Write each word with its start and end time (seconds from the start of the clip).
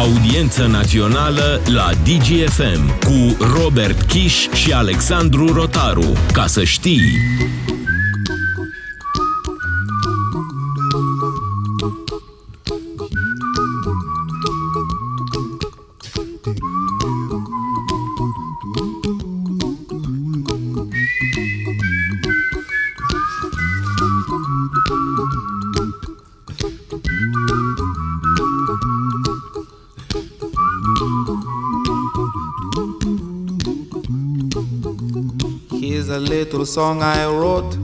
Audiență 0.00 0.66
națională 0.66 1.60
la 1.72 1.90
DGFM 2.04 2.98
cu 2.98 3.36
Robert 3.60 4.02
Kiș 4.02 4.48
și 4.48 4.72
Alexandru 4.72 5.52
Rotaru. 5.52 6.12
Ca 6.32 6.46
să 6.46 6.64
știi... 6.64 7.00
song 36.70 37.02
I 37.02 37.26
wrote. 37.26 37.74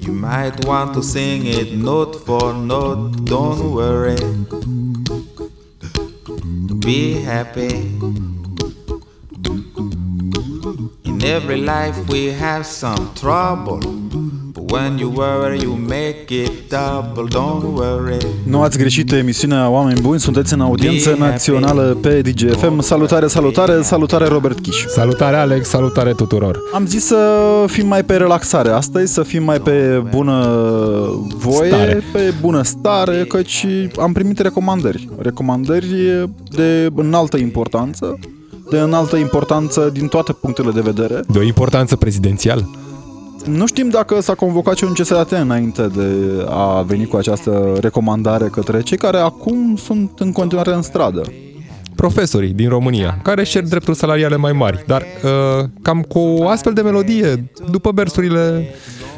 You 0.00 0.12
might 0.12 0.66
want 0.66 0.92
to 0.94 1.02
sing 1.02 1.46
it 1.46 1.72
note 1.72 2.14
for 2.26 2.52
note. 2.52 3.24
Don't 3.24 3.72
worry. 3.72 4.20
Be 6.80 7.22
happy. 7.22 7.74
In 11.08 11.24
every 11.24 11.56
life 11.56 11.96
we 12.10 12.32
have 12.32 12.66
some 12.66 13.14
trouble. 13.14 13.93
When 14.74 14.98
you 14.98 15.12
worry, 15.16 15.62
you 15.62 15.78
make 15.88 16.34
it 16.34 16.50
double, 16.68 17.28
don't 17.28 17.74
worry. 17.74 18.26
Nu 18.42 18.62
ați 18.62 18.78
greșit 18.78 19.12
emisiunea 19.12 19.68
Oameni 19.68 20.00
Buni, 20.00 20.20
sunteți 20.20 20.52
în 20.52 20.60
audiență 20.60 21.14
națională 21.18 21.98
pe 22.00 22.20
DGFM. 22.20 22.80
Salutare, 22.80 23.26
salutare, 23.26 23.82
salutare 23.82 24.26
Robert 24.26 24.60
Kiș. 24.60 24.84
Salutare 24.86 25.36
Alex, 25.36 25.68
salutare 25.68 26.12
tuturor. 26.12 26.58
Am 26.72 26.86
zis 26.86 27.04
să 27.04 27.18
fim 27.66 27.86
mai 27.86 28.04
pe 28.04 28.16
relaxare 28.16 28.70
astăzi, 28.70 29.12
să 29.12 29.22
fim 29.22 29.42
mai 29.42 29.60
pe 29.60 30.02
bună 30.10 30.46
voie, 31.36 31.68
stare. 31.68 32.02
pe 32.12 32.34
bună 32.40 32.62
stare, 32.62 33.24
căci 33.28 33.66
am 34.00 34.12
primit 34.12 34.38
recomandări. 34.38 35.08
Recomandări 35.18 36.28
de 36.50 36.90
înaltă 36.94 37.36
importanță, 37.36 38.18
de 38.70 38.78
înaltă 38.78 39.16
importanță 39.16 39.90
din 39.92 40.06
toate 40.06 40.32
punctele 40.32 40.70
de 40.70 40.80
vedere. 40.80 41.20
De 41.28 41.38
o 41.38 41.42
importanță 41.42 41.96
prezidențială. 41.96 42.68
Nu 43.44 43.66
știm 43.66 43.88
dacă 43.88 44.20
s-a 44.20 44.34
convocat 44.34 44.76
și 44.76 44.84
un 44.84 44.92
CSAT 44.92 45.30
înainte 45.30 45.86
de 45.86 46.06
a 46.48 46.82
veni 46.82 47.06
cu 47.06 47.16
această 47.16 47.76
recomandare 47.80 48.46
către 48.46 48.80
cei 48.82 48.96
care 48.96 49.18
acum 49.18 49.76
sunt 49.76 50.10
în 50.18 50.32
continuare 50.32 50.74
în 50.74 50.82
stradă. 50.82 51.22
Profesorii 51.94 52.52
din 52.52 52.68
România, 52.68 53.18
care 53.22 53.40
își 53.40 53.50
cer 53.50 53.62
drepturi 53.62 53.96
salariale 53.96 54.36
mai 54.36 54.52
mari, 54.52 54.84
dar 54.86 55.02
uh, 55.02 55.64
cam 55.82 56.02
cu 56.02 56.18
o 56.18 56.48
astfel 56.48 56.72
de 56.72 56.82
melodie, 56.82 57.50
după 57.70 57.90
versurile 57.94 58.68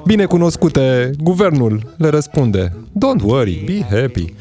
bine 0.04 0.24
cunoscute, 0.24 1.10
guvernul 1.22 1.94
le 1.96 2.08
răspunde 2.08 2.72
Don't 2.92 3.22
worry, 3.22 3.62
be 3.66 3.96
happy. 3.96 4.34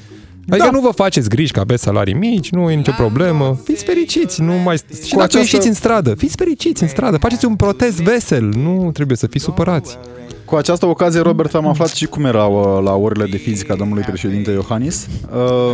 Adică 0.49 0.65
da. 0.65 0.71
nu 0.71 0.79
vă 0.79 0.89
faceți 0.89 1.29
griji 1.29 1.51
că 1.51 1.59
aveți 1.59 1.83
salarii 1.83 2.13
mici, 2.13 2.49
nu 2.49 2.71
e 2.71 2.75
nicio 2.75 2.91
problemă. 2.97 3.59
Fiți 3.63 3.83
fericiți, 3.83 4.41
nu 4.41 4.53
mai... 4.53 4.77
Și 4.77 4.83
Cu 4.93 5.05
dacă 5.09 5.23
această... 5.23 5.37
ieșiți 5.37 5.67
în 5.67 5.73
stradă, 5.73 6.13
fiți 6.15 6.35
fericiți 6.35 6.81
în 6.81 6.87
stradă, 6.89 7.17
faceți 7.17 7.45
un 7.45 7.55
protest 7.55 8.01
vesel, 8.01 8.43
nu 8.43 8.89
trebuie 8.93 9.17
să 9.17 9.27
fiți 9.27 9.43
supărați. 9.43 9.97
Cu 10.45 10.55
această 10.55 10.85
ocazie, 10.85 11.21
Robert, 11.21 11.55
am 11.55 11.67
aflat 11.67 11.89
și 11.89 12.05
cum 12.05 12.25
erau 12.25 12.77
uh, 12.77 12.83
la 12.83 12.95
orele 12.95 13.25
de 13.25 13.37
fizică 13.37 13.73
a 13.73 13.75
domnului 13.75 14.03
președinte 14.03 14.51
Iohannis, 14.51 15.07
uh, 15.35 15.71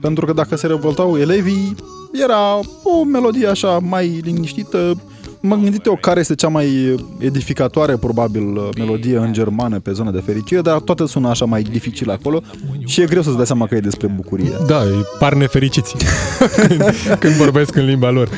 pentru 0.00 0.26
că 0.26 0.32
dacă 0.32 0.56
se 0.56 0.66
revoltau 0.66 1.18
elevii, 1.18 1.74
era 2.12 2.60
o 2.82 3.04
melodie 3.04 3.46
așa 3.46 3.78
mai 3.82 4.20
liniștită, 4.24 5.00
M-am 5.46 5.62
gândit 5.62 5.86
eu 5.86 5.96
care 6.00 6.20
este 6.20 6.34
cea 6.34 6.48
mai 6.48 6.94
edificatoare, 7.18 7.96
probabil, 7.96 8.42
melodie 8.76 9.16
în 9.16 9.32
germană 9.32 9.78
pe 9.78 9.92
zona 9.92 10.10
de 10.10 10.22
fericire, 10.24 10.60
dar 10.60 10.78
toate 10.78 11.06
sună 11.06 11.28
așa 11.28 11.44
mai 11.44 11.62
dificil 11.62 12.10
acolo 12.10 12.42
și 12.84 13.00
e 13.00 13.06
greu 13.06 13.22
să-ți 13.22 13.36
dai 13.36 13.46
seama 13.46 13.66
că 13.66 13.74
e 13.74 13.80
despre 13.80 14.06
bucurie. 14.06 14.52
Da, 14.66 14.82
par 15.18 15.34
nefericiți 15.34 15.94
când, 16.56 16.82
când 17.18 17.32
vorbesc 17.32 17.76
în 17.76 17.84
limba 17.84 18.10
lor. 18.10 18.28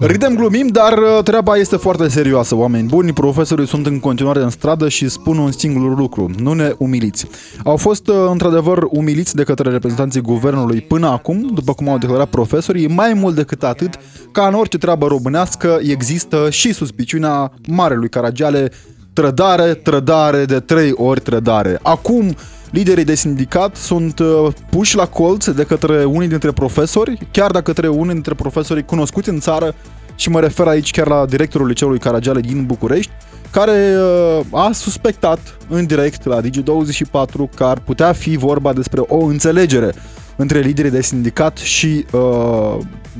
Râdem, 0.00 0.34
glumim, 0.34 0.66
dar 0.66 0.98
uh, 0.98 1.22
treaba 1.22 1.56
este 1.56 1.76
foarte 1.76 2.08
serioasă, 2.08 2.54
oameni 2.54 2.88
buni. 2.88 3.12
Profesorii 3.12 3.66
sunt 3.66 3.86
în 3.86 4.00
continuare 4.00 4.42
în 4.42 4.50
stradă 4.50 4.88
și 4.88 5.08
spun 5.08 5.38
un 5.38 5.52
singur 5.52 5.98
lucru. 5.98 6.30
Nu 6.38 6.52
ne 6.52 6.72
umiliți. 6.78 7.26
Au 7.64 7.76
fost 7.76 8.08
uh, 8.08 8.14
într-adevăr 8.30 8.86
umiliți 8.90 9.34
de 9.34 9.42
către 9.42 9.70
reprezentanții 9.70 10.20
guvernului 10.20 10.80
până 10.80 11.06
acum, 11.06 11.50
după 11.54 11.72
cum 11.72 11.88
au 11.88 11.98
declarat 11.98 12.28
profesorii, 12.28 12.88
mai 12.88 13.12
mult 13.14 13.34
decât 13.34 13.62
atât, 13.62 13.98
ca 14.32 14.46
în 14.46 14.54
orice 14.54 14.78
treabă 14.78 15.06
românească 15.06 15.78
există 15.82 16.50
și 16.50 16.72
suspiciunea 16.72 17.52
Marelui 17.66 18.08
Caragiale 18.08 18.70
trădare, 19.12 19.74
trădare 19.74 20.44
de 20.44 20.60
trei 20.60 20.92
ori 20.94 21.20
trădare. 21.20 21.78
Acum, 21.82 22.34
liderii 22.70 23.04
de 23.04 23.14
sindicat 23.14 23.76
sunt 23.76 24.18
uh, 24.18 24.52
puși 24.70 24.96
la 24.96 25.06
colț 25.06 25.48
de 25.48 25.64
către 25.64 26.04
unii 26.04 26.28
dintre 26.28 26.52
profesori, 26.52 27.28
chiar 27.30 27.50
dacă 27.50 27.72
către 27.72 27.88
unii 27.88 28.12
dintre 28.12 28.34
profesorii 28.34 28.84
cunoscuți 28.84 29.28
în 29.28 29.40
țară, 29.40 29.74
și 30.18 30.28
mă 30.28 30.40
refer 30.40 30.66
aici 30.66 30.90
chiar 30.90 31.06
la 31.06 31.26
directorul 31.26 31.66
liceului 31.66 31.98
Caragiale 31.98 32.40
din 32.40 32.64
București, 32.66 33.10
care 33.50 33.94
uh, 33.96 34.40
a 34.50 34.70
suspectat 34.72 35.56
în 35.68 35.86
direct 35.86 36.24
la 36.24 36.40
Digi24 36.40 37.54
că 37.54 37.64
ar 37.64 37.78
putea 37.78 38.12
fi 38.12 38.36
vorba 38.36 38.72
despre 38.72 39.00
o 39.06 39.24
înțelegere 39.24 39.94
între 40.36 40.58
liderii 40.60 40.90
de 40.90 41.02
sindicat 41.02 41.56
și 41.56 42.04
uh, 42.12 42.76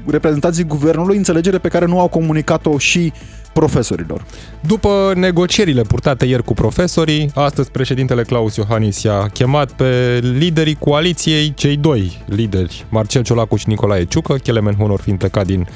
reprezentanții 0.06 0.64
guvernului, 0.64 1.16
înțelegere 1.16 1.58
pe 1.58 1.68
care 1.68 1.86
nu 1.86 2.00
au 2.00 2.08
comunicat-o 2.08 2.78
și 2.78 3.12
profesorilor. 3.58 4.24
După 4.60 5.12
negocierile 5.16 5.82
purtate 5.82 6.26
ieri 6.26 6.44
cu 6.44 6.54
profesorii, 6.54 7.30
astăzi 7.34 7.70
președintele 7.70 8.22
Claus 8.22 8.56
Iohannis 8.56 9.02
i-a 9.02 9.28
chemat 9.32 9.72
pe 9.72 10.18
liderii 10.38 10.74
coaliției, 10.74 11.54
cei 11.54 11.76
doi 11.76 12.22
lideri, 12.26 12.84
Marcel 12.88 13.22
Ciolacu 13.22 13.56
și 13.56 13.68
Nicolae 13.68 14.04
Ciucă, 14.04 14.34
Chelemen 14.34 14.74
Honor 14.74 15.00
fiind 15.00 15.18
plecat 15.18 15.46
din 15.46 15.66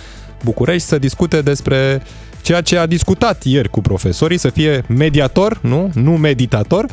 București, 0.45 0.89
să 0.89 0.99
discute 0.99 1.41
despre 1.41 2.03
ceea 2.43 2.61
ce 2.61 2.79
a 2.79 2.87
discutat 2.87 3.45
ieri 3.45 3.69
cu 3.69 3.81
profesorii, 3.81 4.39
să 4.39 4.49
fie 4.49 4.85
mediator, 4.89 5.59
nu? 5.61 5.91
Nu 5.95 6.11
meditator, 6.11 6.87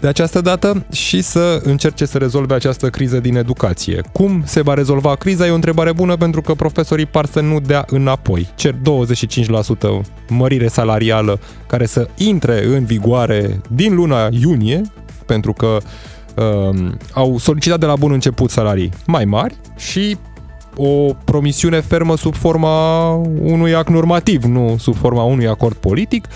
de 0.00 0.08
această 0.08 0.40
dată 0.40 0.86
și 0.92 1.22
să 1.22 1.60
încerce 1.64 2.04
să 2.04 2.18
rezolve 2.18 2.54
această 2.54 2.90
criză 2.90 3.20
din 3.20 3.36
educație. 3.36 4.00
Cum 4.12 4.42
se 4.46 4.62
va 4.62 4.74
rezolva 4.74 5.14
criza 5.14 5.46
e 5.46 5.50
o 5.50 5.54
întrebare 5.54 5.92
bună 5.92 6.16
pentru 6.16 6.40
că 6.40 6.54
profesorii 6.54 7.06
par 7.06 7.26
să 7.26 7.40
nu 7.40 7.60
dea 7.60 7.84
înapoi. 7.88 8.48
Cer 8.54 8.74
25% 8.74 8.78
mărire 10.28 10.68
salarială 10.68 11.40
care 11.66 11.86
să 11.86 12.08
intre 12.16 12.64
în 12.64 12.84
vigoare 12.84 13.60
din 13.70 13.94
luna 13.94 14.28
iunie, 14.30 14.82
pentru 15.26 15.52
că 15.52 15.78
uh, 16.36 16.92
au 17.12 17.38
solicitat 17.38 17.80
de 17.80 17.86
la 17.86 17.96
bun 17.96 18.12
început 18.12 18.50
salarii 18.50 18.92
mai 19.06 19.24
mari 19.24 19.54
și 19.76 20.16
o 20.76 21.14
promisiune 21.24 21.80
fermă 21.80 22.16
sub 22.16 22.34
forma 22.34 23.08
unui 23.42 23.74
act 23.74 23.88
normativ, 23.88 24.44
nu 24.44 24.76
sub 24.78 24.96
forma 24.96 25.22
unui 25.22 25.46
acord 25.46 25.76
politic, 25.76 26.26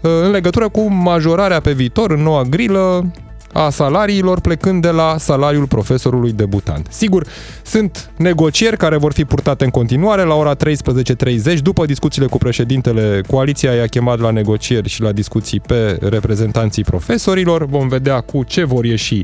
în 0.00 0.30
legătură 0.30 0.68
cu 0.68 0.80
majorarea 0.90 1.60
pe 1.60 1.72
viitor 1.72 2.10
în 2.10 2.22
noua 2.22 2.42
grilă 2.42 3.12
a 3.52 3.70
salariilor 3.70 4.40
plecând 4.40 4.82
de 4.82 4.90
la 4.90 5.14
salariul 5.18 5.66
profesorului 5.66 6.32
debutant. 6.32 6.86
Sigur, 6.90 7.26
sunt 7.62 8.10
negocieri 8.16 8.76
care 8.76 8.96
vor 8.96 9.12
fi 9.12 9.24
purtate 9.24 9.64
în 9.64 9.70
continuare 9.70 10.22
la 10.22 10.34
ora 10.34 10.56
13.30 10.56 11.58
după 11.62 11.86
discuțiile 11.86 12.26
cu 12.26 12.38
președintele 12.38 13.20
coaliția 13.30 13.72
i-a 13.72 13.86
chemat 13.86 14.20
la 14.20 14.30
negocieri 14.30 14.88
și 14.88 15.02
la 15.02 15.12
discuții 15.12 15.60
pe 15.60 15.98
reprezentanții 16.00 16.84
profesorilor. 16.84 17.66
Vom 17.66 17.88
vedea 17.88 18.20
cu 18.20 18.42
ce 18.44 18.64
vor 18.64 18.84
ieși 18.84 19.20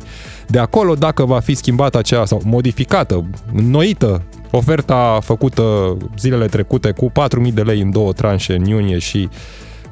de 0.47 0.59
acolo, 0.59 0.95
dacă 0.95 1.25
va 1.25 1.41
fi 1.41 1.55
schimbată 1.55 1.99
acea 1.99 2.25
sau 2.25 2.41
modificată, 2.45 3.25
înnoită 3.55 4.23
oferta 4.51 5.19
făcută 5.23 5.97
zilele 6.19 6.47
trecute 6.47 6.91
cu 6.91 7.13
4.000 7.47 7.53
de 7.53 7.63
lei 7.63 7.81
în 7.81 7.91
două 7.91 8.13
tranșe 8.13 8.55
în 8.55 8.65
iunie 8.65 8.99
și 8.99 9.29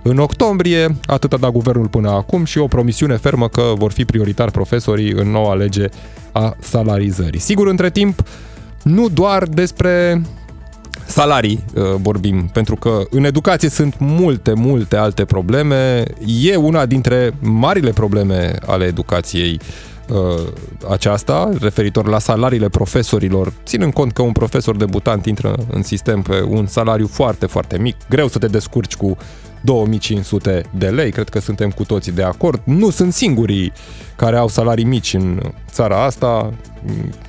în 0.03 0.19
octombrie, 0.19 0.97
atât 1.07 1.33
a 1.33 1.37
dat 1.37 1.51
guvernul 1.51 1.89
până 1.89 2.11
acum 2.11 2.45
și 2.45 2.59
o 2.59 2.67
promisiune 2.67 3.17
fermă 3.17 3.49
că 3.49 3.63
vor 3.77 3.93
fi 3.93 4.05
prioritari 4.05 4.51
profesorii 4.51 5.13
în 5.13 5.31
noua 5.31 5.55
lege 5.55 5.89
a 6.33 6.57
salarizării. 6.61 7.41
Sigur, 7.41 7.67
între 7.67 7.91
timp, 7.91 8.23
nu 8.83 9.09
doar 9.09 9.43
despre 9.43 10.23
salarii 11.07 11.65
uh, 11.75 11.83
vorbim, 12.01 12.51
pentru 12.53 12.77
că 12.77 13.03
în 13.11 13.25
educație 13.25 13.69
sunt 13.69 13.95
multe, 13.99 14.53
multe 14.53 14.97
alte 14.97 15.25
probleme. 15.25 16.03
E 16.43 16.57
una 16.57 16.87
dintre 16.87 17.35
marile 17.41 17.91
probleme 17.91 18.55
ale 18.67 18.85
educației 18.85 19.61
uh, 19.61 19.96
aceasta, 20.91 21.51
referitor 21.61 22.09
la 22.09 22.19
salariile 22.19 22.69
profesorilor, 22.69 23.53
ținând 23.65 23.93
cont 23.93 24.13
că 24.13 24.23
un 24.23 24.33
profesor 24.33 24.77
debutant 24.77 25.27
intră 25.27 25.55
în 25.71 25.83
sistem 25.83 26.23
pe 26.23 26.43
un 26.49 26.67
salariu 26.67 27.07
foarte, 27.07 27.47
foarte 27.47 27.79
mic, 27.79 27.97
greu 28.09 28.29
să 28.29 28.39
te 28.39 28.47
descurci 28.47 28.97
cu 28.97 29.17
2500 29.61 30.63
de 30.79 30.87
lei, 30.87 31.11
cred 31.11 31.29
că 31.29 31.41
suntem 31.41 31.71
cu 31.71 31.85
toții 31.85 32.13
de 32.13 32.23
acord. 32.23 32.61
Nu 32.65 32.91
sunt 32.91 33.13
singurii 33.13 33.73
care 34.17 34.37
au 34.37 34.49
salarii 34.49 34.85
mici 34.85 35.15
în 35.15 35.41
țara 35.71 36.05
asta. 36.05 36.53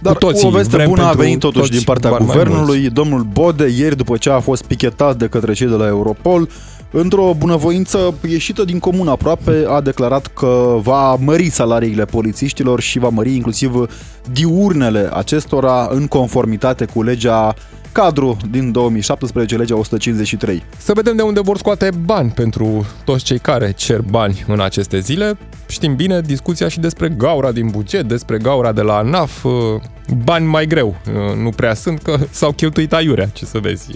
Dar 0.01 0.13
cu 0.13 0.19
toții 0.19 0.47
o 0.47 0.50
veste 0.50 0.83
bună 0.88 1.03
a 1.03 1.12
venit 1.12 1.39
totuși 1.39 1.71
din 1.71 1.81
partea 1.81 2.18
guvernului. 2.18 2.79
Mulți. 2.79 2.94
Domnul 2.94 3.21
Bode, 3.21 3.68
ieri 3.77 3.97
după 3.97 4.18
ce 4.18 4.29
a 4.29 4.39
fost 4.39 4.63
pichetat 4.63 5.18
de 5.18 5.27
către 5.27 5.53
cei 5.53 5.68
de 5.68 5.75
la 5.75 5.88
Europol, 5.88 6.50
într-o 6.92 7.34
bunăvoință 7.38 8.13
ieșită 8.30 8.63
din 8.63 8.80
comun 8.80 9.07
aproape, 9.07 9.66
a 9.68 9.81
declarat 9.81 10.28
că 10.28 10.78
va 10.81 11.16
mări 11.16 11.50
salariile 11.50 12.06
polițiștilor 12.06 12.80
și 12.81 13.00
va 13.00 13.10
mări 13.10 13.36
inclusiv 13.36 13.86
diurnele 14.31 15.10
acestora 15.13 15.88
în 15.92 16.07
conformitate 16.07 16.86
cu 16.86 17.04
legea 17.04 17.54
cadru 17.92 18.38
din 18.50 18.72
2017, 18.72 19.56
legea 19.56 19.78
153. 19.78 20.63
Să 20.78 20.94
vedem 20.94 21.16
de 21.16 21.22
unde 21.22 21.39
vor 21.39 21.57
scoate 21.57 21.89
bani 22.06 22.30
pentru 22.30 22.86
toți 23.04 23.24
cei 23.24 23.39
care 23.39 23.72
cer 23.72 24.01
bani 24.01 24.44
în 24.48 24.60
aceste 24.60 25.00
zile. 25.00 25.38
Știm 25.68 25.95
bine 25.95 26.22
discuția 26.22 26.68
și 26.68 26.80
despre 26.80 27.10
gaura 27.10 27.51
din 27.51 27.68
buget, 27.68 28.06
despre 28.06 28.38
gaura 28.38 28.72
de 28.72 28.81
la 28.81 28.98
ANAF. 28.98 29.45
Bani 30.24 30.45
mai 30.45 30.66
greu, 30.66 30.95
nu 31.44 31.50
prea 31.50 31.74
sunt, 31.74 32.01
că 32.01 32.18
s-au 32.30 32.51
cheltuit 32.51 32.94
aiurea, 32.94 33.25
ce 33.25 33.45
să 33.45 33.60
vezi. 33.60 33.88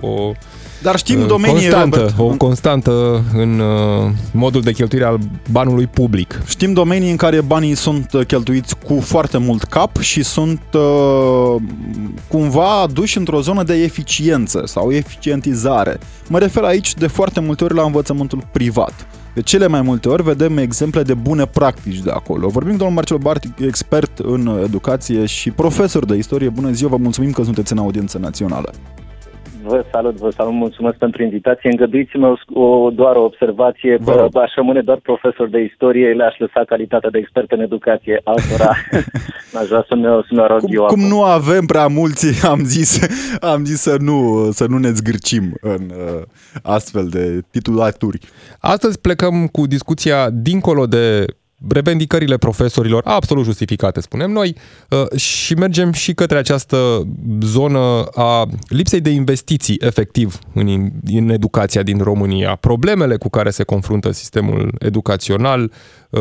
O 0.00 0.32
dar 0.82 0.96
știm 0.96 1.26
domenii, 1.26 1.60
constantă, 1.60 1.98
Robert, 1.98 2.18
o 2.18 2.36
constantă 2.36 3.24
în 3.34 3.58
uh, 3.58 4.10
modul 4.32 4.60
de 4.60 4.72
cheltuire 4.72 5.04
al 5.04 5.18
banului 5.50 5.86
public. 5.86 6.42
Știm 6.46 6.72
domenii 6.72 7.10
în 7.10 7.16
care 7.16 7.40
banii 7.40 7.74
sunt 7.74 8.24
cheltuiți 8.26 8.76
cu 8.86 9.00
foarte 9.00 9.38
mult 9.38 9.64
cap 9.64 9.98
și 9.98 10.22
sunt 10.22 10.62
uh, 10.72 11.62
cumva 12.28 12.80
aduși 12.80 13.18
într-o 13.18 13.40
zonă 13.40 13.62
de 13.62 13.74
eficiență 13.74 14.62
sau 14.64 14.90
eficientizare. 14.90 15.98
Mă 16.28 16.38
refer 16.38 16.62
aici 16.62 16.94
de 16.94 17.06
foarte 17.06 17.40
multe 17.40 17.64
ori 17.64 17.74
la 17.74 17.82
învățământul 17.82 18.48
privat. 18.52 19.06
De 19.34 19.42
cele 19.42 19.66
mai 19.66 19.82
multe 19.82 20.08
ori 20.08 20.22
vedem 20.22 20.56
exemple 20.56 21.02
de 21.02 21.14
bune 21.14 21.46
practici 21.46 21.98
de 21.98 22.10
acolo. 22.10 22.48
Vorbim 22.48 22.72
cu 22.72 22.78
domnul 22.78 22.96
Marcel 22.96 23.16
Bart, 23.16 23.44
expert 23.60 24.18
în 24.18 24.60
educație 24.64 25.26
și 25.26 25.50
profesor 25.50 26.04
de 26.04 26.16
istorie. 26.16 26.48
Bună 26.48 26.70
ziua, 26.70 26.90
vă 26.90 26.96
mulțumim 26.96 27.30
că 27.30 27.42
sunteți 27.42 27.72
în 27.72 27.78
audiență 27.78 28.18
națională. 28.18 28.72
Vă 29.64 29.84
salut, 29.92 30.16
vă 30.16 30.30
salut, 30.30 30.52
mulțumesc 30.52 30.96
pentru 30.96 31.22
invitație. 31.22 31.70
Îngăduiți-mă 31.70 32.36
o, 32.52 32.90
doar 32.90 33.16
o 33.16 33.22
observație. 33.22 33.96
Vă 34.00 34.40
aș 34.40 34.54
rămâne 34.54 34.80
doar 34.80 34.98
profesor 34.98 35.48
de 35.48 35.60
istorie, 35.60 36.12
le-aș 36.12 36.38
lăsa 36.38 36.64
calitatea 36.66 37.10
de 37.10 37.18
expert 37.18 37.50
în 37.50 37.60
educație. 37.60 38.20
Altora 38.24 38.76
n-aș 39.52 39.66
vrea 39.66 39.84
să-mi, 39.88 40.02
să 40.02 40.40
arăt 40.40 40.60
cum, 40.60 40.68
eu 40.72 40.84
Cum 40.84 41.00
acum. 41.00 41.08
nu 41.08 41.22
avem 41.22 41.66
prea 41.66 41.86
mulți, 41.86 42.46
am 42.52 42.60
zis, 42.64 43.00
am 43.40 43.64
zis 43.64 43.80
să, 43.80 43.96
nu, 43.98 44.48
să 44.50 44.66
nu 44.68 44.78
ne 44.78 44.90
zgârcim 44.90 45.42
în 45.60 45.90
uh, 45.90 46.22
astfel 46.62 47.06
de 47.08 47.40
titulaturi. 47.50 48.18
Astăzi 48.60 49.00
plecăm 49.00 49.46
cu 49.46 49.66
discuția 49.66 50.30
dincolo 50.30 50.86
de 50.86 51.24
revendicările 51.68 52.36
profesorilor, 52.36 53.02
absolut 53.06 53.44
justificate, 53.44 54.00
spunem 54.00 54.30
noi, 54.30 54.56
uh, 54.88 55.18
și 55.18 55.54
mergem 55.54 55.92
și 55.92 56.14
către 56.14 56.38
această 56.38 57.08
zonă 57.40 58.04
a 58.14 58.46
lipsei 58.68 59.00
de 59.00 59.10
investiții 59.10 59.76
efectiv 59.80 60.38
în, 60.54 60.90
în 61.04 61.28
educația 61.28 61.82
din 61.82 61.98
România, 61.98 62.54
problemele 62.54 63.16
cu 63.16 63.28
care 63.28 63.50
se 63.50 63.62
confruntă 63.62 64.10
sistemul 64.10 64.74
educațional, 64.78 65.62
uh, 65.62 65.70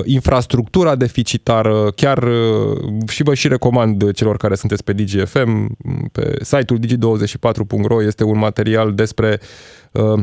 infrastructura 0.04 0.96
deficitară, 0.96 1.92
chiar 1.96 2.24
uh, 2.24 3.10
și 3.10 3.24
vă 3.24 3.34
și 3.34 3.48
recomand 3.48 4.12
celor 4.12 4.38
care 4.38 4.56
sunteți 4.56 4.84
pe 4.84 4.94
DGFM, 4.94 5.78
pe 6.12 6.38
site-ul 6.42 6.80
digi24.ro 6.80 8.04
este 8.04 8.24
un 8.24 8.38
material 8.38 8.94
despre 8.94 9.40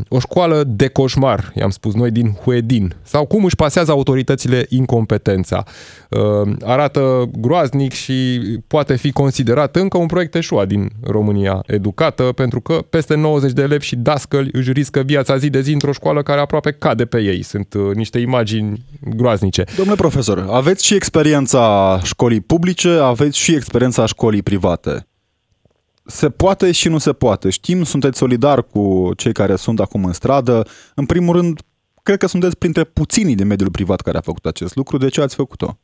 o 0.09 0.19
școală 0.19 0.65
de 0.67 0.89
coșmar, 0.89 1.53
i-am 1.55 1.71
spus 1.71 1.95
noi, 1.95 2.11
din 2.11 2.33
Huedin, 2.33 2.95
sau 3.03 3.27
cum 3.27 3.45
își 3.45 3.57
pasează 3.57 3.91
autoritățile 3.91 4.67
incompetența. 4.69 5.65
Arată 6.65 7.31
groaznic 7.39 7.93
și 7.93 8.41
poate 8.67 8.97
fi 8.97 9.13
considerat 9.13 9.77
încă 9.77 9.99
un 9.99 10.07
proiect 10.07 10.35
eșua 10.35 10.65
din 10.65 10.91
România 11.03 11.63
educată, 11.67 12.23
pentru 12.23 12.61
că 12.61 12.85
peste 12.91 13.15
90 13.15 13.53
de 13.53 13.63
elevi 13.63 13.85
și 13.85 13.97
dascăli 13.97 14.49
își 14.53 14.73
riscă 14.73 15.01
viața 15.01 15.37
zi 15.37 15.51
de 15.51 15.61
zi 15.61 15.73
într-o 15.73 15.93
școală 15.93 16.23
care 16.23 16.41
aproape 16.41 16.71
cade 16.71 17.05
pe 17.05 17.21
ei. 17.23 17.43
Sunt 17.43 17.75
niște 17.95 18.19
imagini 18.19 18.85
groaznice. 19.17 19.56
Domnule 19.77 19.97
profesor, 19.97 20.47
aveți 20.51 20.85
și 20.85 20.95
experiența 20.95 22.01
școlii 22.03 22.41
publice, 22.41 22.91
aveți 22.91 23.39
și 23.39 23.55
experiența 23.55 24.07
școlii 24.07 24.43
private 24.43 25.07
se 26.07 26.31
poate 26.31 26.73
și 26.73 26.89
nu 26.89 26.99
se 26.99 27.13
poate. 27.13 27.51
Știm, 27.51 27.85
sunteți 27.85 28.19
solidar 28.19 28.63
cu 28.63 29.11
cei 29.17 29.33
care 29.33 29.57
sunt 29.57 29.81
acum 29.81 30.05
în 30.05 30.13
stradă. 30.13 30.67
În 30.95 31.07
primul 31.07 31.35
rând, 31.37 31.61
cred 32.03 32.19
că 32.19 32.27
sunteți 32.27 32.59
printre 32.59 32.85
puținii 32.85 33.35
din 33.35 33.47
mediul 33.47 33.71
privat 33.71 34.01
care 34.01 34.19
a 34.19 34.21
făcut 34.21 34.47
acest 34.47 34.75
lucru. 34.75 34.99
De 34.99 35.09
ce 35.09 35.21
ați 35.21 35.35
făcut-o? 35.35 35.79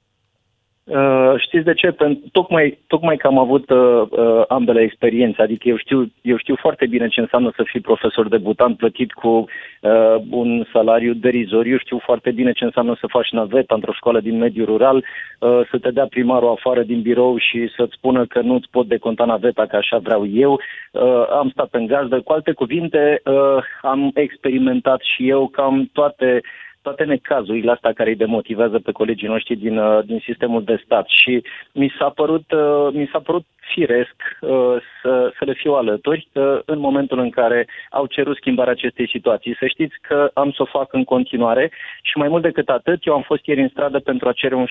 Uh, 0.84 1.34
știți 1.36 1.64
de 1.64 1.74
ce? 1.74 1.90
Pentru, 1.90 2.28
tocmai, 2.32 2.78
tocmai 2.86 3.16
că 3.16 3.26
am 3.26 3.38
avut 3.38 3.70
uh, 3.70 4.02
uh, 4.10 4.42
ambele 4.48 4.80
experiențe, 4.80 5.42
adică 5.42 5.68
eu 5.68 5.76
știu, 5.76 6.12
eu 6.22 6.36
știu 6.36 6.56
foarte 6.56 6.86
bine 6.86 7.08
ce 7.08 7.20
înseamnă 7.20 7.52
să 7.56 7.62
fii 7.66 7.80
profesor 7.80 8.28
debutant 8.28 8.76
plătit 8.76 9.12
cu 9.12 9.28
uh, 9.28 10.16
un 10.30 10.64
salariu 10.72 11.12
derizoriu, 11.14 11.78
știu 11.78 11.98
foarte 11.98 12.30
bine 12.30 12.52
ce 12.52 12.64
înseamnă 12.64 12.96
să 13.00 13.06
faci 13.06 13.30
naveta 13.30 13.74
într-o 13.74 13.92
școală 13.92 14.20
din 14.20 14.38
mediul 14.38 14.66
rural, 14.66 14.96
uh, 14.96 15.60
să 15.70 15.78
te 15.78 15.90
dea 15.90 16.06
primarul 16.06 16.50
afară 16.50 16.82
din 16.82 17.00
birou 17.00 17.38
și 17.38 17.70
să-ți 17.76 17.94
spună 17.96 18.26
că 18.26 18.40
nu-ți 18.40 18.68
pot 18.70 18.86
deconta 18.86 19.24
naveta, 19.24 19.66
că 19.66 19.76
așa 19.76 19.98
vreau 19.98 20.26
eu. 20.26 20.60
Uh, 20.92 21.26
am 21.30 21.48
stat 21.50 21.68
în 21.70 21.86
gazdă. 21.86 22.20
Cu 22.20 22.32
alte 22.32 22.52
cuvinte, 22.52 23.20
uh, 23.24 23.62
am 23.82 24.10
experimentat 24.14 25.00
și 25.14 25.28
eu 25.28 25.48
cam 25.48 25.90
toate 25.92 26.40
toate 26.82 27.04
necazurile 27.04 27.70
astea 27.70 27.92
care 27.92 28.10
îi 28.10 28.16
demotivează 28.16 28.78
pe 28.78 28.92
colegii 28.92 29.28
noștri 29.28 29.56
din, 29.56 29.78
uh, 29.78 30.04
din 30.04 30.20
sistemul 30.24 30.64
de 30.64 30.80
stat 30.84 31.06
și 31.08 31.42
mi 31.72 31.94
s-a 31.98 32.08
părut, 32.08 32.52
uh, 32.52 32.88
mi 32.92 33.08
s-a 33.12 33.18
părut 33.18 33.44
firesc 33.74 34.16
uh, 34.40 34.76
să, 35.02 35.32
să 35.38 35.44
le 35.44 35.52
fiu 35.52 35.72
alături 35.72 36.28
în 36.64 36.78
momentul 36.78 37.18
în 37.18 37.30
care 37.30 37.68
au 37.90 38.06
cerut 38.06 38.36
schimbarea 38.36 38.72
acestei 38.72 39.08
situații. 39.08 39.56
Să 39.58 39.66
știți 39.66 39.96
că 40.00 40.30
am 40.34 40.50
să 40.50 40.62
o 40.62 40.78
fac 40.78 40.92
în 40.92 41.04
continuare 41.04 41.72
și 42.02 42.18
mai 42.18 42.28
mult 42.28 42.42
decât 42.42 42.68
atât, 42.68 43.06
eu 43.06 43.14
am 43.14 43.22
fost 43.22 43.46
ieri 43.46 43.60
în 43.60 43.68
stradă 43.68 43.98
pentru 43.98 44.28
a 44.28 44.32
cere 44.32 44.54
un 44.54 44.66
6% 44.66 44.68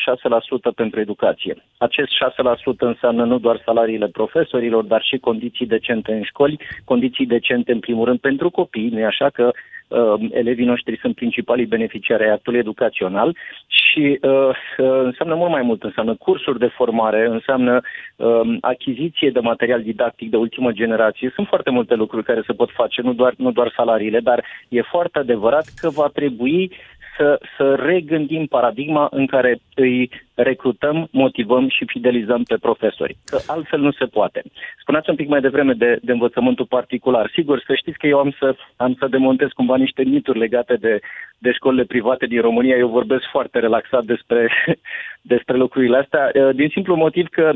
pentru 0.75 0.99
educație. 0.99 1.55
Acest 1.77 2.09
6% 2.09 2.77
înseamnă 2.77 3.23
nu 3.23 3.37
doar 3.37 3.61
salariile 3.65 4.07
profesorilor, 4.07 4.83
dar 4.83 5.01
și 5.01 5.17
condiții 5.17 5.65
decente 5.65 6.11
în 6.11 6.23
școli, 6.23 6.59
condiții 6.85 7.25
decente 7.25 7.71
în 7.71 7.79
primul 7.79 8.05
rând 8.05 8.19
pentru 8.19 8.49
copii, 8.49 8.89
nu 8.89 9.05
așa 9.05 9.29
că 9.29 9.51
uh, 9.91 10.29
elevii 10.31 10.65
noștri 10.65 10.99
sunt 11.01 11.15
principalii 11.15 11.65
beneficiari 11.65 12.23
ai 12.23 12.31
actului 12.31 12.59
educațional 12.59 13.35
și 13.67 14.19
uh, 14.21 14.31
uh, 14.77 15.01
înseamnă 15.03 15.35
mult 15.35 15.51
mai 15.51 15.61
mult, 15.61 15.83
înseamnă 15.83 16.15
cursuri 16.15 16.59
de 16.59 16.67
formare, 16.67 17.27
înseamnă 17.27 17.81
uh, 18.15 18.41
achiziție 18.61 19.29
de 19.29 19.39
material 19.39 19.81
didactic 19.81 20.29
de 20.29 20.37
ultimă 20.37 20.71
generație. 20.71 21.31
Sunt 21.35 21.47
foarte 21.47 21.69
multe 21.69 21.95
lucruri 21.95 22.25
care 22.25 22.43
se 22.45 22.53
pot 22.53 22.69
face, 22.71 23.01
nu 23.01 23.13
doar, 23.13 23.33
nu 23.37 23.51
doar 23.51 23.73
salariile, 23.75 24.19
dar 24.19 24.45
e 24.69 24.81
foarte 24.81 25.19
adevărat 25.19 25.65
că 25.75 25.89
va 25.89 26.07
trebui 26.13 26.71
să, 27.17 27.39
să 27.57 27.75
regândim 27.75 28.45
paradigma 28.45 29.07
în 29.11 29.25
care 29.25 29.59
îi 29.75 30.09
recrutăm, 30.35 31.07
motivăm 31.11 31.69
și 31.69 31.85
fidelizăm 31.85 32.43
pe 32.43 32.57
profesori. 32.61 33.17
Că 33.25 33.37
altfel 33.47 33.79
nu 33.79 33.91
se 33.91 34.05
poate. 34.05 34.41
Spuneați 34.81 35.09
un 35.09 35.15
pic 35.15 35.27
mai 35.27 35.41
devreme 35.41 35.73
de, 35.73 35.99
de 36.01 36.11
învățământul 36.11 36.65
particular. 36.65 37.29
Sigur, 37.33 37.63
să 37.67 37.73
știți 37.75 37.97
că 37.97 38.07
eu 38.07 38.19
am 38.19 38.35
să, 38.39 38.55
am 38.75 38.95
să 38.99 39.07
demontez 39.07 39.49
cumva 39.49 39.77
niște 39.77 40.03
mituri 40.03 40.39
legate 40.39 40.75
de, 40.75 40.99
de 41.37 41.51
școlile 41.51 41.83
private 41.83 42.25
din 42.25 42.41
România. 42.41 42.77
Eu 42.77 42.87
vorbesc 42.87 43.23
foarte 43.31 43.59
relaxat 43.59 44.03
despre, 44.03 44.49
despre 45.33 45.57
lucrurile 45.57 45.97
astea, 45.97 46.51
din 46.51 46.69
simplu 46.69 46.95
motiv 46.95 47.27
că 47.27 47.51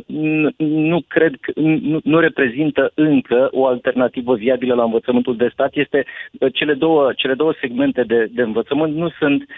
nu 0.58 1.02
cred 1.08 1.34
că 1.42 1.52
nu, 1.56 2.00
nu 2.04 2.20
reprezintă 2.20 2.92
încă 2.94 3.48
o 3.52 3.68
alternativă 3.68 4.36
viabilă 4.36 4.74
la 4.74 4.84
învățământul 4.84 5.36
de 5.36 5.50
stat. 5.54 5.76
Este 5.76 6.06
cele 6.54 6.74
două, 6.74 7.14
cele 7.16 7.34
două 7.34 7.54
segmente 7.60 8.04
de, 8.04 8.28
de 8.32 8.42
învățământ 8.42 8.96
nu 8.96 9.10
sunt 9.10 9.44
Uh, 9.44 9.54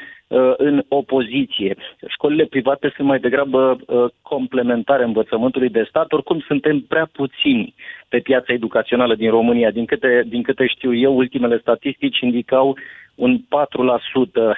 în 0.58 0.84
opoziție. 0.88 1.76
Școlile 2.08 2.46
private 2.46 2.94
sunt 2.96 3.08
mai 3.08 3.20
degrabă 3.20 3.78
uh, 3.88 4.06
complementare 4.22 5.04
învățământului 5.04 5.70
de 5.70 5.86
stat, 5.90 6.12
oricum 6.12 6.40
suntem 6.40 6.80
prea 6.80 7.10
puțini 7.12 7.74
pe 8.10 8.20
piața 8.20 8.54
educațională 8.54 9.16
din 9.16 9.30
România. 9.30 9.72
Din 9.72 9.86
câte, 9.86 10.24
din 10.28 10.44
câte 10.44 10.66
știu 10.68 10.96
eu, 10.96 11.18
ultimele 11.18 11.58
statistici 11.58 12.20
indicau 12.20 12.78
un 13.16 13.40
4% 13.40 13.42
uh, 13.44 14.54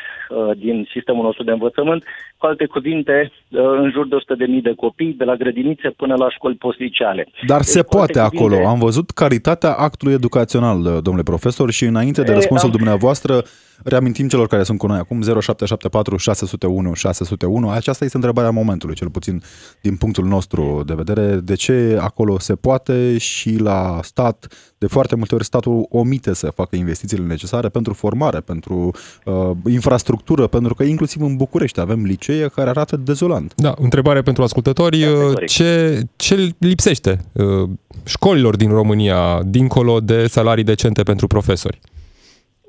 din 0.57 0.88
sistemul 0.91 1.23
nostru 1.23 1.43
de 1.43 1.51
învățământ 1.51 2.03
cu 2.39 2.46
alte 2.46 2.65
cuvinte, 2.65 3.31
uh, 3.31 3.60
în 3.81 3.91
jur 3.91 4.08
de 4.08 4.15
100.000 4.15 4.62
de 4.63 4.74
copii, 4.75 5.13
de 5.17 5.24
la 5.24 5.36
grădinițe 5.36 5.89
până 5.89 6.15
la 6.15 6.29
școli 6.29 6.55
postliceale. 6.55 7.27
Dar 7.48 7.58
deci, 7.58 7.67
se 7.67 7.84
poate 7.84 8.19
acolo. 8.19 8.55
Cuvinte... 8.55 8.67
Am 8.67 8.79
văzut 8.79 9.10
calitatea 9.10 9.74
actului 9.74 10.13
educațional, 10.13 10.77
domnule 10.81 11.24
profesor, 11.24 11.72
și 11.72 11.86
înainte 11.86 12.22
de 12.24 12.34
răspunsul 12.34 12.69
am... 12.69 12.75
dumneavoastră, 12.75 13.43
reamintim 13.84 14.27
celor 14.27 14.48
care 14.48 14.63
sunt 14.63 14.77
cu 14.77 14.88
noi 14.88 14.98
acum 14.98 15.22
0774 15.22 16.17
601 16.17 16.93
601. 16.93 17.69
Aceasta 17.69 18.03
este 18.03 18.15
întrebarea 18.17 18.50
momentului, 18.50 18.96
cel 18.96 19.10
puțin 19.10 19.41
din 19.81 19.96
punctul 19.96 20.25
nostru 20.25 20.84
de 20.86 20.93
vedere. 20.93 21.36
De 21.36 21.55
ce 21.55 21.98
acolo 22.01 22.39
se 22.39 22.55
poate 22.55 23.17
și 23.17 23.58
la 23.58 24.00
stat, 24.01 24.48
de 24.77 24.88
foarte 24.88 25.15
multe 25.15 25.36
ori 25.36 25.43
statul 25.43 25.86
omite 25.89 26.34
să 26.34 26.48
facă 26.55 26.75
investițiile 26.75 27.25
necesare 27.25 27.69
pentru 27.69 27.93
formare, 27.93 28.39
pentru 28.39 28.91
uh, 29.25 29.51
infrastructură, 29.69 30.48
pentru 30.48 30.74
că 30.74 30.84
inclusiv 30.84 31.22
în 31.22 31.36
București 31.36 31.79
avem 31.79 32.03
licee 32.03 32.28
care 32.55 32.69
arată 32.69 32.98
dezolant. 32.98 33.53
Da, 33.55 33.74
întrebare 33.77 34.21
pentru 34.21 34.43
ascultători. 34.43 35.00
Da, 35.00 35.45
ce, 35.45 36.00
ce 36.15 36.50
lipsește 36.57 37.17
uh, 37.33 37.69
școlilor 38.05 38.55
din 38.55 38.69
România 38.69 39.39
dincolo 39.45 40.00
de 40.00 40.27
salarii 40.27 40.63
decente 40.63 41.03
pentru 41.03 41.27
profesori? 41.27 41.79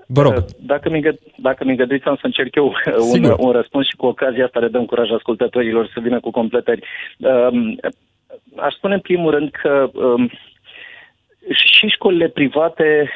Vă 0.07 0.23
rog. 0.23 0.45
Dacă 0.59 0.90
mi, 0.90 1.19
dacă 1.37 1.64
mi 1.64 1.71
îngăduiți, 1.71 2.05
am 2.05 2.14
să 2.14 2.26
încerc 2.26 2.55
eu 2.55 2.73
un, 3.12 3.35
un 3.38 3.50
răspuns 3.50 3.87
și 3.87 3.97
cu 3.97 4.07
ocazia 4.07 4.45
asta 4.45 4.59
le 4.59 4.69
dăm 4.69 4.85
curaj 4.85 5.11
ascultătorilor 5.11 5.90
să 5.95 6.00
vină 6.02 6.21
cu 6.21 6.31
completări. 6.31 6.83
Um, 7.19 7.79
aș 8.57 8.75
spune 8.75 8.95
în 8.95 9.00
primul 9.00 9.31
rând 9.31 9.50
că 9.50 9.90
um, 9.93 10.31
și 11.49 11.87
școlile 11.87 12.28
private, 12.28 13.11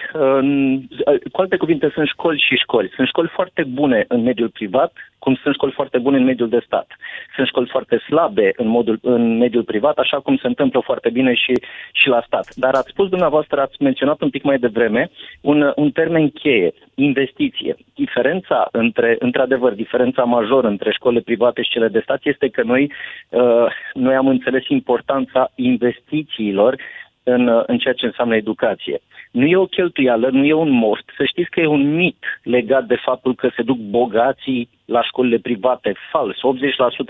cu 1.33 1.41
alte 1.41 1.57
cuvinte, 1.57 1.91
sunt 1.95 2.09
școli 2.09 2.45
și 2.47 2.57
școli. 2.57 2.93
Sunt 2.95 3.09
școli 3.09 3.29
foarte 3.29 3.63
bune 3.63 4.05
în 4.09 4.23
mediul 4.23 4.49
privat, 4.49 4.93
cum 5.19 5.39
sunt 5.43 5.55
școli 5.55 5.73
foarte 5.73 5.99
bune 5.99 6.17
în 6.17 6.25
mediul 6.25 6.49
de 6.49 6.63
stat. 6.67 6.87
Sunt 7.35 7.47
școli 7.47 7.69
foarte 7.69 7.99
slabe 7.99 8.53
în, 8.57 8.69
modul, 8.69 8.99
în 9.03 9.39
mediul 9.39 9.63
privat, 9.63 9.97
așa 9.99 10.21
cum 10.21 10.37
se 10.37 10.47
întâmplă 10.47 10.81
foarte 10.85 11.11
bine 11.11 11.35
și, 11.35 11.53
și 11.93 12.09
la 12.09 12.23
stat. 12.27 12.55
Dar 12.55 12.75
ați 12.75 12.91
spus 12.91 13.09
dumneavoastră, 13.09 13.61
ați 13.61 13.83
menționat 13.83 14.21
un 14.21 14.31
pic 14.31 14.43
mai 14.43 14.59
devreme, 14.59 15.11
un, 15.41 15.73
un 15.77 15.91
termen 15.91 16.31
cheie, 16.31 16.73
investiție. 16.95 17.77
Diferența 17.95 18.69
între, 18.73 19.17
într-adevăr, 19.19 19.73
diferența 19.73 20.23
majoră 20.23 20.67
între 20.67 20.91
școlile 20.93 21.21
private 21.21 21.63
și 21.63 21.71
cele 21.71 21.89
de 21.89 22.01
stat 22.01 22.21
este 22.23 22.49
că 22.49 22.63
noi, 22.63 22.93
uh, 23.29 23.67
noi 23.95 24.15
am 24.15 24.29
înțeles 24.29 24.63
importanța 24.69 25.51
investițiilor 25.55 26.77
în, 27.25 27.63
în 27.67 27.79
ceea 27.79 27.95
ce 27.95 28.07
înseamnă 28.07 28.37
educație. 28.37 29.01
Nu 29.31 29.45
e 29.45 29.57
o 29.57 29.67
cheltuială, 29.67 30.29
nu 30.29 30.45
e 30.45 30.53
un 30.53 30.71
most. 30.71 31.03
Să 31.17 31.25
știți 31.25 31.51
că 31.51 31.61
e 31.61 31.67
un 31.67 31.95
mit 31.95 32.25
legat 32.43 32.85
de 32.85 32.95
faptul 32.95 33.35
că 33.35 33.51
se 33.57 33.63
duc 33.63 33.77
bogații 33.77 34.69
la 34.85 35.03
școlile 35.03 35.39
private. 35.39 35.95
Fals. 36.11 36.37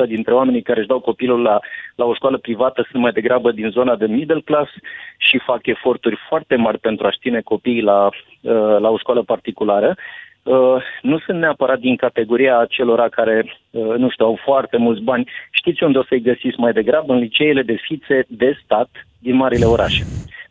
80% 0.04 0.06
dintre 0.06 0.34
oamenii 0.34 0.62
care 0.62 0.78
își 0.78 0.88
dau 0.88 1.00
copilul 1.00 1.42
la, 1.42 1.58
la 1.94 2.04
o 2.04 2.14
școală 2.14 2.38
privată 2.38 2.86
sunt 2.90 3.02
mai 3.02 3.12
degrabă 3.12 3.50
din 3.50 3.70
zona 3.70 3.96
de 3.96 4.06
middle 4.06 4.40
class 4.40 4.70
și 5.16 5.38
fac 5.38 5.66
eforturi 5.66 6.18
foarte 6.28 6.56
mari 6.56 6.78
pentru 6.78 7.06
a-și 7.06 7.18
ține 7.18 7.40
copiii 7.40 7.82
la, 7.82 8.04
uh, 8.04 8.76
la 8.78 8.88
o 8.90 8.98
școală 8.98 9.22
particulară. 9.22 9.94
Uh, 10.42 10.76
nu 11.02 11.18
sunt 11.18 11.38
neapărat 11.38 11.78
din 11.78 11.96
categoria 11.96 12.66
celor 12.68 13.08
care, 13.08 13.58
uh, 13.70 13.94
nu 13.96 14.08
știu, 14.10 14.24
au 14.24 14.38
foarte 14.44 14.76
mulți 14.76 15.02
bani. 15.02 15.30
Știți 15.50 15.82
unde 15.82 15.98
o 15.98 16.04
să-i 16.04 16.20
găsiți 16.20 16.60
mai 16.60 16.72
degrabă? 16.72 17.12
În 17.12 17.18
liceele 17.18 17.62
de 17.62 17.76
fițe 17.82 18.24
de 18.28 18.58
stat 18.64 18.88
din 19.26 19.36
marile 19.36 19.64
orașe. 19.64 20.04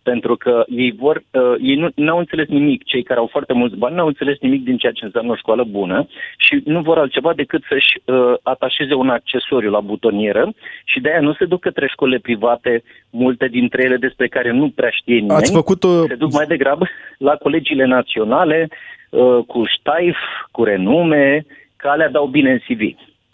Pentru 0.04 0.36
că 0.36 0.64
ei 0.68 0.92
vor, 1.04 1.16
uh, 1.32 1.56
ei 1.70 1.92
nu 1.96 2.12
au 2.12 2.18
înțeles 2.18 2.48
nimic, 2.48 2.84
cei 2.84 3.04
care 3.04 3.20
au 3.20 3.30
foarte 3.32 3.54
mulți 3.54 3.76
bani 3.76 3.96
nu 3.96 4.02
au 4.02 4.08
înțeles 4.08 4.38
nimic 4.40 4.64
din 4.64 4.78
ceea 4.78 4.92
ce 4.92 5.06
înseamnă 5.06 5.32
o 5.32 5.36
școală 5.36 5.64
bună 5.64 6.08
și 6.38 6.62
nu 6.66 6.82
vor 6.82 6.98
altceva 6.98 7.34
decât 7.34 7.64
să-și 7.70 7.94
uh, 8.06 8.34
atașeze 8.44 8.94
un 8.94 9.10
accesoriu 9.10 9.70
la 9.70 9.80
butonieră 9.80 10.54
și 10.84 11.00
de 11.00 11.10
aia 11.10 11.20
nu 11.20 11.34
se 11.34 11.46
duc 11.46 11.60
către 11.60 11.88
școlile 11.88 12.20
private, 12.20 12.84
multe 13.10 13.48
dintre 13.48 13.84
ele 13.84 13.98
despre 13.98 14.28
care 14.28 14.52
nu 14.52 14.70
prea 14.70 14.90
știe 14.90 15.20
nimeni. 15.20 15.40
Ați 15.40 15.54
făcut 15.54 15.84
o... 15.84 16.06
Se 16.08 16.16
duc 16.16 16.32
mai 16.32 16.46
degrabă 16.46 16.88
la 17.28 17.36
colegiile 17.36 17.86
naționale, 17.86 18.70
uh, 19.10 19.40
cu 19.48 19.64
ștaif, 19.66 20.18
cu 20.52 20.64
renume, 20.64 21.46
că 21.76 21.88
alea 21.88 22.10
dau 22.10 22.26
bine 22.26 22.52
în 22.52 22.60
CV. 22.68 22.82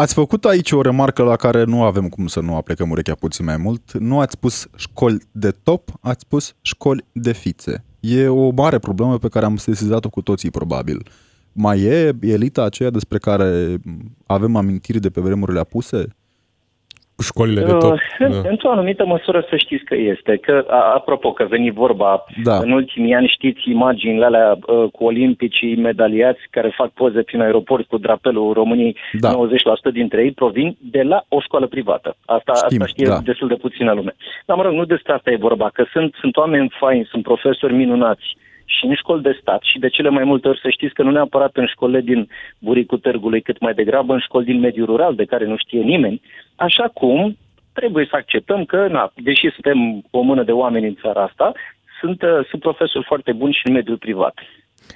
Ați 0.02 0.14
făcut 0.14 0.46
aici 0.46 0.72
o 0.72 0.82
remarcă 0.82 1.24
la 1.24 1.36
care 1.36 1.64
nu 1.64 1.84
avem 1.84 2.10
cum 2.10 2.28
să 2.28 2.40
nu 2.40 2.56
aplecăm 2.56 2.90
urechea 2.90 3.16
puțin 3.16 3.46
mai 3.46 3.58
mult. 3.58 3.98
Nu 3.98 4.20
ați 4.20 4.32
spus 4.32 4.68
școli 4.76 5.18
de 5.32 5.52
top, 5.52 5.90
ați 6.02 6.22
spus 6.22 6.56
școli 6.62 7.06
de 7.12 7.32
fițe. 7.34 7.84
E 8.00 8.28
o 8.28 8.50
mare 8.50 8.80
problemă 8.80 9.18
pe 9.18 9.28
care 9.28 9.46
am 9.46 9.56
sesizat-o 9.56 10.10
cu 10.10 10.22
toții, 10.22 10.52
probabil. 10.52 11.06
Mai 11.52 11.82
e 11.82 12.18
elita 12.22 12.64
aceea 12.64 12.90
despre 12.90 13.18
care 13.18 13.78
avem 14.26 14.56
amintiri 14.56 15.00
de 15.00 15.10
pe 15.10 15.22
vremurile 15.22 15.60
apuse? 15.60 16.08
Școlile 17.22 17.62
de 17.62 17.72
top. 17.72 17.92
Uh, 17.92 18.00
da. 18.20 18.50
Într-o 18.50 18.72
anumită 18.72 19.06
măsură 19.06 19.46
să 19.50 19.56
știți 19.56 19.84
că 19.84 19.96
este. 19.96 20.38
Că, 20.38 20.66
apropo, 20.96 21.32
că 21.32 21.46
veni 21.50 21.72
vorba, 21.72 22.26
da. 22.44 22.58
în 22.58 22.72
ultimii 22.72 23.14
ani 23.14 23.28
știți 23.28 23.70
imaginile 23.70 24.26
alea 24.26 24.58
uh, 24.68 24.92
cu 24.92 25.04
olimpicii 25.04 25.76
medaliați 25.76 26.40
care 26.50 26.74
fac 26.76 26.90
poze 26.90 27.22
prin 27.22 27.42
aeroport 27.42 27.88
cu 27.88 27.98
drapelul 27.98 28.54
României, 28.54 28.96
da. 29.12 29.32
90% 29.90 29.92
dintre 29.94 30.24
ei 30.24 30.32
provin 30.32 30.78
de 30.80 31.02
la 31.02 31.26
o 31.28 31.40
școală 31.42 31.68
privată. 31.68 32.16
Asta, 32.26 32.54
Știm, 32.54 32.82
asta 32.82 32.86
știe 32.86 33.08
da. 33.08 33.20
destul 33.24 33.48
de 33.48 33.56
puțină 33.56 33.94
lume. 33.94 34.16
Dar 34.46 34.58
mă 34.58 34.64
rog, 34.64 34.74
nu 34.74 34.86
despre 34.86 35.14
asta 35.14 35.32
e 35.32 35.36
vorba, 35.36 35.70
că 35.74 35.86
sunt, 35.92 36.16
sunt 36.20 36.38
oameni 36.38 36.76
faini, 36.80 37.08
sunt 37.12 37.24
profesori 37.24 37.74
minunați, 37.74 38.38
și 38.80 38.86
în 38.86 38.96
școli 38.96 39.22
de 39.22 39.38
stat 39.42 39.62
și 39.62 39.80
de 39.80 39.90
cele 39.90 40.10
mai 40.10 40.24
multe 40.24 40.48
ori 40.48 40.60
să 40.60 40.70
știți 40.70 40.94
că 40.94 41.04
nu 41.04 41.12
neapărat 41.12 41.56
în 41.56 41.66
școlile 41.66 42.02
din 42.02 42.30
Buricul 42.60 42.98
Târgului, 42.98 43.42
cât 43.42 43.60
mai 43.60 43.74
degrabă 43.74 44.14
în 44.14 44.20
școli 44.20 44.46
din 44.46 44.60
mediul 44.60 44.86
rural 44.86 45.16
de 45.16 45.26
care 45.26 45.46
nu 45.46 45.58
știe 45.58 45.82
nimeni, 45.82 46.22
așa 46.60 46.88
cum 46.94 47.38
trebuie 47.74 48.06
să 48.10 48.16
acceptăm 48.16 48.66
că, 48.66 48.88
na, 48.88 49.12
deși 49.16 49.50
suntem 49.52 49.78
o 50.10 50.22
mână 50.22 50.44
de 50.44 50.52
oameni 50.52 50.88
în 50.88 50.98
țara 51.02 51.24
asta, 51.24 51.52
sunt, 52.00 52.22
uh, 52.22 52.46
sunt 52.50 52.62
profesori 52.62 53.06
foarte 53.06 53.32
buni 53.32 53.54
și 53.54 53.68
în 53.68 53.74
mediul 53.74 53.98
privat. 53.98 54.36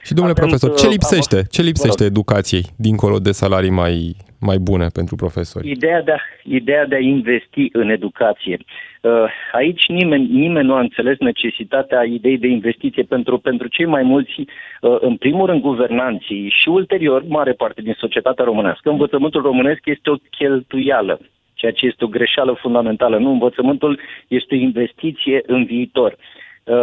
Și 0.04 0.14
domnule 0.14 0.36
Atent, 0.38 0.50
profesor, 0.50 0.80
ce 0.80 0.88
lipsește? 0.88 1.42
Ce 1.52 1.62
lipsește 1.62 2.04
educației 2.04 2.66
dincolo 2.78 3.18
de 3.20 3.32
salarii 3.32 3.70
mai, 3.70 4.16
mai 4.40 4.58
bune 4.58 4.88
pentru 4.94 5.16
profesori? 5.16 5.70
Ideea 5.70 6.02
de 6.02 6.12
a, 6.12 6.20
ideea 6.44 6.86
de 6.86 6.96
a 6.96 7.00
investi 7.00 7.70
în 7.72 7.90
educație. 7.90 8.58
Uh, 9.02 9.12
aici 9.52 9.88
nimeni, 9.88 10.28
nimeni 10.28 10.68
nu 10.68 10.74
a 10.74 10.80
înțeles 10.80 11.18
necesitatea 11.20 12.04
ideii 12.04 12.38
de 12.38 12.48
investiție 12.48 13.04
pentru, 13.04 13.38
pentru 13.38 13.68
cei 13.68 13.86
mai 13.86 14.04
mulți, 14.04 14.40
uh, 14.40 14.98
în 15.00 15.16
primul 15.16 15.46
rând, 15.46 15.62
guvernanții 15.62 16.54
și 16.60 16.68
ulterior, 16.70 17.24
mare 17.28 17.52
parte 17.52 17.82
din 17.82 17.96
societatea 18.00 18.46
românească. 18.46 18.90
Învățământul 18.90 19.42
românesc 19.42 19.82
este 19.86 20.10
o 20.10 20.16
cheltuială 20.30 21.20
ceea 21.64 21.76
ce 21.76 21.86
este 21.86 22.04
o 22.04 22.16
greșeală 22.18 22.54
fundamentală. 22.54 23.18
Nu, 23.18 23.32
învățământul 23.32 24.00
este 24.28 24.56
o 24.56 24.58
investiție 24.58 25.42
în 25.46 25.66
viitor. 25.66 26.16
Uh, 26.64 26.76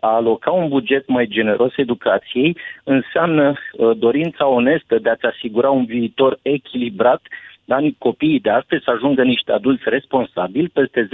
a 0.00 0.14
aloca 0.14 0.50
un 0.50 0.68
buget 0.68 1.08
mai 1.08 1.26
generos 1.26 1.72
educației 1.76 2.56
înseamnă 2.84 3.54
dorința 3.96 4.46
onestă 4.46 4.98
de 4.98 5.08
a-ți 5.08 5.26
asigura 5.26 5.70
un 5.70 5.84
viitor 5.84 6.38
echilibrat 6.42 7.22
da, 7.64 7.78
copiii 7.98 8.40
de 8.40 8.50
astăzi 8.50 8.84
să 8.84 8.90
ajungă 8.90 9.22
niște 9.22 9.52
adulți 9.52 9.82
responsabili 9.86 10.68
peste 10.68 11.08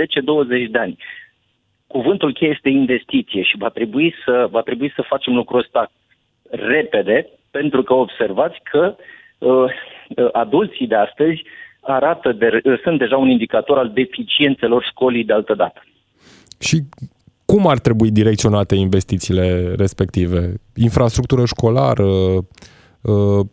10-20 0.66 0.71
de 0.71 0.78
ani. 0.78 0.97
Cuvântul 1.87 2.33
cheie 2.33 2.50
este 2.50 2.69
investiție 2.69 3.43
și 3.43 3.57
va 3.59 3.69
trebui 3.69 4.14
să, 4.25 4.49
va 4.50 4.61
trebui 4.61 4.93
să 4.95 5.02
facem 5.02 5.35
lucrul 5.35 5.59
ăsta 5.59 5.90
repede, 6.50 7.28
pentru 7.50 7.83
că 7.83 7.95
observați 7.95 8.59
că 8.62 8.97
uh, 9.38 9.50
uh 10.16 10.28
adulții 10.33 10.87
de 10.87 10.95
astăzi 10.95 11.43
arată 11.86 12.32
de, 12.32 12.60
uh, 12.64 12.80
sunt 12.82 12.98
deja 12.98 13.16
un 13.16 13.28
indicator 13.28 13.78
al 13.78 13.90
deficiențelor 13.94 14.84
școlii 14.90 15.24
de 15.24 15.32
altă 15.32 15.54
dată. 15.54 15.82
Și 16.58 16.82
cum 17.44 17.66
ar 17.66 17.78
trebui 17.78 18.10
direcționate 18.10 18.74
investițiile 18.74 19.74
respective? 19.76 20.54
Infrastructură 20.74 21.44
școlară, 21.44 22.06
uh, 23.00 23.46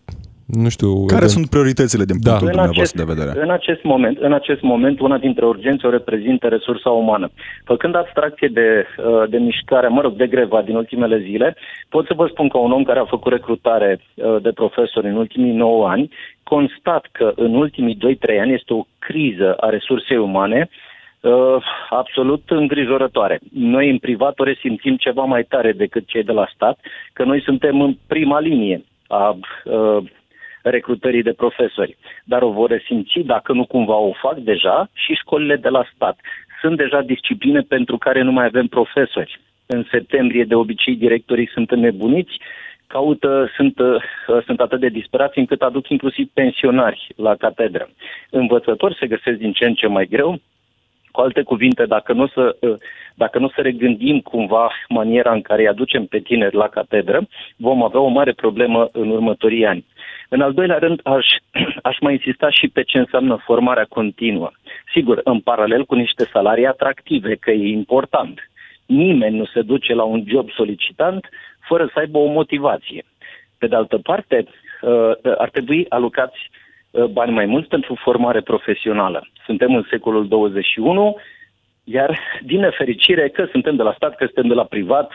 nu 0.51 0.70
știu... 0.70 1.05
Care 1.05 1.27
sunt 1.27 1.50
prioritățile 1.50 2.03
din 2.03 2.20
punctul 2.20 2.48
da. 2.48 2.51
dumneavoastră 2.51 3.03
de 3.03 3.13
vedere? 3.13 3.43
În 3.43 3.51
acest, 3.51 3.84
moment, 3.84 4.17
în 4.17 4.34
acest 4.34 4.62
moment, 4.62 5.00
una 5.00 5.17
dintre 5.17 5.46
urgențe 5.46 5.88
o 5.88 5.89
reprezintă 5.89 6.48
resursa 6.48 6.89
umană. 6.89 7.29
Făcând 7.63 7.96
abstracție 7.96 8.48
de, 8.48 8.86
uh, 8.98 9.29
de 9.29 9.38
mișcare, 9.38 9.88
mă 9.88 10.01
rog, 10.01 10.13
de 10.13 10.27
greva 10.27 10.62
din 10.62 10.75
ultimele 10.75 11.20
zile, 11.20 11.55
pot 11.89 12.05
să 12.05 12.13
vă 12.15 12.27
spun 12.27 12.48
că 12.48 12.58
un 12.58 12.72
om 12.72 12.84
care 12.84 13.00
a 13.00 13.05
făcut 13.05 13.31
recrutare 13.31 14.00
uh, 14.00 14.41
de 14.41 14.51
profesori 14.51 15.08
în 15.08 15.15
ultimii 15.15 15.53
9 15.53 15.88
ani, 15.88 16.10
constat 16.43 17.05
că 17.12 17.31
în 17.36 17.55
ultimii 17.55 17.98
2-3 17.98 18.39
ani 18.39 18.53
este 18.53 18.74
o 18.74 18.86
criză 19.00 19.53
a 19.53 19.70
resursei 19.70 20.17
umane 20.17 20.70
Uh, 21.22 21.63
absolut 21.89 22.43
îngrijorătoare. 22.50 23.39
Noi 23.51 23.89
în 23.89 23.98
privat 23.98 24.39
o 24.39 24.43
resimțim 24.43 24.96
ceva 24.96 25.24
mai 25.24 25.43
tare 25.43 25.72
decât 25.72 26.08
cei 26.08 26.24
de 26.24 26.31
la 26.31 26.50
stat, 26.53 26.79
că 27.13 27.24
noi 27.24 27.41
suntem 27.41 27.81
în 27.81 27.98
prima 28.08 28.39
linie 28.39 28.84
a 29.08 29.38
uh, 29.65 30.03
recrutării 30.63 31.24
de 31.24 31.34
profesori. 31.34 31.98
Dar 32.24 32.41
o 32.41 32.51
vor 32.51 32.70
resimți, 32.70 33.20
dacă 33.20 33.53
nu 33.53 33.65
cumva 33.65 33.96
o 33.96 34.12
fac 34.12 34.38
deja, 34.38 34.89
și 34.94 35.13
școlile 35.13 35.56
de 35.56 35.70
la 35.70 35.84
stat. 35.96 36.20
Sunt 36.62 36.77
deja 36.77 37.01
discipline 37.01 37.60
pentru 37.60 37.98
care 37.98 38.22
nu 38.22 38.32
mai 38.32 38.46
avem 38.46 38.68
profesori. 38.68 39.39
În 39.65 39.86
septembrie, 39.91 40.44
de 40.44 40.56
obicei, 40.56 40.96
directorii 40.96 41.50
sunt 41.53 41.72
înnebuniți 41.72 42.38
caută, 42.88 43.51
sunt, 43.56 43.80
uh, 43.80 44.03
sunt 44.46 44.60
atât 44.60 44.80
de 44.80 44.88
disperați 44.88 45.39
încât 45.39 45.62
aduc 45.62 45.89
inclusiv 45.89 46.30
pensionari 46.34 47.08
la 47.15 47.36
catedră. 47.36 47.89
Învățători 48.30 48.98
se 49.00 49.08
găsesc 49.08 49.38
din 49.38 49.51
ce 49.51 49.65
în 49.65 49.74
ce 49.74 49.88
mai 49.88 50.06
greu, 50.06 50.39
cu 51.12 51.22
alte 51.22 51.41
cuvinte, 51.41 51.86
dacă 51.86 52.13
nu, 52.13 52.27
să, 52.27 52.56
uh, 52.60 52.77
dacă 53.15 53.39
nu 53.39 53.50
să 53.50 53.62
regândim 53.62 54.20
cumva 54.20 54.72
maniera 54.89 55.32
în 55.32 55.41
care 55.41 55.62
îi 55.62 55.68
aducem 55.68 56.06
pe 56.06 56.20
tineri 56.20 56.56
la 56.56 56.68
catedră, 56.68 57.27
vom 57.56 57.84
avea 57.84 58.00
o 58.00 58.08
mare 58.08 58.32
problemă 58.32 58.89
în 58.91 59.10
următorii 59.10 59.65
ani. 59.65 59.86
În 60.33 60.41
al 60.41 60.53
doilea 60.53 60.77
rând, 60.77 61.00
aș, 61.03 61.25
aș 61.89 62.00
mai 62.00 62.13
insista 62.13 62.50
și 62.50 62.67
pe 62.67 62.83
ce 62.83 62.97
înseamnă 62.97 63.35
formarea 63.35 63.85
continuă. 63.89 64.51
Sigur, 64.93 65.21
în 65.23 65.39
paralel 65.39 65.85
cu 65.85 65.95
niște 65.95 66.29
salarii 66.31 66.67
atractive, 66.67 67.35
că 67.35 67.51
e 67.51 67.67
important. 67.67 68.50
Nimeni 68.85 69.38
nu 69.38 69.45
se 69.45 69.61
duce 69.61 69.93
la 69.93 70.03
un 70.03 70.23
job 70.27 70.50
solicitant 70.50 71.29
fără 71.59 71.89
să 71.93 72.00
aibă 72.00 72.17
o 72.17 72.31
motivație. 72.31 73.03
Pe 73.57 73.67
de 73.67 73.75
altă 73.75 73.97
parte, 73.97 74.45
uh, 74.45 75.11
ar 75.38 75.50
trebui 75.50 75.85
alocați 75.89 76.39
uh, 76.91 77.05
bani 77.05 77.31
mai 77.31 77.45
mulți 77.45 77.67
pentru 77.67 77.95
formare 77.95 78.41
profesională. 78.41 79.27
Suntem 79.45 79.75
în 79.75 79.85
secolul 79.89 80.27
21, 80.27 81.15
iar 81.83 82.19
din 82.41 82.59
nefericire 82.59 83.29
că 83.29 83.47
suntem 83.51 83.75
de 83.75 83.83
la 83.83 83.93
stat, 83.93 84.15
că 84.15 84.25
suntem 84.25 84.47
de 84.47 84.53
la 84.53 84.63
privat, 84.63 85.11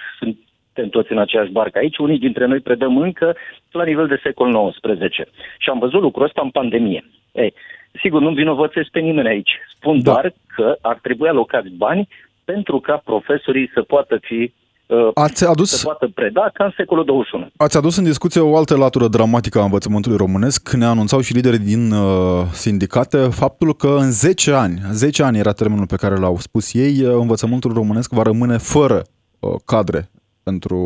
suntem 0.76 1.00
toți 1.00 1.12
în 1.12 1.18
aceeași 1.18 1.50
barcă 1.50 1.78
aici, 1.78 1.96
unii 1.96 2.18
dintre 2.18 2.46
noi 2.46 2.60
predăm 2.60 2.96
încă 2.98 3.36
la 3.70 3.84
nivel 3.84 4.06
de 4.06 4.20
secol 4.22 4.72
XIX. 4.80 5.14
Și 5.58 5.70
am 5.70 5.78
văzut 5.78 6.00
lucrul 6.00 6.24
ăsta 6.24 6.40
în 6.44 6.50
pandemie. 6.50 7.04
Ei, 7.32 7.54
sigur, 8.02 8.20
nu 8.20 8.30
vinovățesc 8.30 8.88
pe 8.90 9.00
nimeni 9.00 9.28
aici. 9.28 9.50
Spun 9.74 10.02
da. 10.02 10.12
doar 10.12 10.32
că 10.54 10.76
ar 10.80 10.98
trebui 11.02 11.28
alocați 11.28 11.68
bani 11.68 12.08
pentru 12.44 12.80
ca 12.80 13.02
profesorii 13.04 13.70
să 13.74 13.82
poată 13.82 14.18
fi 14.22 14.52
Uh, 14.86 15.10
ați 15.14 15.44
adus, 15.46 15.70
se 15.70 15.84
poată 15.84 16.10
preda 16.14 16.50
ca 16.52 16.64
în 16.64 16.72
secolul 16.76 17.04
21. 17.04 17.46
Ați 17.56 17.76
adus 17.76 17.96
în 17.96 18.04
discuție 18.04 18.40
o 18.40 18.56
altă 18.56 18.76
latură 18.76 19.08
dramatică 19.08 19.58
a 19.58 19.62
învățământului 19.62 20.16
românesc. 20.16 20.72
Ne 20.72 20.84
anunțau 20.84 21.20
și 21.20 21.32
liderii 21.32 21.58
din 21.58 21.92
uh, 21.92 22.46
sindicate 22.52 23.16
faptul 23.16 23.74
că 23.74 23.96
în 23.98 24.10
10 24.10 24.52
ani, 24.52 24.80
10 24.92 25.22
ani 25.22 25.38
era 25.38 25.52
termenul 25.52 25.86
pe 25.86 25.96
care 25.96 26.16
l-au 26.16 26.36
spus 26.38 26.74
ei, 26.74 27.02
uh, 27.02 27.14
învățământul 27.20 27.72
românesc 27.72 28.12
va 28.12 28.22
rămâne 28.22 28.56
fără 28.56 29.02
uh, 29.40 29.50
cadre 29.64 30.10
pentru 30.48 30.80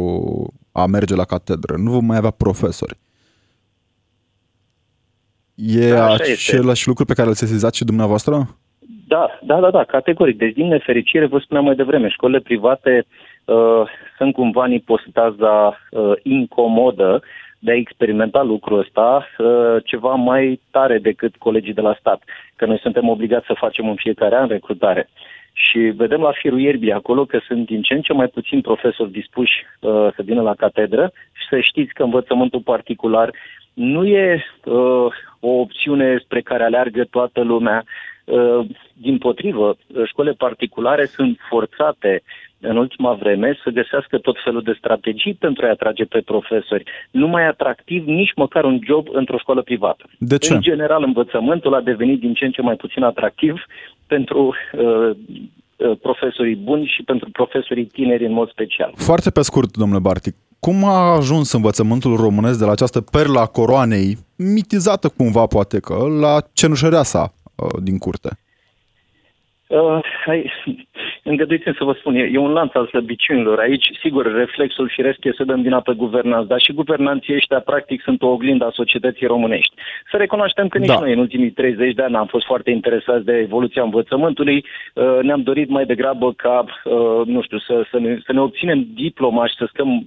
a 0.73 0.87
merge 0.87 1.14
la 1.14 1.25
catedră. 1.25 1.75
Nu 1.76 1.90
vom 1.90 2.05
mai 2.05 2.17
avea 2.17 2.31
profesori. 2.31 2.97
E 5.55 5.90
da, 5.90 6.12
același 6.12 6.71
este. 6.71 6.88
lucru 6.90 7.05
pe 7.05 7.14
care 7.14 7.29
îl 7.29 7.35
sesizați 7.35 7.76
și 7.76 7.85
dumneavoastră? 7.85 8.35
Da, 9.09 9.38
da, 9.43 9.61
da, 9.61 9.71
da, 9.71 9.85
categoric. 9.85 10.37
Deci, 10.38 10.55
din 10.55 10.69
nefericire, 10.69 11.26
vă 11.26 11.38
spuneam 11.38 11.64
mai 11.64 11.75
devreme, 11.75 12.09
școlile 12.09 12.40
private 12.40 13.07
uh, 13.45 13.83
sunt 14.17 14.33
cumva 14.33 14.64
în 14.64 14.73
ipostaza 14.73 15.57
uh, 15.90 16.12
incomodă 16.23 17.23
de 17.59 17.71
a 17.71 17.75
experimenta 17.75 18.43
lucrul 18.43 18.79
ăsta 18.79 19.26
uh, 19.38 19.76
ceva 19.85 20.14
mai 20.14 20.61
tare 20.71 20.99
decât 20.99 21.37
colegii 21.37 21.75
de 21.75 21.81
la 21.81 21.97
stat, 21.99 22.23
că 22.57 22.67
noi 22.67 22.79
suntem 22.79 23.09
obligați 23.09 23.47
să 23.47 23.55
facem 23.64 23.88
în 23.88 23.95
fiecare 23.95 24.37
an 24.37 24.49
recrutare. 24.49 25.09
Și 25.69 25.79
vedem 25.79 26.21
la 26.21 26.33
firul 26.33 26.61
ierbii 26.61 26.93
acolo 26.93 27.25
că 27.25 27.40
sunt 27.47 27.67
din 27.67 27.83
ce 27.83 27.95
în 27.95 28.00
ce 28.00 28.12
mai 28.12 28.29
puțini 28.29 28.62
profesori 28.62 29.11
dispuși 29.11 29.52
uh, 29.81 30.09
să 30.14 30.23
vină 30.23 30.43
la 30.43 30.55
catedră 30.55 31.12
și 31.33 31.47
să 31.49 31.61
știți 31.61 31.93
că 31.93 32.02
învățământul 32.02 32.61
particular 32.61 33.35
nu 33.73 34.07
e 34.07 34.45
uh, 34.64 35.07
o 35.40 35.49
opțiune 35.49 36.19
spre 36.25 36.40
care 36.40 36.64
aleargă 36.64 37.05
toată 37.05 37.40
lumea. 37.40 37.85
Uh, 38.25 38.67
din 38.93 39.19
potrivă, 39.19 39.76
școlile 40.05 40.35
particulare 40.35 41.05
sunt 41.05 41.38
forțate 41.49 42.23
în 42.61 42.76
ultima 42.76 43.12
vreme 43.12 43.59
să 43.62 43.71
găsească 43.71 44.19
tot 44.19 44.37
felul 44.45 44.62
de 44.62 44.75
strategii 44.79 45.35
pentru 45.35 45.64
a-i 45.64 45.71
atrage 45.71 46.05
pe 46.05 46.21
profesori. 46.21 46.85
Nu 47.11 47.26
mai 47.29 47.47
atractiv 47.47 48.07
nici 48.07 48.33
măcar 48.37 48.64
un 48.64 48.81
job 48.87 49.07
într-o 49.12 49.38
școală 49.38 49.62
privată. 49.62 50.05
De 50.19 50.38
ce? 50.38 50.55
În 50.55 50.61
general, 50.61 51.02
învățământul 51.02 51.75
a 51.75 51.81
devenit 51.81 52.21
din 52.21 52.35
ce 52.35 52.45
în 52.45 52.50
ce 52.50 52.62
mai 52.62 52.76
puțin 52.76 53.02
atractiv 53.02 53.64
pentru 54.07 54.55
uh, 54.73 55.11
uh, 55.76 55.99
profesorii 56.02 56.57
buni 56.57 56.93
și 56.97 57.02
pentru 57.02 57.31
profesorii 57.31 57.85
tineri 57.85 58.26
în 58.26 58.33
mod 58.33 58.50
special. 58.50 58.93
Foarte 58.97 59.31
pe 59.31 59.43
scurt, 59.43 59.76
domnule 59.76 60.00
Bartic, 60.00 60.35
cum 60.59 60.85
a 60.85 61.14
ajuns 61.17 61.52
învățământul 61.52 62.17
românesc 62.17 62.59
de 62.59 62.64
la 62.64 62.71
această 62.71 63.00
perla 63.00 63.47
coroanei, 63.47 64.17
mitizată 64.37 65.09
cumva 65.09 65.47
poate 65.47 65.81
că, 65.81 65.95
la 66.21 66.40
cenușăreasa 66.52 67.35
uh, 67.57 67.83
din 67.83 67.99
curte? 67.99 68.31
Uh, 69.71 69.99
hai, 70.25 70.53
îngăduiți 71.31 71.65
să 71.65 71.85
vă 71.85 71.93
spun, 71.99 72.15
e, 72.15 72.31
e 72.33 72.39
un 72.39 72.53
lanț 72.53 72.75
al 72.75 72.87
slăbiciunilor. 72.87 73.59
Aici, 73.59 73.91
sigur, 74.03 74.35
reflexul 74.35 74.89
firesc 74.89 75.25
e 75.25 75.33
să 75.33 75.45
dăm 75.45 75.62
vina 75.62 75.81
pe 75.81 75.93
guvernanți, 75.93 76.49
dar 76.49 76.61
și 76.61 76.73
guvernanții 76.73 77.35
ăștia, 77.35 77.61
practic, 77.61 78.03
sunt 78.03 78.23
o 78.23 78.27
oglindă 78.27 78.65
a 78.65 78.71
societății 78.75 79.27
românești. 79.27 79.75
Să 80.11 80.17
recunoaștem 80.17 80.69
că 80.69 80.79
nici 80.79 80.89
da. 80.89 80.99
noi, 80.99 81.12
în 81.12 81.19
ultimii 81.19 81.50
30 81.50 81.95
de 81.95 82.03
ani, 82.03 82.17
am 82.17 82.27
fost 82.27 82.47
foarte 82.47 82.71
interesați 82.71 83.25
de 83.25 83.33
evoluția 83.33 83.83
învățământului. 83.83 84.65
Uh, 84.95 85.19
ne-am 85.23 85.43
dorit 85.43 85.69
mai 85.69 85.85
degrabă 85.85 86.33
ca, 86.33 86.65
uh, 86.85 87.27
nu 87.27 87.43
știu, 87.43 87.59
să, 87.59 87.85
să, 87.91 87.99
ne, 87.99 88.19
să 88.25 88.33
ne 88.33 88.41
obținem 88.41 88.87
diploma 88.95 89.47
și 89.47 89.55
să, 89.55 89.67
scăm, 89.69 90.07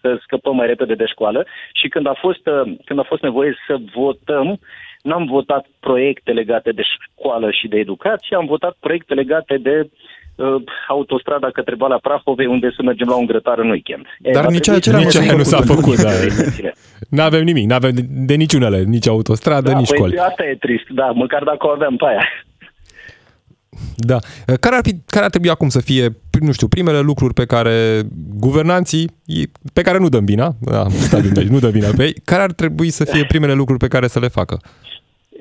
să 0.00 0.18
scăpăm 0.22 0.56
mai 0.56 0.66
repede 0.66 0.94
de 0.94 1.06
școală. 1.06 1.46
Și 1.72 1.88
când 1.88 2.06
a 2.06 2.14
fost, 2.20 2.46
uh, 2.46 2.72
când 2.84 2.98
a 2.98 3.02
fost 3.02 3.22
nevoie 3.22 3.54
să 3.66 3.76
votăm, 3.94 4.58
N-am 5.08 5.24
votat 5.36 5.64
proiecte 5.80 6.30
legate 6.32 6.70
de 6.70 6.82
școală 6.94 7.48
și 7.50 7.66
de 7.68 7.78
educație, 7.78 8.36
am 8.36 8.46
votat 8.46 8.76
proiecte 8.80 9.14
legate 9.14 9.56
de 9.56 9.76
uh, 9.82 10.62
autostrada 10.88 11.50
către 11.50 11.74
Valea 11.74 11.98
Prahovei, 12.02 12.46
unde 12.46 12.68
să 12.76 12.82
mergem 12.82 13.08
la 13.08 13.16
un 13.16 13.26
grătar 13.26 13.58
în 13.58 13.70
weekend. 13.70 14.06
Dar 14.32 14.44
e, 14.44 14.48
nici, 14.48 14.68
aia, 14.68 14.98
nici 14.98 15.16
aia 15.16 15.36
nu 15.36 15.42
s-a 15.42 15.60
făcut. 15.60 15.96
Da. 16.02 16.10
nu 17.16 17.22
avem 17.22 17.44
nimic, 17.44 17.66
nu 17.68 17.74
avem 17.74 17.90
de, 17.94 18.02
de 18.08 18.34
niciunele, 18.34 18.82
nici 18.82 19.08
autostradă, 19.08 19.70
da, 19.70 19.78
nici 19.78 19.88
păi 19.88 19.96
școli. 19.96 20.18
Asta 20.18 20.44
e 20.44 20.54
trist, 20.54 20.88
da, 20.88 21.06
măcar 21.06 21.42
dacă 21.42 21.66
o 21.66 21.70
avem 21.70 21.96
pe 21.96 22.04
aia. 22.06 22.24
Da. 23.96 24.18
Care 24.60 24.74
ar, 24.74 24.80
fi, 24.82 24.94
care 25.06 25.24
ar 25.24 25.30
trebui 25.30 25.50
acum 25.50 25.68
să 25.68 25.80
fie, 25.80 26.16
nu 26.40 26.52
știu, 26.52 26.68
primele 26.68 27.00
lucruri 27.00 27.34
pe 27.34 27.44
care 27.44 28.02
guvernanții, 28.34 29.10
pe 29.72 29.82
care 29.82 29.98
nu 29.98 30.08
dăm 30.08 30.24
vina, 30.24 30.54
da, 30.60 30.86
nu 31.48 31.58
dăm 31.58 31.70
vina 31.70 31.88
pe 31.96 32.04
ei, 32.04 32.14
care 32.24 32.42
ar 32.42 32.52
trebui 32.52 32.90
să 32.90 33.04
fie 33.04 33.24
primele 33.24 33.52
lucruri 33.52 33.78
pe 33.78 33.88
care 33.88 34.06
să 34.06 34.18
le 34.18 34.28
facă? 34.28 34.58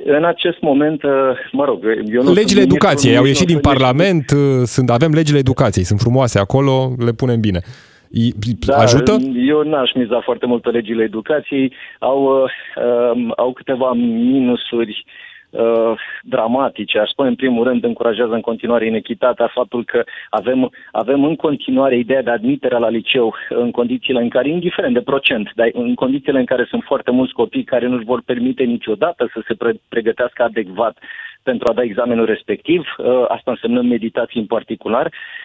În 0.07 0.23
acest 0.23 0.61
moment, 0.61 1.03
uh, 1.03 1.11
mă 1.51 1.65
rog, 1.65 1.79
eu 2.13 2.23
nu 2.23 2.33
Legile 2.33 2.61
educației 2.61 3.17
au 3.17 3.25
ieșit 3.25 3.47
din 3.47 3.59
Parlament, 3.59 4.31
uh, 4.31 4.63
sunt, 4.63 4.89
avem 4.89 5.11
legile 5.11 5.37
educației, 5.37 5.85
sunt 5.85 5.99
frumoase 5.99 6.39
acolo, 6.39 6.91
le 7.05 7.11
punem 7.11 7.39
bine. 7.39 7.59
Da, 8.65 8.77
Ajută? 8.77 9.17
Eu 9.47 9.61
n-aș 9.61 9.91
miza 9.93 10.21
foarte 10.23 10.45
mult 10.45 10.61
pe 10.61 10.69
legile 10.69 11.03
educației. 11.03 11.73
Au, 11.99 12.23
uh, 12.23 12.51
um, 13.13 13.33
au 13.35 13.53
câteva 13.53 13.93
minusuri 13.93 15.05
uh, 15.57 15.99
dramatice. 16.21 16.99
Aș 16.99 17.09
spune, 17.09 17.29
în 17.29 17.35
primul 17.35 17.63
rând, 17.63 17.83
încurajează 17.83 18.33
în 18.33 18.41
continuare 18.41 18.85
inechitatea, 18.85 19.51
faptul 19.53 19.83
că 19.83 20.03
avem, 20.29 20.71
avem 20.91 21.23
în 21.23 21.35
continuare 21.35 21.97
ideea 21.97 22.21
de 22.21 22.29
admitere 22.29 22.77
la 22.77 22.89
liceu 22.89 23.35
în 23.49 23.71
condițiile 23.71 24.21
în 24.21 24.29
care, 24.29 24.49
indiferent 24.49 24.93
de 24.93 25.01
procent, 25.01 25.51
dar 25.55 25.69
în 25.73 25.95
condițiile 25.95 26.39
în 26.39 26.45
care 26.45 26.65
sunt 26.69 26.83
foarte 26.83 27.11
mulți 27.11 27.33
copii 27.33 27.63
care 27.63 27.87
nu 27.87 27.95
își 27.95 28.05
vor 28.05 28.21
permite 28.25 28.63
niciodată 28.63 29.29
să 29.33 29.43
se 29.47 29.53
pre- 29.53 29.81
pregătească 29.89 30.43
adecvat 30.43 30.97
pentru 31.43 31.67
a 31.69 31.73
da 31.73 31.81
examenul 31.83 32.25
respectiv, 32.25 32.81
uh, 32.97 33.25
asta 33.27 33.51
înseamnă 33.51 33.81
meditații 33.81 34.39
în 34.39 34.45
particular, 34.45 35.05
Uh, 35.05 35.44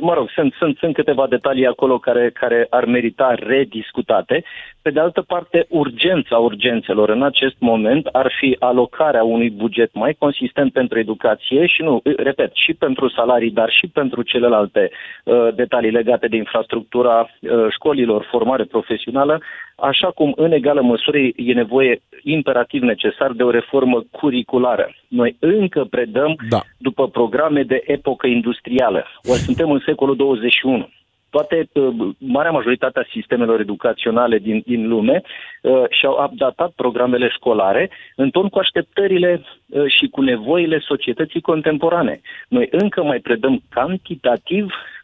mă 0.00 0.14
rog, 0.14 0.30
sunt, 0.34 0.52
sunt, 0.58 0.76
sunt 0.76 0.94
câteva 0.94 1.26
detalii 1.26 1.66
acolo 1.66 1.98
care, 1.98 2.30
care 2.30 2.66
ar 2.70 2.84
merita 2.84 3.34
rediscutate. 3.38 4.44
Pe 4.82 4.90
de 4.90 5.00
altă 5.00 5.22
parte, 5.22 5.66
urgența 5.68 6.36
urgențelor 6.36 7.08
în 7.08 7.22
acest 7.22 7.54
moment 7.58 8.06
ar 8.06 8.32
fi 8.38 8.56
alocarea 8.58 9.22
unui 9.22 9.50
buget 9.50 9.94
mai 9.94 10.16
consistent 10.18 10.72
pentru 10.72 10.98
educație 10.98 11.66
și 11.66 11.82
nu, 11.82 12.00
repet, 12.16 12.50
și 12.54 12.74
pentru 12.74 13.08
salarii, 13.08 13.50
dar 13.50 13.70
și 13.70 13.86
pentru 13.86 14.22
celelalte 14.22 14.90
uh, 15.24 15.48
detalii 15.54 15.90
legate 15.90 16.26
de 16.26 16.36
infrastructura 16.36 17.20
uh, 17.40 17.66
școlilor, 17.70 18.26
formare 18.30 18.64
profesională, 18.64 19.40
așa 19.78 20.10
cum 20.10 20.32
în 20.36 20.52
egală 20.52 20.82
măsură 20.82 21.18
e 21.18 21.52
nevoie 21.52 22.00
imperativ 22.22 22.82
necesar 22.82 23.32
de 23.32 23.42
o 23.42 23.50
reformă 23.50 24.04
curriculară. 24.10 24.94
Noi 25.08 25.36
încă 25.38 25.86
predăm 25.90 26.36
da. 26.48 26.60
după 26.78 27.08
programe 27.08 27.62
de 27.62 27.82
epocă 27.86 28.26
industrială. 28.26 29.04
Ori 29.24 29.38
suntem 29.38 29.70
în 29.70 29.82
secolul 29.84 30.16
21 30.16 30.88
toate, 31.30 31.68
uh, 31.72 32.08
marea 32.18 32.50
majoritate 32.50 32.98
a 32.98 33.10
sistemelor 33.10 33.60
educaționale 33.60 34.38
din, 34.38 34.62
din 34.66 34.88
lume 34.88 35.22
uh, 35.62 35.84
și-au 35.90 36.24
updatat 36.30 36.70
programele 36.76 37.28
școlare 37.28 37.90
în 38.16 38.30
ton 38.30 38.48
cu 38.48 38.58
așteptările 38.58 39.42
uh, 39.66 39.84
și 39.98 40.08
cu 40.08 40.20
nevoile 40.20 40.78
societății 40.78 41.40
contemporane. 41.40 42.20
Noi 42.48 42.68
încă 42.70 43.02
mai 43.02 43.18
predăm 43.18 43.62
cantitativ 43.68 44.64
uh, 44.64 44.97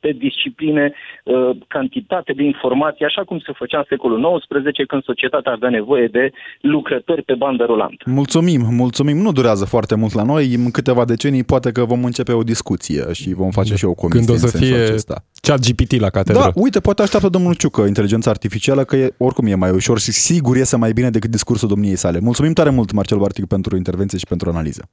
pe 0.00 0.10
discipline, 0.12 0.92
uh, 1.24 1.50
cantitate 1.66 2.32
de 2.32 2.42
informații, 2.42 3.04
așa 3.04 3.22
cum 3.24 3.38
se 3.38 3.52
făcea 3.56 3.78
în 3.78 3.84
secolul 3.88 4.40
XIX, 4.48 4.86
când 4.86 5.02
societatea 5.02 5.52
avea 5.52 5.68
nevoie 5.68 6.06
de 6.06 6.30
lucrători 6.60 7.22
pe 7.22 7.34
bandă 7.34 7.64
rulantă. 7.64 8.04
Mulțumim, 8.06 8.60
mulțumim. 8.70 9.16
Nu 9.16 9.32
durează 9.32 9.64
foarte 9.64 9.94
mult 9.94 10.12
la 10.12 10.22
noi. 10.22 10.54
În 10.54 10.70
câteva 10.70 11.04
decenii 11.04 11.44
poate 11.44 11.72
că 11.72 11.84
vom 11.84 12.04
începe 12.04 12.32
o 12.32 12.42
discuție 12.42 13.12
și 13.12 13.34
vom 13.34 13.50
face 13.50 13.74
și 13.74 13.84
o 13.84 13.94
comisie 13.94 14.24
Când 14.26 14.36
o 14.36 14.38
să 14.38 14.44
în 14.44 14.50
sensul 14.50 14.76
fie 14.76 14.86
acesta. 14.86 15.24
chat 15.40 15.60
GPT 15.66 16.00
la 16.00 16.10
catedră. 16.10 16.42
Da, 16.42 16.50
uite, 16.54 16.80
poate 16.80 17.02
așteaptă 17.02 17.28
domnul 17.28 17.54
Ciucă 17.54 17.82
inteligența 17.82 18.30
artificială, 18.30 18.84
că 18.84 18.96
e, 18.96 19.14
oricum 19.18 19.46
e 19.46 19.54
mai 19.54 19.70
ușor 19.70 19.98
și 19.98 20.12
sigur 20.12 20.56
iese 20.56 20.76
mai 20.76 20.92
bine 20.92 21.10
decât 21.10 21.30
discursul 21.30 21.68
domniei 21.68 21.96
sale. 21.96 22.18
Mulțumim 22.20 22.52
tare 22.52 22.70
mult, 22.70 22.92
Marcel 22.92 23.18
Bartic, 23.18 23.46
pentru 23.46 23.76
intervenție 23.76 24.18
și 24.18 24.26
pentru 24.26 24.48
analiză. 24.50 24.88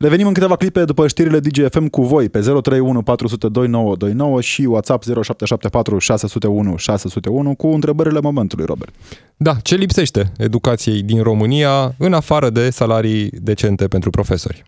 Revenim 0.00 0.26
în 0.26 0.32
câteva 0.32 0.56
clipe 0.56 0.84
după 0.84 1.06
știrile 1.06 1.40
DGFM 1.40 1.86
cu 1.86 2.02
voi 2.02 2.28
pe 2.28 2.38
031 2.38 3.02
400 3.02 3.48
2929 3.48 4.40
și 4.40 4.62
WhatsApp 4.62 5.02
0774 5.02 5.98
601 5.98 6.76
601 6.76 7.54
cu 7.54 7.66
întrebările 7.66 8.20
momentului, 8.20 8.64
Robert. 8.64 8.94
Da, 9.36 9.54
ce 9.62 9.74
lipsește 9.74 10.32
educației 10.36 11.02
din 11.02 11.22
România 11.22 11.94
în 11.98 12.12
afară 12.12 12.50
de 12.50 12.70
salarii 12.70 13.30
decente 13.30 13.88
pentru 13.88 14.10
profesori? 14.10 14.64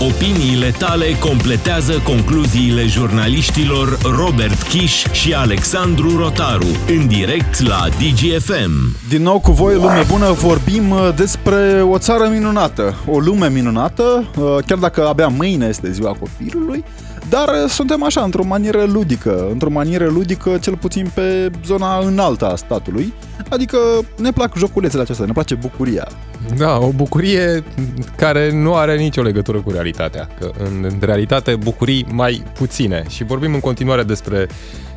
Opiniile 0.00 0.74
tale 0.78 1.06
completează 1.20 1.92
concluziile 2.04 2.86
jurnaliștilor 2.86 3.98
Robert 4.02 4.62
Kiș 4.62 5.04
și 5.12 5.34
Alexandru 5.34 6.16
Rotaru 6.16 6.66
în 6.88 7.06
direct 7.06 7.66
la 7.66 7.88
DGFM. 7.88 8.96
Din 9.08 9.22
nou 9.22 9.40
cu 9.40 9.52
voi, 9.52 9.74
lume 9.74 10.04
bună, 10.10 10.32
vorbim 10.32 10.90
uh, 10.90 11.14
despre 11.16 11.82
o 11.90 11.98
țară 11.98 12.28
minunată, 12.32 12.94
o 13.06 13.18
lume 13.18 13.48
minunată, 13.48 14.24
uh, 14.38 14.56
chiar 14.72 14.80
dacă 14.80 15.06
abia 15.06 15.28
mâine 15.28 15.66
este 15.66 15.90
ziua 15.90 16.16
copilului, 16.20 16.84
dar 17.28 17.48
uh, 17.48 17.70
suntem 17.70 18.02
așa, 18.04 18.22
într-o 18.22 18.44
manieră 18.44 18.84
ludică, 18.84 19.48
într-o 19.50 19.70
manieră 19.70 20.06
ludică, 20.06 20.58
cel 20.60 20.76
puțin 20.76 21.10
pe 21.14 21.50
zona 21.66 21.98
înaltă 21.98 22.46
a 22.46 22.56
statului, 22.56 23.12
adică 23.48 23.78
ne 24.18 24.32
plac 24.32 24.56
joculețele 24.56 25.02
acestea, 25.02 25.26
ne 25.26 25.32
place 25.32 25.54
bucuria. 25.54 26.08
Da, 26.56 26.78
o 26.78 26.88
bucurie 26.88 27.64
care 28.16 28.52
nu 28.52 28.74
are 28.74 28.96
nicio 28.96 29.22
legătură 29.22 29.60
cu 29.60 29.70
realitatea. 29.70 30.28
Că 30.38 30.50
în 30.58 30.92
realitate 31.00 31.56
bucurii 31.56 32.06
mai 32.12 32.42
puține. 32.54 33.04
Și 33.08 33.24
vorbim 33.24 33.54
în 33.54 33.60
continuare 33.60 34.02
despre 34.02 34.46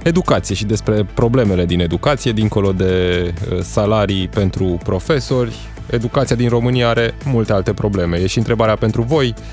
educație 0.04 0.56
și 0.56 0.66
despre 0.66 1.06
problemele 1.14 1.66
din 1.66 1.80
educație, 1.80 2.32
dincolo 2.32 2.72
de 2.72 3.24
uh, 3.52 3.60
salarii 3.62 4.28
pentru 4.28 4.80
profesori. 4.84 5.56
Educația 5.90 6.36
din 6.36 6.50
România 6.50 6.90
are 6.90 7.14
multe 7.26 7.54
alte 7.54 7.74
probleme. 7.74 8.18
E 8.18 8.28
și 8.28 8.38
întrebarea 8.38 8.76
pentru 8.76 9.02
voi 9.02 9.34
uh, 9.38 9.44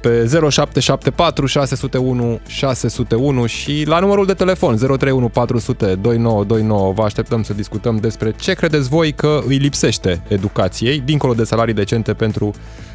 pe 0.00 0.26
0774 0.50 1.46
601 1.46 2.40
601 2.46 3.46
și 3.46 3.84
la 3.86 3.98
numărul 3.98 4.26
de 4.26 4.32
telefon 4.32 4.76
031 4.76 5.28
400 5.28 5.84
2929 5.84 6.92
vă 6.92 7.02
așteptăm 7.02 7.42
să 7.42 7.54
discutăm 7.54 7.96
despre 7.96 8.34
ce 8.40 8.52
credeți 8.52 8.88
voi 8.88 9.12
că 9.12 9.42
îi 9.46 9.56
lipsește 9.56 10.22
educației, 10.28 11.02
dincolo 11.04 11.34
de 11.34 11.44
salarii 11.44 11.74
decente 11.74 12.12
pentru 12.12 12.54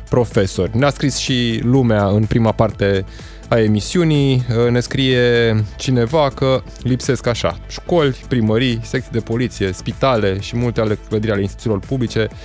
profesori. 0.09 0.77
Ne-a 0.77 0.89
scris 0.89 1.17
și 1.17 1.61
lumea 1.63 2.05
în 2.05 2.25
prima 2.25 2.51
parte 2.51 3.05
a 3.47 3.59
emisiunii, 3.59 4.45
ne 4.71 4.79
scrie 4.79 5.55
cineva 5.77 6.31
că 6.35 6.63
lipsesc 6.81 7.27
așa. 7.27 7.57
Școli, 7.67 8.15
primării, 8.27 8.79
secții 8.83 9.11
de 9.11 9.19
poliție, 9.19 9.71
spitale 9.71 10.39
și 10.39 10.57
multe 10.57 10.81
alte 10.81 10.97
clădiri 11.09 11.31
ale 11.31 11.41
instituțiilor 11.41 11.79
publice 11.79 12.27
uh, 12.31 12.37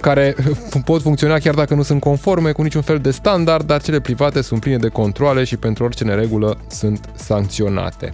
care 0.00 0.34
pot 0.84 1.02
funcționa 1.02 1.38
chiar 1.38 1.54
dacă 1.54 1.74
nu 1.74 1.82
sunt 1.82 2.00
conforme 2.00 2.52
cu 2.52 2.62
niciun 2.62 2.82
fel 2.82 2.98
de 2.98 3.10
standard, 3.10 3.66
dar 3.66 3.82
cele 3.82 4.00
private 4.00 4.42
sunt 4.42 4.60
pline 4.60 4.76
de 4.76 4.88
controle 4.88 5.44
și 5.44 5.56
pentru 5.56 5.84
orice 5.84 6.04
neregulă 6.04 6.58
sunt 6.68 7.08
sancționate. 7.14 8.12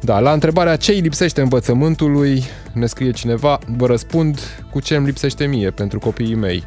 Da, 0.00 0.18
la 0.18 0.32
întrebarea 0.32 0.76
ce 0.76 0.92
îi 0.92 1.00
lipsește 1.00 1.40
învățământului, 1.40 2.44
ne 2.72 2.86
scrie 2.86 3.10
cineva, 3.10 3.58
vă 3.76 3.86
răspund 3.86 4.40
cu 4.70 4.80
ce 4.80 4.96
îmi 4.96 5.06
lipsește 5.06 5.44
mie 5.44 5.70
pentru 5.70 5.98
copiii 5.98 6.34
mei. 6.34 6.64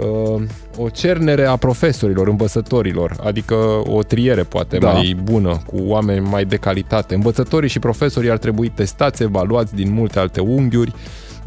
Uh, 0.00 0.42
o 0.76 0.88
cernere 0.88 1.44
a 1.44 1.56
profesorilor, 1.56 2.28
învățătorilor, 2.28 3.16
adică 3.24 3.54
o 3.84 4.02
triere 4.02 4.42
poate 4.42 4.78
Da. 4.78 4.86
da. 4.86 4.92
mai 4.92 5.16
bună, 5.22 5.62
cu 5.66 5.76
oameni 5.78 6.20
mai 6.20 6.44
de 6.44 6.56
calitate. 6.56 7.14
Învățătorii 7.14 7.68
și 7.68 7.78
profesorii 7.78 8.30
ar 8.30 8.38
trebui 8.38 8.68
testați, 8.68 9.22
evaluați 9.22 9.74
din 9.74 9.92
multe 9.92 10.18
alte 10.18 10.40
unghiuri, 10.40 10.92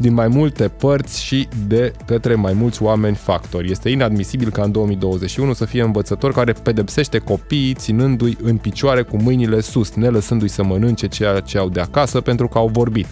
din 0.00 0.14
mai 0.14 0.28
multe 0.28 0.68
părți 0.68 1.22
și 1.22 1.48
de 1.66 1.92
către 2.06 2.34
mai 2.34 2.52
mulți 2.52 2.82
oameni 2.82 3.16
factori. 3.16 3.70
Este 3.70 3.88
inadmisibil 3.88 4.50
ca 4.50 4.62
în 4.62 4.72
2021 4.72 5.52
să 5.52 5.64
fie 5.64 5.82
învățător 5.82 6.32
care 6.32 6.52
pedepsește 6.52 7.18
copiii 7.18 7.74
ținându-i 7.74 8.36
în 8.42 8.56
picioare 8.56 9.02
cu 9.02 9.16
mâinile 9.16 9.60
sus, 9.60 9.94
nelăsându-i 9.94 10.48
să 10.48 10.62
mănânce 10.62 11.06
ceea 11.08 11.40
ce 11.40 11.58
au 11.58 11.68
de 11.68 11.80
acasă 11.80 12.20
pentru 12.20 12.48
că 12.48 12.58
au 12.58 12.68
vorbit. 12.68 13.06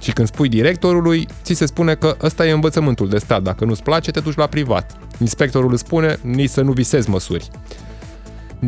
Și 0.00 0.12
când 0.12 0.28
spui 0.28 0.48
directorului, 0.48 1.28
ți 1.42 1.54
se 1.54 1.66
spune 1.66 1.94
că 1.94 2.16
ăsta 2.22 2.46
e 2.46 2.50
învățământul 2.50 3.08
de 3.08 3.18
stat. 3.18 3.42
Dacă 3.42 3.64
nu-ți 3.64 3.82
place, 3.82 4.10
te 4.10 4.20
duci 4.20 4.36
la 4.36 4.46
privat. 4.46 4.96
Inspectorul 5.18 5.72
îți 5.72 5.82
spune 5.82 6.18
nici 6.22 6.50
să 6.50 6.60
nu 6.60 6.72
visezi 6.72 7.10
măsuri. 7.10 7.50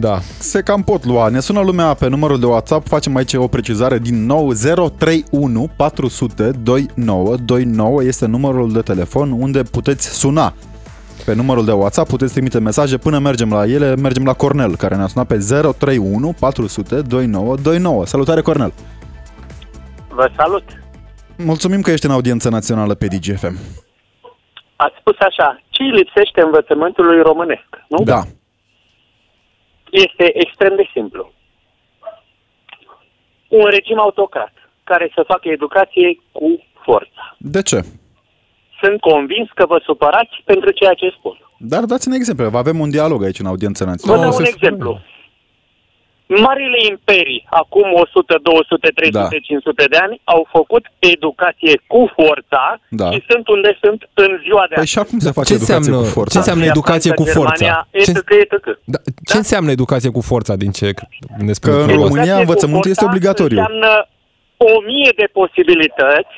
Da. 0.01 0.19
Se 0.39 0.63
cam 0.63 0.83
pot 0.83 1.05
lua. 1.05 1.29
Ne 1.29 1.41
sună 1.41 1.61
lumea 1.61 1.95
pe 1.95 2.09
numărul 2.09 2.41
de 2.41 2.47
WhatsApp, 2.47 2.87
facem 2.87 3.17
aici 3.17 3.35
o 3.35 3.47
precizare 3.47 3.99
din 3.99 4.27
nou 4.27 4.53
031 4.99 5.71
400 5.77 6.51
2929 6.63 8.03
este 8.03 8.27
numărul 8.27 8.73
de 8.73 8.81
telefon 8.81 9.31
unde 9.31 9.63
puteți 9.63 10.19
suna. 10.19 10.53
Pe 11.25 11.35
numărul 11.35 11.65
de 11.65 11.73
WhatsApp 11.73 12.09
puteți 12.09 12.33
trimite 12.33 12.61
mesaje 12.61 12.97
până 12.97 13.19
mergem 13.19 13.51
la 13.51 13.65
ele, 13.65 13.97
mergem 13.97 14.25
la 14.25 14.33
Cornel, 14.33 14.77
care 14.77 14.97
ne-a 14.97 15.07
sunat 15.07 15.27
pe 15.27 15.37
031 15.79 16.35
400 16.41 17.01
2929. 17.01 18.07
Salutare 18.07 18.41
Cornel! 18.41 18.73
Vă 20.09 20.31
salut! 20.37 20.65
Mulțumim 21.37 21.81
că 21.81 21.91
ești 21.91 22.07
în 22.07 22.13
audiență 22.13 22.49
națională 22.49 22.95
pe 22.95 23.07
DGFM. 23.07 23.59
Ați 24.77 24.95
spus 25.01 25.17
așa, 25.19 25.61
ce 25.69 25.83
îi 25.83 25.91
lipsește 25.91 26.41
învățământului 26.41 27.23
românesc, 27.23 27.69
nu? 27.89 28.05
Da. 28.05 28.23
Este 30.05 30.27
extrem 30.45 30.77
de 30.77 30.87
simplu. 30.93 31.33
Un 33.49 33.65
regim 33.65 33.99
autocrat 33.99 34.53
care 34.85 35.11
să 35.15 35.23
facă 35.27 35.49
educație 35.49 36.09
cu 36.33 36.63
forța. 36.85 37.37
De 37.39 37.63
ce? 37.63 37.81
Sunt 38.83 39.01
convins 39.01 39.49
că 39.55 39.67
vă 39.67 39.81
supărați 39.85 40.37
pentru 40.45 40.71
ceea 40.71 40.95
ce 40.95 41.15
spun. 41.19 41.37
Dar 41.59 41.85
dați-ne 41.85 42.15
exemple, 42.17 42.51
avem 42.53 42.79
un 42.81 42.91
dialog 42.91 43.23
aici 43.25 43.39
în 43.39 43.47
audiență 43.47 43.85
Vă 43.85 43.91
națională. 43.91 44.23
dau 44.23 44.31
se 44.31 44.39
un 44.39 44.45
spune. 44.45 44.57
exemplu. 44.65 45.01
Marile 46.29 46.79
imperii, 46.91 47.47
acum 47.51 47.89
100, 47.95 48.39
200, 48.43 48.89
300, 48.95 49.19
Da. 49.19 49.39
500 49.43 49.85
de 49.93 49.97
ani, 49.97 50.21
au 50.25 50.49
făcut 50.57 50.85
educație 50.99 51.75
cu 51.87 52.01
forța 52.17 52.63
Da. 52.89 53.11
și 53.13 53.21
sunt 53.29 53.49
unde 53.49 53.79
sunt 53.83 54.09
în 54.15 54.31
ziua 54.45 54.65
de 54.69 54.75
Păi 54.75 54.83
azi. 54.83 54.91
și 54.93 54.99
acum 54.99 55.19
se 55.19 55.31
face 55.39 55.49
Ce 55.49 55.55
educație 55.55 55.77
înseamnă- 55.77 56.03
cu 56.07 56.13
forța. 56.19 56.33
ce 56.33 56.39
înseamnă 56.39 56.63
Franța, 56.65 56.79
educație 56.81 57.13
cu 57.21 57.25
forța? 57.39 57.55
Germania, 57.65 57.89
Ce- 57.91 58.11
etc., 58.11 58.31
etc. 58.45 58.79
da. 58.95 58.99
Ce 59.31 59.37
înseamnă 59.37 59.71
educație 59.79 60.11
cu 60.17 60.23
forța 60.31 60.55
din 60.63 60.71
ce 60.79 60.87
ne 61.47 61.53
spune? 61.59 61.73
Că 61.75 61.81
în 61.81 61.87
Robert? 61.87 62.01
România 62.07 62.23
Educație 62.23 62.35
cu 62.35 62.47
învățământul 62.47 62.91
este 62.91 63.05
forța 63.05 63.15
obligatoriu. 63.17 63.59
Înseamnă 63.59 63.93
o 64.71 64.73
mie 64.91 65.11
de 65.21 65.27
posibilități 65.41 66.35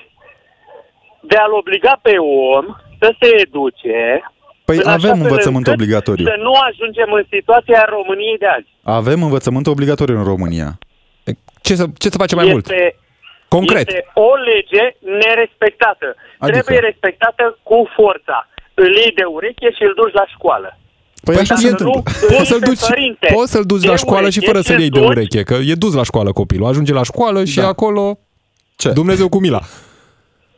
de 1.31 1.37
a-l 1.43 1.53
obliga 1.63 1.95
pe 2.07 2.15
om 2.55 2.65
să 3.01 3.09
se 3.21 3.29
educe. 3.45 3.99
Păi 4.69 4.77
în 4.77 4.83
așa 4.87 4.93
avem 5.01 5.15
fel 5.17 5.23
învățământ 5.25 5.67
încât 5.67 5.81
obligatoriu. 5.81 6.25
Să 6.25 6.37
nu 6.47 6.53
ajungem 6.69 7.09
în 7.19 7.25
situația 7.37 7.81
României 7.97 8.39
de 8.39 8.47
azi. 8.57 8.71
Avem 8.83 9.23
învățământ 9.23 9.67
obligatoriu 9.67 10.17
în 10.19 10.25
România. 10.33 10.69
Ce 11.67 11.75
să, 11.81 11.85
ce 12.03 12.09
să 12.13 12.19
facem 12.19 12.39
mai 12.39 12.49
mult? 12.53 12.65
este, 12.71 12.97
Concret. 13.49 13.87
Este 13.89 14.05
o 14.15 14.31
lege 14.51 14.85
nerespectată. 15.25 16.07
Adică? 16.39 16.59
Trebuie 16.59 16.79
respectată 16.91 17.59
cu 17.63 17.89
forța. 17.97 18.49
Îl 18.75 18.95
iei 19.01 19.13
de 19.21 19.25
ureche 19.25 19.69
și 19.77 19.83
îl 19.89 19.93
duci 20.01 20.13
la 20.21 20.27
școală. 20.35 20.69
Păi, 21.25 21.35
Păi 21.35 21.43
așa 21.43 21.55
da, 21.55 21.61
se 21.61 21.67
nu- 21.67 21.71
întâmplă. 21.71 22.01
îl 22.05 22.27
Poți 22.27 22.35
iei 22.35 22.45
să-l 22.53 22.59
pe 22.61 22.67
duci, 22.67 22.87
părinte 22.89 23.27
poți 23.35 23.53
să-l 23.53 23.65
duci 23.73 23.81
de 23.81 23.89
la 23.89 23.97
școală 23.97 24.29
și 24.31 24.39
ureche 24.39 24.51
fără 24.53 24.61
să-l 24.67 24.75
îl 24.75 24.81
iei 24.81 24.91
de 24.91 24.99
duci 24.99 25.09
ureche, 25.09 25.43
că 25.43 25.55
e 25.71 25.75
dus 25.75 25.95
la 25.95 26.03
școală 26.11 26.31
copilul. 26.33 26.67
Ajunge 26.67 26.93
la 26.93 27.03
școală 27.03 27.45
și 27.45 27.57
Da. 27.59 27.67
acolo 27.67 28.19
Ce? 28.77 28.89
Dumnezeu 28.91 29.29
cu 29.29 29.39
mila. 29.41 29.61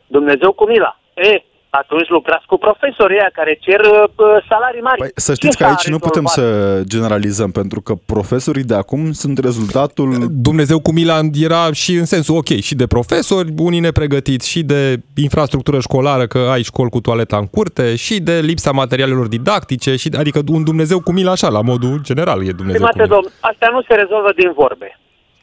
Dumnezeu 0.07 0.51
cu 0.51 0.65
mila. 0.67 0.99
E, 1.15 1.43
atunci 1.79 2.07
lucrați 2.09 2.45
cu 2.45 2.57
profesorii 2.57 3.17
ăia 3.17 3.29
care 3.33 3.57
cer 3.61 3.79
uh, 3.79 4.25
salarii 4.49 4.81
mari. 4.81 4.97
Păi, 4.99 5.11
să 5.15 5.33
știți 5.33 5.57
Ce 5.57 5.63
că 5.63 5.69
aici 5.69 5.79
s-a 5.79 5.91
nu 5.91 5.99
putem 5.99 6.25
rezolvat? 6.35 6.77
să 6.79 6.83
generalizăm, 6.87 7.51
pentru 7.51 7.81
că 7.81 7.93
profesorii 8.05 8.63
de 8.63 8.75
acum 8.75 9.11
sunt 9.11 9.37
rezultatul... 9.37 10.27
Dumnezeu 10.29 10.79
cu 10.79 10.91
mila 10.91 11.19
era 11.33 11.71
și 11.71 11.93
în 11.93 12.05
sensul 12.05 12.35
ok, 12.37 12.47
și 12.59 12.75
de 12.75 12.87
profesori, 12.87 13.53
unii 13.57 13.79
nepregătiți, 13.79 14.49
și 14.49 14.63
de 14.63 14.99
infrastructură 15.15 15.79
școlară, 15.79 16.27
că 16.27 16.37
ai 16.51 16.61
școli 16.61 16.89
cu 16.89 17.01
toaleta 17.01 17.37
în 17.37 17.47
curte, 17.47 17.95
și 17.95 18.19
de 18.19 18.39
lipsa 18.39 18.71
materialelor 18.71 19.27
didactice, 19.27 19.95
și, 19.95 20.09
adică 20.17 20.39
un 20.47 20.63
Dumnezeu 20.63 20.99
cu 21.01 21.11
mila 21.11 21.31
așa, 21.31 21.49
la 21.49 21.61
modul 21.61 21.99
general 22.01 22.47
e 22.47 22.51
Dumnezeu 22.51 22.81
cu 22.81 22.87
Stimate 22.91 23.01
mila. 23.03 23.15
domn, 23.15 23.27
astea 23.39 23.69
nu 23.71 23.81
se 23.87 23.93
rezolvă 23.93 24.31
din 24.35 24.51
vorbe. 24.55 24.99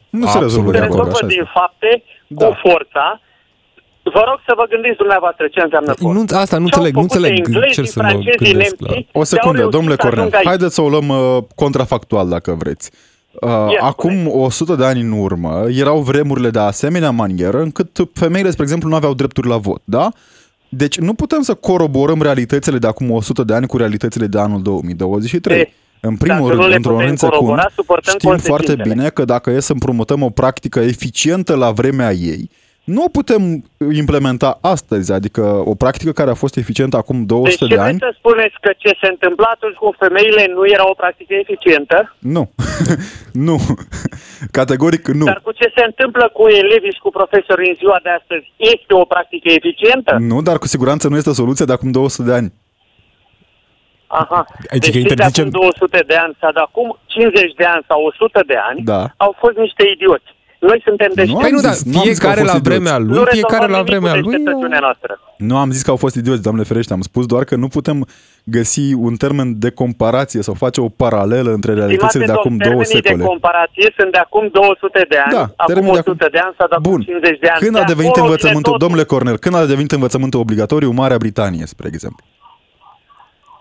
Nu 0.09 0.19
se 0.21 0.25
Absolut. 0.25 0.47
rezolvă 0.47 0.71
Se 0.71 0.77
de 0.77 0.83
acolo, 0.83 1.03
rezolvă 1.03 1.17
așa 1.17 1.27
din 1.27 1.39
este. 1.45 1.51
fapte, 1.59 2.03
Da. 2.27 2.45
cu 2.45 2.57
forța. 2.67 3.21
Vă 4.13 4.23
rog 4.29 4.39
să 4.47 4.53
vă 4.59 4.65
gândiți 4.73 4.97
dumneavoastră 4.97 5.43
ce 5.53 5.59
înseamnă 5.67 5.91
forță. 5.93 6.17
Nu, 6.17 6.39
asta 6.43 6.57
nu 6.57 6.67
Ce 6.69 6.75
au 6.75 6.81
înțeleg, 6.83 6.93
nu 6.95 7.01
făcut 7.01 7.15
înțeleg, 7.15 7.37
englezii, 7.45 7.73
cer 7.77 7.85
să 7.85 7.99
mă 8.01 8.07
francezii, 8.09 8.45
gândesc 8.51 8.75
la- 8.79 8.87
nemții, 8.89 9.07
O 9.07 9.11
de-au 9.11 9.23
secundă, 9.23 9.57
reușit 9.57 9.75
domnule 9.77 9.95
să 9.95 10.01
Cornel, 10.01 10.19
ajungă 10.19 10.37
aici. 10.37 10.47
haideți 10.47 10.73
să 10.77 10.81
o 10.81 10.89
luăm 10.89 11.07
uh, 11.09 11.37
contrafactual 11.55 12.27
dacă 12.29 12.51
vreți. 12.63 12.91
Uh, 13.41 13.49
acum 13.79 14.13
100 14.33 14.75
de 14.75 14.85
ani 14.85 15.01
în 15.01 15.11
urmă 15.11 15.65
erau 15.67 15.99
vremurile 15.99 16.49
de 16.49 16.59
asemenea 16.59 17.11
manieră 17.11 17.61
încât 17.61 17.89
femeile, 18.13 18.49
spre 18.49 18.63
exemplu, 18.63 18.89
nu 18.89 18.95
aveau 18.95 19.13
drepturi 19.13 19.47
la 19.47 19.57
vot, 19.57 19.81
da? 19.83 20.09
Deci 20.69 20.97
nu 20.99 21.13
putem 21.13 21.41
să 21.41 21.53
coroborăm 21.53 22.21
realitățile 22.21 22.77
de 22.77 22.87
acum 22.87 23.11
100 23.11 23.43
de 23.43 23.53
ani 23.53 23.67
cu 23.67 23.77
realitățile 23.77 24.25
de 24.25 24.39
anul 24.39 24.61
2023. 24.61 25.59
E, 25.59 25.71
în 26.01 26.17
primul 26.17 26.39
dacă 26.41 26.53
nu 26.53 26.59
rând, 26.59 26.69
le 26.69 26.75
într-un 26.75 26.93
putem 26.93 27.07
rând 27.07 27.19
secund, 27.19 27.39
corobora, 27.39 27.69
suportăm 27.75 28.13
știm 28.17 28.29
foarte 28.29 28.47
consecințele. 28.65 28.93
bine 28.95 29.09
că 29.09 29.25
dacă 29.25 29.49
e 29.49 29.59
să 29.59 29.71
împrumutăm 29.73 30.21
o 30.23 30.29
practică 30.29 30.79
eficientă 30.79 31.55
la 31.55 31.71
vremea 31.71 32.11
ei, 32.11 32.49
nu 32.95 33.01
o 33.03 33.09
putem 33.17 33.41
implementa 34.01 34.57
astăzi, 34.61 35.11
adică 35.11 35.41
o 35.71 35.75
practică 35.75 36.11
care 36.11 36.29
a 36.29 36.41
fost 36.43 36.55
eficientă 36.57 36.97
acum 36.97 37.25
200 37.25 37.49
Deci 37.49 37.69
ce 37.69 37.75
de 37.75 37.81
ani. 37.81 37.97
vreți 37.97 38.13
să 38.13 38.17
spuneți 38.21 38.55
că 38.61 38.71
ce 38.77 38.91
se 39.01 39.07
întâmpla 39.13 39.47
atunci 39.55 39.75
cu 39.75 39.95
femeile 40.03 40.43
nu 40.55 40.63
era 40.75 40.85
o 40.89 40.93
practică 40.93 41.33
eficientă? 41.33 42.15
Nu. 42.35 42.43
nu. 43.47 43.55
Categoric 44.59 45.07
nu. 45.07 45.25
Dar 45.25 45.41
cu 45.43 45.51
ce 45.51 45.71
se 45.75 45.83
întâmplă 45.85 46.29
cu 46.33 46.47
elevii 46.47 46.93
și 46.93 46.99
cu 47.05 47.09
profesorii 47.09 47.69
în 47.69 47.75
ziua 47.75 47.99
de 48.03 48.09
astăzi 48.19 48.45
este 48.57 48.93
o 48.93 49.05
practică 49.05 49.47
eficientă? 49.59 50.15
Nu, 50.19 50.41
dar 50.41 50.57
cu 50.57 50.67
siguranță 50.67 51.07
nu 51.07 51.17
este 51.17 51.33
soluția 51.33 51.65
de 51.65 51.73
acum 51.73 51.91
200 51.91 52.29
de 52.29 52.35
ani. 52.35 52.53
Aha. 54.07 54.45
Aici 54.71 54.81
deci 54.83 54.93
că 54.93 54.97
cei 54.97 55.03
de 55.03 55.09
interzicem- 55.09 55.47
acum 55.47 55.59
200 55.61 56.03
de 56.07 56.15
ani 56.15 56.35
sau 56.41 56.51
de 56.51 56.59
acum 56.59 56.97
50 57.05 57.53
de 57.61 57.63
ani 57.73 57.83
sau 57.87 58.03
100 58.03 58.43
de 58.47 58.55
ani 58.69 58.81
Da. 58.83 59.01
au 59.17 59.35
fost 59.39 59.57
niște 59.57 59.83
idioți. 59.95 60.29
Noi 60.59 60.81
suntem 60.85 61.11
deștepți. 61.15 61.41
Păi 61.41 61.51
nu, 61.51 61.57
am 61.57 61.63
dar 61.63 61.73
zis- 61.73 61.83
nu 61.93 61.99
am 61.99 62.05
zis 62.05 62.17
că 62.17 62.27
au 62.27 62.33
fiecare 62.33 62.39
fost 62.41 62.51
la 62.53 62.57
idioți. 62.59 62.69
vremea 62.69 62.97
lui, 62.97 63.17
nu 63.17 63.23
fiecare 63.37 63.65
rezolvăm 63.65 63.71
la 63.71 63.77
nimic 63.77 63.89
vremea 63.91 64.13
cu 64.13 64.19
lui. 64.19 64.29
deșteptăciunea 64.35 64.79
noastră. 64.87 65.11
Nu 65.49 65.55
am 65.63 65.69
zis 65.71 65.81
că 65.81 65.89
au 65.89 65.99
fost 66.05 66.15
idioți, 66.15 66.41
doamne 66.47 66.63
ferește, 66.63 66.93
am 66.93 67.01
spus 67.01 67.25
doar 67.25 67.43
că 67.49 67.55
nu 67.55 67.67
putem 67.67 67.97
găsi 68.43 68.93
un 69.07 69.13
termen 69.23 69.47
de 69.63 69.69
comparație 69.81 70.41
sau 70.47 70.53
face 70.53 70.79
o 70.81 70.89
paralelă 71.01 71.51
între 71.59 71.73
realitățile 71.73 72.25
de 72.25 72.31
Stimate 72.31 72.39
acum 72.47 72.57
domn, 72.57 72.71
două 72.71 72.83
termenii 72.83 72.95
secole. 73.05 73.21
de 73.23 73.29
comparație 73.33 73.87
sunt 73.97 74.11
de 74.11 74.17
acum 74.25 74.43
200 74.51 75.05
de 75.09 75.17
ani, 75.25 75.33
Da, 75.33 75.41
acum 75.61 75.73
termenii 75.73 75.93
de 75.99 76.03
100 76.09 76.27
de 76.35 76.39
ani 76.45 76.53
sau 76.57 76.67
de 76.71 76.75
acum 76.77 76.91
Bun. 76.91 77.01
50 77.01 77.39
de 77.43 77.47
ani. 77.53 77.59
Când 77.63 77.75
De 77.75 77.79
a 77.83 77.91
devenit 77.93 78.09
acolo 78.11 78.25
vine 78.25 78.29
învățământul, 78.31 78.71
totul. 78.71 78.83
domnule 78.85 79.05
Cornel, 79.13 79.37
când 79.43 79.55
a 79.55 79.65
devenit 79.73 79.91
învățământul 79.99 80.39
obligatoriu 80.45 80.89
Marea 81.01 81.19
Britanie, 81.23 81.65
spre 81.73 81.87
exemplu? 81.93 82.23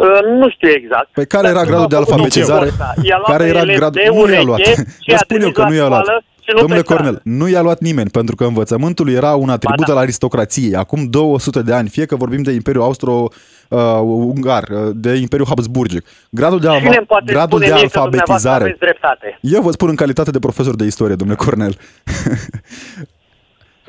Uh, 0.05 0.21
Nu 0.41 0.47
știu 0.55 0.69
exact. 0.81 1.09
Păi 1.19 1.27
care 1.35 1.47
Dar 1.47 1.53
era 1.57 1.63
cum 1.63 1.71
gradul 1.71 1.85
a 1.87 1.89
de 1.89 1.95
făcut 1.97 2.11
alfabetizare? 2.13 2.69
domnul 2.71 2.85
ăsta? 2.87 2.89
I-a 3.09 3.17
luat 3.21 3.31
Care 3.33 3.43
pe 3.45 3.49
era 3.55 3.61
elevi 3.67 3.79
gradul? 3.81 4.01
de 4.03 4.09
Nu 4.17 4.23
i-a 4.33 4.43
luat. 4.49 4.59
ureche 4.59 4.83
și 5.05 5.09
Vă 5.13 5.19
a 5.19 5.21
spun 5.27 5.37
eu 5.37 5.51
trimis 5.51 5.57
că 5.57 5.63
la 5.63 5.69
nu 5.69 5.75
i-a 5.81 5.89
luat. 5.93 6.07
Școală 6.49 6.55
și 6.55 6.55
nu 6.55 6.61
Domnule 6.61 6.81
pe 6.81 6.87
stradă. 6.87 7.03
Cornel, 7.03 7.21
nu 7.39 7.49
i-a 7.49 7.63
luat 7.63 7.81
nimeni, 7.81 8.11
pentru 8.11 8.35
că 8.37 8.45
învățământul 8.45 9.11
era 9.11 9.35
un 9.35 9.49
atribut 9.49 9.77
Ba 9.79 9.85
da. 9.87 9.93
al 9.93 9.99
aristocrației. 9.99 10.75
Acum 10.75 11.05
200 11.11 11.63
de 11.63 11.73
ani, 11.73 11.89
fie 11.89 12.07
că 12.07 12.17
vorbim 12.17 12.43
de 12.43 12.51
Imperiul 12.53 12.83
Austro-Ungar, 12.85 14.69
de 14.95 15.15
Imperiul 15.15 15.49
Habsburgic. 15.49 16.07
Gradul 16.31 16.61
de, 16.61 16.67
Cine 16.67 16.79
alfa- 16.79 16.97
îmi 16.97 17.07
poate 17.07 17.33
gradul 17.33 17.59
spune 17.59 17.67
de 17.67 17.73
mie 17.73 17.89
că 17.89 17.99
dumneavoastră 18.01 18.51
alfabetizare. 18.51 18.65
aveți 18.65 18.79
dreptate? 18.79 19.39
Eu 19.41 19.63
vă 19.63 19.71
spun 19.71 19.89
în 19.89 19.95
calitate 19.97 20.31
de 20.31 20.39
profesor 20.39 20.77
de 20.77 20.85
istorie, 20.85 21.15
domnule 21.15 21.39
Cornel. 21.45 21.77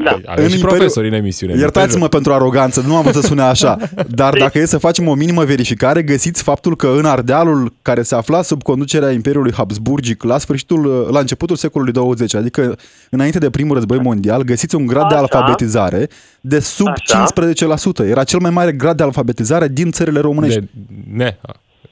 Da. 0.04 0.10
Avem 0.26 0.48
și 0.48 0.54
Imperiul- 0.54 0.68
profesori 0.78 1.08
în 1.08 1.14
emisiune. 1.14 1.54
Iertați-mă 1.58 2.08
pentru 2.08 2.34
aroganță, 2.34 2.82
nu 2.88 2.96
am 2.96 3.02
vrut 3.02 3.14
să 3.14 3.22
sune 3.22 3.42
așa, 3.42 3.78
dar 4.10 4.32
Deci- 4.32 4.42
dacă 4.42 4.58
e 4.60 4.66
să 4.66 4.78
facem 4.78 5.08
o 5.08 5.14
minimă 5.14 5.44
verificare, 5.44 6.02
găsiți 6.04 6.44
faptul 6.44 6.76
că 6.76 6.88
în 6.98 7.06
Ardealul 7.06 7.74
care 7.82 8.02
se 8.02 8.16
afla 8.16 8.42
sub 8.42 8.64
conducerea 8.64 9.12
Imperiului 9.12 9.54
Habsburgic 9.54 10.24
la 10.24 10.38
sfârșitul, 10.38 11.08
la 11.12 11.20
începutul 11.20 11.56
secolului 11.56 11.94
20, 11.94 12.36
adică 12.36 12.76
înainte 13.10 13.38
de 13.38 13.50
primul 13.50 13.76
război 13.76 13.98
mondial, 14.00 14.42
găsiți 14.42 14.76
un 14.76 14.86
grad 14.86 15.08
de 15.08 15.14
Așa. 15.16 15.24
alfabetizare 15.24 16.08
de 16.42 16.60
sub 16.60 16.88
Așa. 16.88 17.26
15%. 18.04 18.06
Era 18.06 18.24
cel 18.24 18.40
mai 18.40 18.52
mare 18.52 18.72
grad 18.72 18.98
de 18.98 19.04
alfabetizare 19.04 19.68
din 19.68 19.92
țările 19.92 20.20
românești. 20.20 20.60
De, 20.60 20.68
ne, 21.14 21.36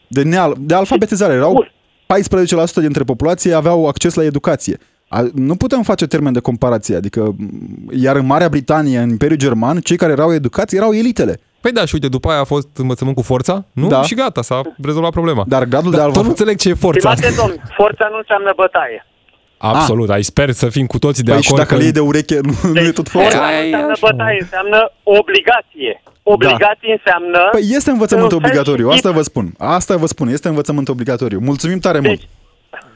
De, 0.08 0.22
neal- 0.24 0.56
de 0.60 0.74
alfabetizare. 0.74 1.34
Erau 1.34 1.52
Bun. 1.54 1.72
14% 2.06 2.82
dintre 2.82 3.04
populație 3.04 3.54
aveau 3.54 3.88
acces 3.88 4.14
la 4.14 4.24
educație. 4.24 4.78
A, 5.08 5.26
nu 5.34 5.56
putem 5.56 5.82
face 5.82 6.08
termen 6.08 6.34
de 6.34 6.40
comparație, 6.40 6.96
adică, 6.96 7.36
m, 7.38 7.90
iar 7.92 8.16
în 8.16 8.26
Marea 8.26 8.50
Britanie, 8.50 8.98
în 9.00 9.10
Imperiul 9.10 9.38
German, 9.38 9.80
cei 9.80 9.98
care 9.98 10.12
erau 10.12 10.34
educați 10.34 10.76
erau 10.76 10.94
elitele. 10.94 11.40
Păi 11.62 11.72
da, 11.72 11.86
și 11.86 11.94
uite, 11.94 12.08
după 12.08 12.30
aia 12.30 12.40
a 12.40 12.44
fost 12.44 12.68
învățământ 12.78 13.16
cu 13.16 13.22
forța, 13.22 13.66
nu? 13.72 13.88
Da. 13.88 14.02
Și 14.02 14.16
gata, 14.16 14.42
s-a 14.42 14.62
rezolvat 14.84 15.12
problema. 15.12 15.44
Dar 15.48 15.64
gradul 15.64 15.92
de 15.92 15.98
Dar 15.98 16.06
tot 16.06 16.14
nu 16.14 16.20
alfa... 16.20 16.30
înțeleg 16.32 16.58
ce 16.58 16.70
e 16.70 16.74
forța 16.74 17.00
Stimate 17.00 17.28
asta. 17.28 17.48
domn, 17.48 17.62
forța 17.76 18.08
nu 18.12 18.18
înseamnă 18.18 18.54
bătaie. 18.56 19.06
Absolut, 19.72 20.10
ai 20.10 20.24
sper 20.24 20.52
să 20.52 20.70
fim 20.70 20.86
cu 20.86 21.00
toții 21.00 21.24
de 21.24 21.32
Păi 21.32 21.42
și 21.42 21.48
acord 21.48 21.62
dacă 21.64 21.76
le 21.78 21.84
iei 21.84 21.92
de 21.92 22.00
ureche, 22.00 22.40
nu, 22.44 22.70
nu 22.74 22.80
e 22.80 22.92
tot 22.92 23.10
forța? 23.10 23.28
forța 23.30 23.46
Aia 23.46 23.60
nu 23.60 23.64
e 23.64 23.66
înseamnă 23.66 23.92
așa. 23.92 24.08
bătaie, 24.10 24.38
înseamnă 24.42 24.92
obligație. 25.04 26.02
Obligație 26.24 26.92
înseamnă... 26.98 27.40
Păi 27.52 27.66
este 27.78 27.92
învățământ 27.92 28.32
în 28.32 28.38
fel 28.38 28.48
obligatoriu, 28.48 28.88
și 28.88 28.94
asta 28.96 29.08
tip. 29.08 29.18
vă 29.18 29.24
spun. 29.24 29.54
Asta 29.58 29.96
vă 29.98 30.06
spun, 30.06 30.28
este 30.28 30.48
învățământ 30.48 30.90
obligatoriu. 30.90 31.40
Mulțumim 31.40 31.80
tare 31.80 32.00
mult! 32.00 32.22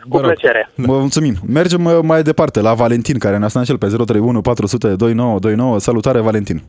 Deci, 0.04 0.10
cu 0.12 0.18
rog. 0.18 0.26
plăcere. 0.26 0.70
Vă 0.76 0.98
mulțumim. 1.00 1.34
Mergem 1.48 1.86
uh, 1.86 2.00
mai 2.04 2.22
departe 2.22 2.62
la 2.62 2.74
Valentin, 2.74 3.18
care 3.20 3.38
ne-a 3.38 3.48
sunat 3.48 3.66
și 3.66 3.72
el 3.72 3.78
pe 3.78 3.86
031 3.88 4.42
400 4.42 4.88
2929. 4.96 5.80
Salutare, 5.80 6.20
Valentin! 6.20 6.62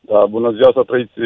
Da, 0.00 0.24
bună 0.30 0.50
ziua, 0.50 0.70
să 0.74 0.82
trăiți. 0.86 1.18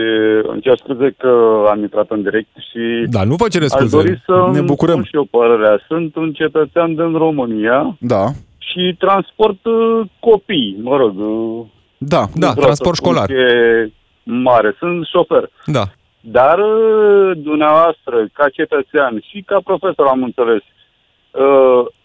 Îmi 0.53 0.61
cer 0.61 0.77
scuze 0.77 1.15
că 1.19 1.31
am 1.71 1.81
intrat 1.81 2.07
în 2.11 2.23
direct 2.23 2.49
și 2.71 3.07
Da, 3.11 3.25
nu 3.25 3.35
vă 3.35 3.49
cere 3.49 3.65
aș 3.65 3.71
scuze. 3.71 3.97
dori 3.97 4.23
să 4.27 4.49
Ne 4.53 4.61
bucurăm. 4.61 4.95
spun 4.95 5.05
și 5.05 5.17
eu 5.17 5.25
părerea. 5.25 5.81
Sunt 5.89 6.17
un 6.17 6.33
cetățean 6.33 6.95
din 6.95 7.13
România 7.13 7.97
Da, 8.01 8.25
și 8.59 8.97
transport 8.99 9.65
uh, 9.65 10.01
copii, 10.21 10.79
mă 10.83 10.97
rog. 10.97 11.15
uh, 11.19 11.65
da, 11.99 12.17
Da, 12.35 12.47
nu 12.47 12.53
vreau 12.53 12.53
transport 12.55 12.97
să 12.97 13.03
spun 13.03 13.13
școlar. 13.13 13.27
că 13.27 13.33
e 13.33 13.93
mare, 14.23 14.75
sunt 14.79 15.07
șofer. 15.13 15.51
Da. 15.67 15.85
Dar 16.21 16.59
uh, 16.59 17.31
dumneavoastră, 17.37 18.17
ca 18.33 18.49
cetățean 18.49 19.15
și 19.31 19.43
ca 19.47 19.59
profesor, 19.65 20.07
am 20.07 20.23
înțeles, 20.23 20.63
uh, 20.63 20.73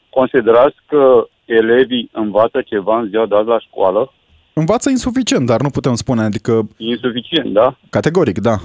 considerați 0.10 0.76
că 0.88 1.28
elevii 1.46 2.10
învață 2.14 2.62
ceva 2.62 3.00
în 3.00 3.08
ziua 3.10 3.26
de 3.26 3.36
azi 3.36 3.48
la 3.48 3.60
școală? 3.60 4.14
învață 4.54 4.90
insuficient, 4.90 5.46
dar 5.46 5.62
nu 5.62 5.70
putem 5.70 5.94
spune, 5.96 6.22
adică 6.22 6.68
Insuficient, 6.78 7.54
da? 7.54 7.78
categoric, 7.90 8.40
da. 8.40 8.56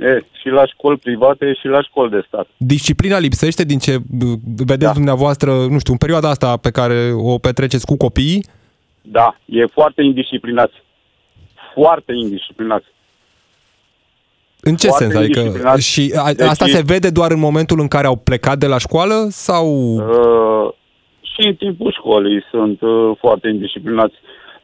E, 0.00 0.24
și 0.40 0.48
la 0.48 0.66
școli 0.66 0.96
private 0.98 1.54
și 1.60 1.66
la 1.66 1.82
școli 1.82 2.10
de 2.10 2.24
stat. 2.26 2.46
Disciplina 2.56 3.18
lipsește 3.18 3.64
din 3.64 3.78
ce 3.78 3.96
b- 3.98 4.40
vedeți 4.56 4.78
Da. 4.78 4.92
dumneavoastră, 4.92 5.50
nu 5.50 5.78
știu, 5.78 5.92
în 5.92 5.98
perioada 5.98 6.28
asta 6.28 6.56
pe 6.56 6.70
care 6.70 7.10
o 7.14 7.38
petreceți 7.38 7.86
cu 7.86 7.96
copiii, 7.96 8.44
Da, 9.02 9.36
e 9.44 9.66
foarte 9.66 10.02
indisciplinat. 10.02 10.70
Foarte 11.74 12.12
indisciplinat. 12.12 12.82
În 14.68 14.76
ce 14.76 14.86
Foarte 14.88 15.04
sens? 15.04 15.16
Adică, 15.16 15.38
indisciplinat. 15.38 15.78
și 15.80 16.12
a, 16.16 16.32
Deci- 16.32 16.46
asta 16.48 16.66
se 16.66 16.82
vede 16.86 17.10
doar 17.10 17.30
în 17.30 17.38
momentul 17.38 17.80
în 17.80 17.88
care 17.88 18.06
au 18.06 18.16
plecat 18.16 18.58
de 18.58 18.66
la 18.66 18.78
școală 18.78 19.26
sau... 19.30 19.66
Uh, 19.94 20.72
și 21.20 21.46
în 21.46 21.54
timpul 21.54 21.92
școlii 21.98 22.42
sunt 22.50 22.80
uh, 22.80 23.10
foarte 23.18 23.48
indisciplinați. 23.48 24.14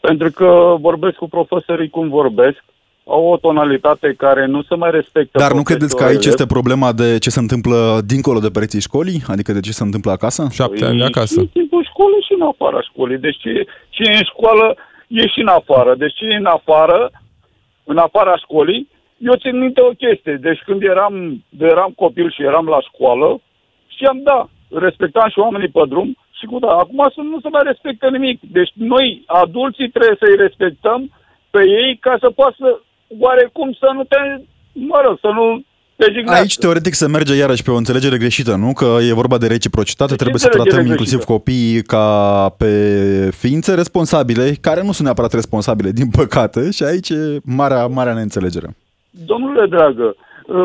Pentru 0.00 0.30
că 0.30 0.76
vorbesc 0.80 1.14
cu 1.16 1.28
profesorii 1.28 1.90
cum 1.90 2.08
vorbesc, 2.08 2.64
au 3.06 3.24
o 3.26 3.36
tonalitate 3.36 4.14
care 4.18 4.46
nu 4.46 4.62
se 4.62 4.74
mai 4.74 4.90
respectă. 4.90 5.38
Dar 5.38 5.52
nu 5.52 5.62
credeți 5.62 5.90
că 5.96 6.02
profesor 6.02 6.16
aici 6.22 6.26
este 6.32 6.46
problema 6.46 6.92
de 6.92 7.18
ce 7.18 7.30
se 7.30 7.38
întâmplă 7.40 8.00
dincolo 8.06 8.38
de 8.38 8.48
pereții 8.50 8.80
școlii? 8.80 9.22
Adică 9.26 9.52
de 9.52 9.60
ce 9.60 9.72
se 9.72 9.82
întâmplă 9.82 10.10
acasă? 10.10 10.46
Șapte 10.50 10.84
ani 10.84 10.96
de 10.98 11.04
Și 11.04 11.10
acasă. 11.14 11.40
în 11.40 11.46
timpul 11.46 11.84
școlii 11.90 12.24
și 12.26 12.32
în 12.38 12.42
afara 12.52 12.80
școlii. 12.82 13.18
Deci 13.18 13.36
ce, 13.36 13.52
ce 13.88 14.02
e 14.02 14.16
în 14.16 14.24
școală 14.32 14.76
e 15.08 15.26
și 15.26 15.40
în 15.40 15.46
afară. 15.46 15.94
Deci 15.98 16.14
ce 16.14 16.24
e 16.24 16.34
în 16.36 16.44
afară, 16.58 17.10
în 17.84 17.96
afara 17.96 18.36
școlii, 18.36 18.88
eu 19.28 19.34
țin 19.42 19.58
minte 19.58 19.80
o 19.80 19.98
chestie. 20.02 20.36
Deci 20.46 20.60
când 20.66 20.82
eram, 20.82 21.44
de 21.48 21.66
eram 21.74 21.92
copil 22.02 22.28
și 22.30 22.42
eram 22.50 22.66
la 22.74 22.80
școală, 22.88 23.40
știam, 23.86 24.18
da, 24.30 24.48
respectam 24.84 25.28
și 25.30 25.38
oamenii 25.38 25.74
pe 25.76 25.82
drum 25.88 26.16
și 26.38 26.44
cu 26.46 26.58
da. 26.58 26.72
Acum 26.82 27.00
să 27.14 27.20
nu 27.20 27.40
se 27.40 27.48
mai 27.48 27.64
respectă 27.64 28.06
nimic. 28.08 28.40
Deci 28.58 28.72
noi, 28.74 29.22
adulții, 29.26 29.88
trebuie 29.90 30.16
să-i 30.22 30.42
respectăm 30.44 31.00
pe 31.50 31.60
ei 31.80 31.98
ca 32.00 32.16
să 32.20 32.30
poată 32.30 32.54
să, 32.58 32.70
oarecum 33.18 33.72
să 33.72 33.88
nu 33.94 34.04
te, 34.04 34.18
mă 34.72 35.00
rog, 35.04 35.18
să 35.20 35.30
nu 35.38 35.64
te 35.96 36.04
jignească. 36.12 36.40
Aici, 36.40 36.58
teoretic, 36.58 36.94
se 36.94 37.08
merge 37.08 37.34
iarăși 37.34 37.62
pe 37.62 37.70
o 37.70 37.76
înțelegere 37.76 38.18
greșită, 38.18 38.54
nu? 38.54 38.72
Că 38.72 38.98
e 39.08 39.20
vorba 39.22 39.38
de 39.38 39.46
reciprocitate, 39.46 40.10
Deci 40.10 40.20
trebuie 40.20 40.40
să 40.40 40.46
înțelegere 40.46 40.74
tratăm 40.74 40.90
inclusiv 40.90 41.18
greșită. 41.18 41.32
copiii 41.32 41.82
ca 41.82 42.06
pe 42.58 42.72
ființe 43.36 43.74
responsabile, 43.74 44.56
care 44.60 44.82
nu 44.82 44.92
sunt 44.92 45.06
neapărat 45.06 45.32
responsabile, 45.32 45.90
din 45.90 46.08
păcate, 46.10 46.70
și 46.70 46.82
aici 46.82 47.08
e 47.08 47.40
marea, 47.44 47.86
marea 47.86 48.14
neînțelegere. 48.14 48.76
Domnule 49.26 49.66
dragă, 49.66 50.16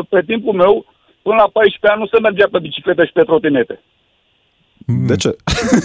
pe 0.08 0.20
timpul 0.26 0.54
meu, 0.54 0.84
până 1.22 1.36
la 1.36 1.48
14 1.52 1.86
ani 1.92 2.00
nu 2.00 2.06
se 2.06 2.18
mergea 2.20 2.46
pe 2.52 2.58
bicicletă 2.58 3.04
și 3.04 3.12
pe 3.12 3.22
trotinete. 3.22 3.80
De 5.10 5.16
ce? 5.22 5.30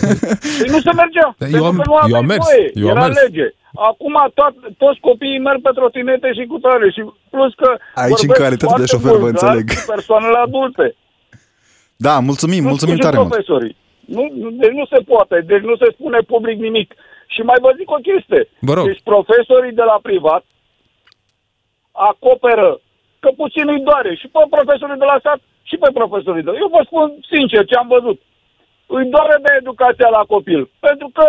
Păi 0.59 0.69
nu 0.75 0.79
se 0.87 0.91
mergea, 1.01 1.27
Eu 1.27 1.35
pentru 1.39 1.63
am- 1.65 1.77
că 1.77 1.83
nu 1.85 1.93
eu 1.93 1.99
aveai 2.03 2.19
am 2.19 2.25
mers, 2.33 2.43
voie, 2.45 2.65
eu 2.83 2.89
am 2.89 2.95
era 2.95 3.05
mers. 3.07 3.21
lege. 3.21 3.47
Acum 3.89 4.15
toat, 4.37 4.53
toți 4.83 4.99
copiii 4.99 5.39
merg 5.47 5.61
pe 5.61 5.71
trotinete 5.79 6.27
și 6.37 6.43
cu 6.51 6.57
tare 6.65 6.87
și 6.95 7.01
plus 7.33 7.51
că 7.61 7.69
Aici, 8.03 8.23
în 8.23 8.27
vorbesc 8.27 8.41
calitate 8.43 8.65
de 8.65 8.65
foarte 8.71 8.91
șofer, 8.93 9.11
vă 9.15 9.17
vulgar 9.23 9.33
înțeleg. 9.33 9.65
cu 9.79 9.83
persoanele 9.93 10.37
adulte. 10.47 10.85
Da, 12.05 12.13
mulțumim, 12.29 12.63
Nu 12.63 12.69
mulțumim 12.71 12.95
spun 12.97 13.03
și 13.03 13.07
tare 13.07 13.17
mult. 13.21 13.29
profesorii. 13.31 13.75
Nu, 14.15 14.23
nu- 14.41 14.53
deci 14.63 14.75
nu 14.79 14.85
se 14.93 14.99
poate, 15.11 15.35
deci 15.51 15.63
nu 15.69 15.75
se 15.81 15.87
spune 15.95 16.19
public 16.33 16.57
nimic. 16.67 16.89
Și 17.33 17.41
mai 17.49 17.57
vă 17.65 17.69
zic 17.79 17.89
o 17.97 17.99
chestie. 18.09 18.41
Vă 18.67 18.73
rog. 18.77 18.85
Deci 18.89 19.01
profesorii 19.11 19.77
de 19.81 19.85
la 19.91 19.97
privat 20.07 20.43
acoperă 22.09 22.69
că 23.23 23.29
puțin 23.41 23.65
îi 23.73 23.85
doare 23.89 24.11
și 24.21 24.27
pe 24.35 24.41
profesorii 24.55 25.01
de 25.03 25.09
la 25.11 25.17
stat 25.23 25.39
și 25.69 25.75
pe 25.83 25.89
profesorii 25.99 26.43
de 26.47 26.51
Eu 26.63 26.69
vă 26.75 26.81
spun 26.89 27.05
sincer 27.33 27.63
ce 27.69 27.75
am 27.81 27.89
văzut. 27.95 28.17
îi 28.97 29.05
doare 29.15 29.35
de 29.45 29.51
educația 29.61 30.09
la 30.17 30.23
copil. 30.33 30.61
Pentru 30.87 31.07
că 31.17 31.25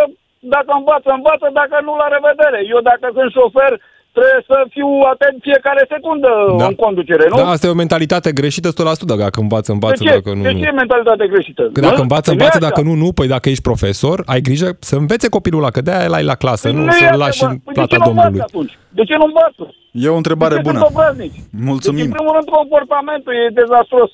dacă 0.55 0.70
învață, 0.81 1.09
învață, 1.18 1.46
dacă 1.61 1.77
nu, 1.87 1.92
la 2.03 2.07
revedere. 2.16 2.59
Eu 2.74 2.81
dacă 2.90 3.07
sunt 3.16 3.31
șofer, 3.38 3.72
trebuie 4.16 4.40
să 4.50 4.57
fiu 4.74 4.88
atent 5.12 5.37
fiecare 5.48 5.83
secundă 5.94 6.31
Da. 6.61 6.66
în 6.70 6.74
conducere, 6.85 7.24
nu? 7.31 7.37
Da, 7.37 7.46
asta 7.55 7.66
e 7.66 7.77
o 7.77 7.83
mentalitate 7.85 8.31
greșită 8.40 8.68
100% 8.72 9.16
dacă 9.24 9.38
învață, 9.46 9.68
de 9.70 9.77
învață, 9.77 10.00
ce? 10.05 10.11
dacă 10.16 10.31
nu, 10.37 10.42
de 10.42 10.50
nu. 10.50 10.59
ce 10.61 10.66
e 10.66 10.81
mentalitate 10.83 11.24
greșită? 11.33 11.62
Că 11.72 11.81
dacă 11.88 11.96
Nu? 12.00 12.07
învață, 12.07 12.29
Nu 12.31 12.37
e 12.37 12.38
învață, 12.38 12.59
așa. 12.59 12.66
dacă 12.68 12.81
nu, 12.88 12.94
nu. 13.03 13.09
Păi 13.18 13.29
dacă 13.35 13.46
ești 13.48 13.62
profesor, 13.70 14.16
ai 14.33 14.40
grijă 14.48 14.68
să 14.90 14.94
învețe 15.03 15.27
copilul 15.37 15.61
ăla, 15.62 15.70
că 15.70 15.81
de-aia 15.81 16.09
l-ai 16.09 16.24
la 16.33 16.35
clasă, 16.42 16.68
Păi 16.68 16.77
nu 16.77 16.87
e 16.87 16.90
să-l 16.90 17.07
adevărat. 17.07 17.27
lași 17.27 17.42
în 17.44 17.48
Păi 17.48 17.61
de 17.64 17.72
plata 17.81 17.94
ce 17.94 17.96
nu 18.03 18.09
învață 18.11 18.29
Domnului. 18.29 18.46
atunci? 18.50 18.72
De 18.98 19.03
ce 19.09 19.14
nu 19.20 19.24
învață? 19.31 19.64
E 20.02 20.09
o 20.16 20.20
întrebare 20.22 20.54
de 20.54 20.61
ce 20.62 20.66
bună. 20.68 20.78
sunt 20.80 20.90
obraznici? 20.94 21.38
Deci, 21.40 21.64
Mulțumim. 21.70 22.04
în 22.09 22.14
primul 22.16 22.33
rând, 22.37 22.48
comportamentul 22.59 23.33
e 23.42 23.59
dezastros. 23.62 24.11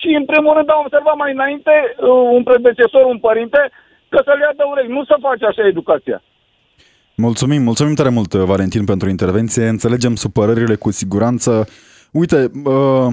Și, 0.00 0.08
în 0.20 0.24
primul 0.30 0.52
rând, 0.56 0.68
am 0.70 0.82
observat 0.86 1.16
mai 1.22 1.30
înainte 1.38 1.74
uh, 1.86 2.08
un 2.36 2.42
predecesor, 2.50 3.02
un 3.14 3.18
părinte, 3.28 3.60
că 4.12 4.18
să-l 4.26 4.40
ia 4.44 4.52
de 4.60 4.64
urechi. 4.72 4.94
Nu 4.96 5.02
să 5.10 5.16
face 5.28 5.44
așa 5.46 5.62
educația. 5.72 6.18
Mulțumim, 7.26 7.62
mulțumim 7.62 7.94
tare 7.94 8.08
mult, 8.18 8.32
Valentin, 8.52 8.84
pentru 8.92 9.08
intervenție. 9.08 9.64
Înțelegem 9.68 10.14
supărările 10.14 10.74
cu 10.84 10.90
siguranță. 10.90 11.50
Uite, 12.20 12.38
uh, 12.64 13.06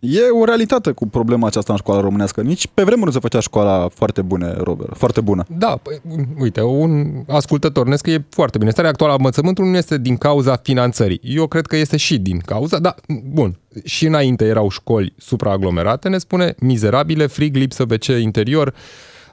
e 0.00 0.20
o 0.40 0.44
realitate 0.44 0.90
cu 0.90 1.06
problema 1.06 1.46
aceasta 1.46 1.72
în 1.72 1.78
școala 1.78 2.00
românească. 2.00 2.40
Nici 2.40 2.66
pe 2.74 2.82
vremuri 2.82 3.06
nu 3.06 3.12
se 3.12 3.18
făcea 3.18 3.40
școala 3.40 3.88
foarte 3.94 4.22
bună, 4.22 4.52
Robert, 4.52 4.96
foarte 4.96 5.20
bună. 5.20 5.44
Da, 5.48 5.78
păi, 5.82 6.00
uite, 6.38 6.62
un 6.62 7.22
ascultător 7.28 7.86
ne 7.86 7.96
scrie 7.96 8.26
foarte 8.30 8.58
bine. 8.58 8.70
Starea 8.70 8.90
actuală 8.90 9.12
a 9.12 9.16
învățământului 9.16 9.70
nu 9.70 9.76
este 9.76 9.98
din 9.98 10.16
cauza 10.16 10.56
finanțării. 10.56 11.20
Eu 11.22 11.46
cred 11.46 11.66
că 11.66 11.76
este 11.76 11.96
și 11.96 12.18
din 12.18 12.38
cauza, 12.38 12.78
dar, 12.78 12.94
bun, 13.24 13.58
și 13.84 14.06
înainte 14.06 14.44
erau 14.44 14.68
școli 14.68 15.14
supraaglomerate, 15.16 16.08
ne 16.08 16.18
spune, 16.18 16.54
mizerabile, 16.58 17.26
frig, 17.26 17.56
lipsă 17.56 17.84
WC 17.90 18.06
interior, 18.06 18.74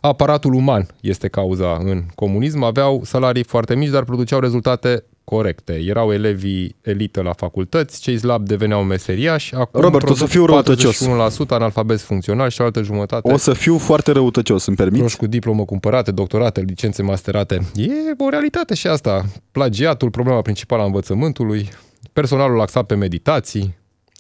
aparatul 0.02 0.54
uman 0.54 0.88
este 1.02 1.28
cauza 1.28 1.78
în 1.84 2.04
comunism, 2.16 2.64
aveau 2.64 3.02
salarii 3.04 3.44
foarte 3.44 3.76
mici, 3.76 3.90
dar 3.90 4.04
produceau 4.04 4.40
rezultate 4.40 5.04
corecte. 5.26 5.74
Erau 5.74 6.14
elevii 6.14 6.76
elită 6.82 7.22
la 7.22 7.34
facultăți, 7.34 8.02
cei 8.02 8.18
slabi 8.18 8.48
deveneau 8.48 8.84
meseriași, 8.84 9.56
acum 9.56 9.82
Robert, 9.82 10.04
o 10.04 10.08
să 10.08 10.14
produc 10.14 10.30
fiu 10.30 10.46
răutăcios. 10.46 11.04
41% 11.06 11.48
analfabezi 11.50 12.04
funcționali 12.04 12.52
și 12.52 12.62
o 12.62 12.64
altă 12.64 12.82
jumătate 12.82 13.32
O 13.32 13.38
să 13.38 13.54
fiu 13.54 13.78
foarte 13.78 14.12
răutăcios, 14.12 14.66
îmi 14.66 14.76
permiți? 14.76 15.00
proști 15.00 15.18
cu 15.18 15.28
diplomă 15.28 15.66
cumpărate, 15.66 16.12
doctorate, 16.12 16.62
licențe 16.62 17.02
masterate. 17.02 17.60
E 17.76 17.90
o 18.18 18.30
realitate 18.30 18.74
și 18.74 18.88
asta. 18.88 19.26
Plagiatul, 19.52 20.10
problema 20.10 20.42
principală 20.42 20.82
a 20.82 20.86
învățământului, 20.86 21.70
personalul 22.14 22.62
axat 22.62 22.86
pe 22.86 22.96
meditații, 22.96 23.78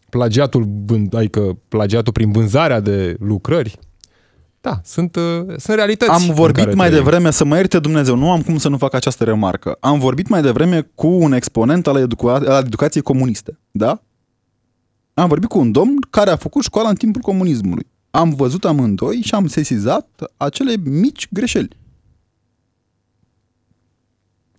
plagiatul, 0.10 0.68
vând- 0.86 1.14
adică 1.14 1.58
plagiatul 1.68 2.14
prin 2.14 2.32
vânzarea 2.32 2.80
de 2.80 3.16
lucrări. 3.20 3.80
Da, 4.66 4.80
sunt, 4.84 5.16
uh, 5.16 5.24
sunt 5.48 5.76
realități. 5.76 6.12
Am 6.12 6.22
în 6.28 6.34
vorbit 6.34 6.64
care 6.64 6.76
mai 6.76 6.88
trăim. 6.88 7.04
devreme, 7.04 7.32
să 7.32 7.44
mă 7.46 7.56
ierte 7.56 7.80
Dumnezeu, 7.80 8.16
nu 8.16 8.32
am 8.32 8.42
cum 8.42 8.58
să 8.58 8.70
nu 8.70 8.78
fac 8.78 8.94
această 8.94 9.24
remarcă. 9.24 9.78
Am 9.80 10.00
vorbit 10.00 10.28
mai 10.28 10.42
devreme 10.42 10.82
cu 10.96 11.08
un 11.08 11.32
exponent 11.32 11.88
al, 11.88 12.08
educa- 12.08 12.48
al 12.48 12.64
educației 12.66 13.04
comuniste, 13.04 13.60
da? 13.72 14.02
Am 15.14 15.28
vorbit 15.28 15.50
cu 15.50 15.60
un 15.60 15.72
domn 15.72 16.00
care 16.10 16.30
a 16.30 16.36
făcut 16.36 16.64
școala 16.64 16.90
în 16.90 16.96
timpul 16.96 17.22
comunismului. 17.22 17.88
Am 18.12 18.34
văzut 18.34 18.66
amândoi 18.66 19.22
și 19.22 19.36
am 19.36 19.48
sesizat 19.48 20.08
acele 20.38 20.76
mici 20.84 21.28
greșeli. 21.32 21.78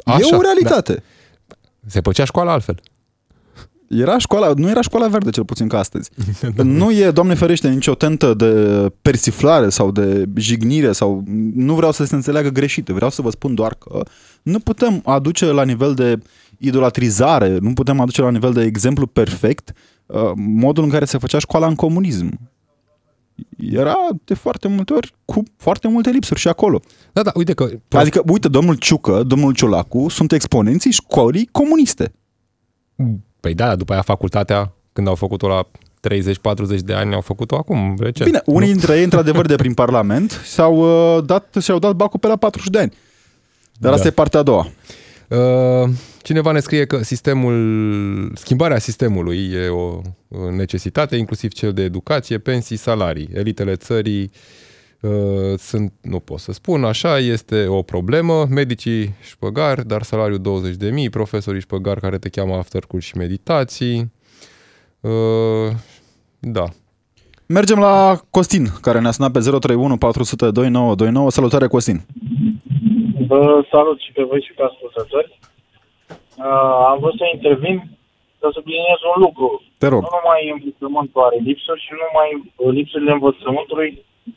Așa, 0.04 0.18
e 0.32 0.36
o 0.36 0.40
realitate. 0.40 1.02
Da. 1.46 1.54
Se 1.86 2.00
făcea 2.00 2.24
școala 2.24 2.52
altfel. 2.52 2.80
Era 3.88 4.18
școala, 4.18 4.52
nu 4.56 4.68
era 4.68 4.80
școala 4.80 5.08
verde, 5.08 5.30
cel 5.30 5.44
puțin 5.44 5.68
ca 5.68 5.78
astăzi. 5.78 6.10
nu 6.62 6.90
e, 6.90 7.10
Doamne 7.10 7.34
ferește, 7.34 7.68
nicio 7.68 7.94
tentă 7.94 8.34
de 8.34 8.92
persiflare 9.02 9.68
sau 9.68 9.90
de 9.90 10.24
jignire 10.34 10.92
sau 10.92 11.22
nu 11.54 11.74
vreau 11.74 11.92
să 11.92 12.04
se 12.04 12.14
înțeleagă 12.14 12.48
greșit. 12.48 12.86
Vreau 12.86 13.10
să 13.10 13.22
vă 13.22 13.30
spun 13.30 13.54
doar 13.54 13.74
că 13.74 14.02
nu 14.42 14.58
putem 14.58 15.00
aduce 15.04 15.44
la 15.44 15.64
nivel 15.64 15.94
de 15.94 16.18
idolatrizare, 16.58 17.58
nu 17.58 17.72
putem 17.72 18.00
aduce 18.00 18.22
la 18.22 18.30
nivel 18.30 18.52
de 18.52 18.62
exemplu 18.62 19.06
perfect 19.06 19.72
uh, 20.06 20.20
modul 20.36 20.84
în 20.84 20.90
care 20.90 21.04
se 21.04 21.18
făcea 21.18 21.38
școala 21.38 21.66
în 21.66 21.74
comunism. 21.74 22.38
Era 23.56 23.96
de 24.24 24.34
foarte 24.34 24.68
multe 24.68 24.92
ori 24.92 25.14
cu 25.24 25.42
foarte 25.56 25.88
multe 25.88 26.10
lipsuri 26.10 26.40
și 26.40 26.48
acolo. 26.48 26.80
Da, 27.12 27.22
da, 27.22 27.32
uite 27.34 27.52
că... 27.54 27.68
Adică, 27.90 28.22
uite, 28.26 28.48
domnul 28.48 28.74
Ciucă, 28.74 29.22
domnul 29.22 29.54
Ciolacu 29.54 30.08
sunt 30.08 30.32
exponenții 30.32 30.90
școlii 30.90 31.48
comuniste. 31.52 32.12
Păi 33.46 33.54
da, 33.54 33.76
după 33.76 33.92
aia 33.92 34.02
facultatea, 34.02 34.72
când 34.92 35.08
au 35.08 35.14
făcut-o 35.14 35.48
la 35.48 35.68
30-40 36.74 36.78
de 36.84 36.92
ani, 36.92 37.14
au 37.14 37.20
făcut-o 37.20 37.56
acum, 37.56 37.96
recent. 37.98 38.28
Bine, 38.28 38.42
unii 38.44 38.72
dintre 38.72 38.96
ei, 38.96 39.04
într-adevăr, 39.04 39.46
de 39.46 39.54
prin 39.54 39.74
Parlament, 39.82 40.40
s-au 40.44 40.76
uh, 41.16 41.24
dat, 41.24 41.56
și-au 41.60 41.78
dat 41.78 41.92
bacul 41.92 42.18
pe 42.18 42.26
la 42.26 42.36
40 42.36 42.68
de 42.68 42.78
ani. 42.78 42.92
Dar 43.78 43.90
Da. 43.90 43.96
asta 43.96 44.08
e 44.08 44.10
partea 44.10 44.40
a 44.40 44.42
doua. 44.42 44.66
Uh, 45.28 45.90
Cineva 46.22 46.52
ne 46.52 46.60
scrie 46.60 46.84
că 46.84 47.02
sistemul, 47.02 48.32
schimbarea 48.34 48.78
sistemului 48.78 49.50
e 49.52 49.68
o 49.68 50.00
o 50.28 50.50
necesitate, 50.50 51.16
inclusiv 51.16 51.52
cel 51.52 51.72
de 51.72 51.82
educație, 51.82 52.38
pensii, 52.38 52.76
salarii. 52.76 53.28
Elitele 53.32 53.74
țării 53.74 54.22
uh, 54.22 54.30
sunt, 55.56 55.92
nu 56.02 56.18
pot 56.18 56.38
să 56.38 56.52
spun 56.52 56.84
așa, 56.84 57.18
este 57.18 57.66
o 57.66 57.82
problemă. 57.82 58.44
Medicii 58.50 59.14
șpăgari, 59.22 59.86
dar 59.86 60.02
salariul 60.02 60.40
20.000, 61.04 61.10
profesorii 61.10 61.60
șpăgari 61.60 62.00
care 62.00 62.18
te 62.18 62.28
cheamă 62.28 62.54
after 62.54 62.82
curs 62.88 63.04
și 63.04 63.16
meditații. 63.16 64.12
Uh, 65.00 65.70
da. 66.40 66.64
Mergem 67.46 67.78
la 67.78 68.20
Costin, 68.30 68.64
care 68.80 69.00
ne-a 69.00 69.10
sunat 69.10 69.32
pe 69.32 69.38
031 69.38 69.96
400 69.96 70.50
2929. 70.50 71.30
Salutare, 71.30 71.66
Costin! 71.66 71.98
Vă 73.28 73.64
salut 73.70 73.98
și 74.00 74.12
pe 74.12 74.22
voi 74.22 74.40
și 74.46 74.52
pe 74.56 74.62
ascultători. 74.70 75.38
Uh, 76.44 76.90
am 76.90 76.98
vrut 77.00 77.16
să 77.20 77.24
intervin 77.34 77.76
să 78.40 78.46
subliniez 78.52 79.00
un 79.14 79.18
lucru. 79.26 79.46
Te 79.82 79.88
rog. 79.92 80.02
Nu 80.02 80.12
numai 80.18 80.40
învățământul 80.56 81.26
are 81.28 81.38
lipsuri 81.48 81.84
și 81.84 81.90
nu 81.96 82.02
numai 82.08 82.30
uh, 82.38 82.70
lipsurile 82.78 83.12
învățământului 83.18 83.90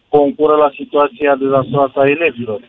concură 0.08 0.56
la 0.56 0.71
situația 0.75 1.36
dezastroasă 1.36 1.99
a 1.99 2.10
elevilor 2.10 2.60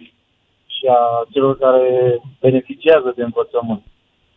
și 0.67 0.85
a 0.89 1.27
celor 1.33 1.59
care 1.59 2.21
beneficiază 2.41 3.13
de 3.17 3.23
învățământ. 3.23 3.83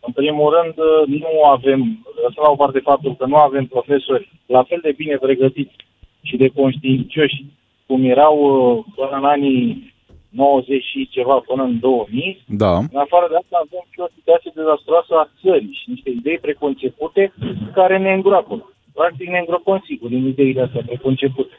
În 0.06 0.12
primul 0.12 0.48
rând, 0.56 0.74
uh, 0.78 1.20
nu 1.20 1.44
avem, 1.44 1.80
lăsăm 2.22 2.42
la 2.42 2.50
o 2.50 2.56
parte 2.56 2.78
faptul 2.78 3.16
că 3.16 3.26
nu 3.26 3.36
avem 3.36 3.66
profesori 3.66 4.30
la 4.46 4.62
fel 4.62 4.78
de 4.82 4.92
bine 4.92 5.16
pregătiți 5.16 5.76
și 6.22 6.36
de 6.36 6.48
conștiincioși 6.48 7.44
cum 7.86 8.04
erau 8.04 8.36
uh, 8.38 8.84
până 8.94 9.16
în 9.16 9.24
anii 9.24 9.94
90 10.28 10.84
și 10.84 11.08
ceva 11.08 11.36
până 11.48 11.62
în 11.62 11.78
2000. 11.80 12.42
Da. 12.46 12.76
În 12.76 13.00
afară 13.06 13.26
de 13.30 13.36
asta 13.36 13.56
avem 13.64 13.84
și 13.90 14.00
o 14.00 14.14
situație 14.16 14.50
dezastroasă 14.54 15.12
a 15.14 15.30
țării 15.42 15.78
și 15.80 15.90
niște 15.90 16.10
idei 16.10 16.38
preconcepute 16.38 17.32
care 17.74 17.98
ne 17.98 18.12
îngroapă. 18.12 18.72
Practic 18.94 19.28
ne 19.28 19.38
îngropăm 19.38 19.82
sigur 19.86 20.08
din 20.08 20.26
ideile 20.26 20.62
astea 20.62 20.82
preconcepute. 20.86 21.54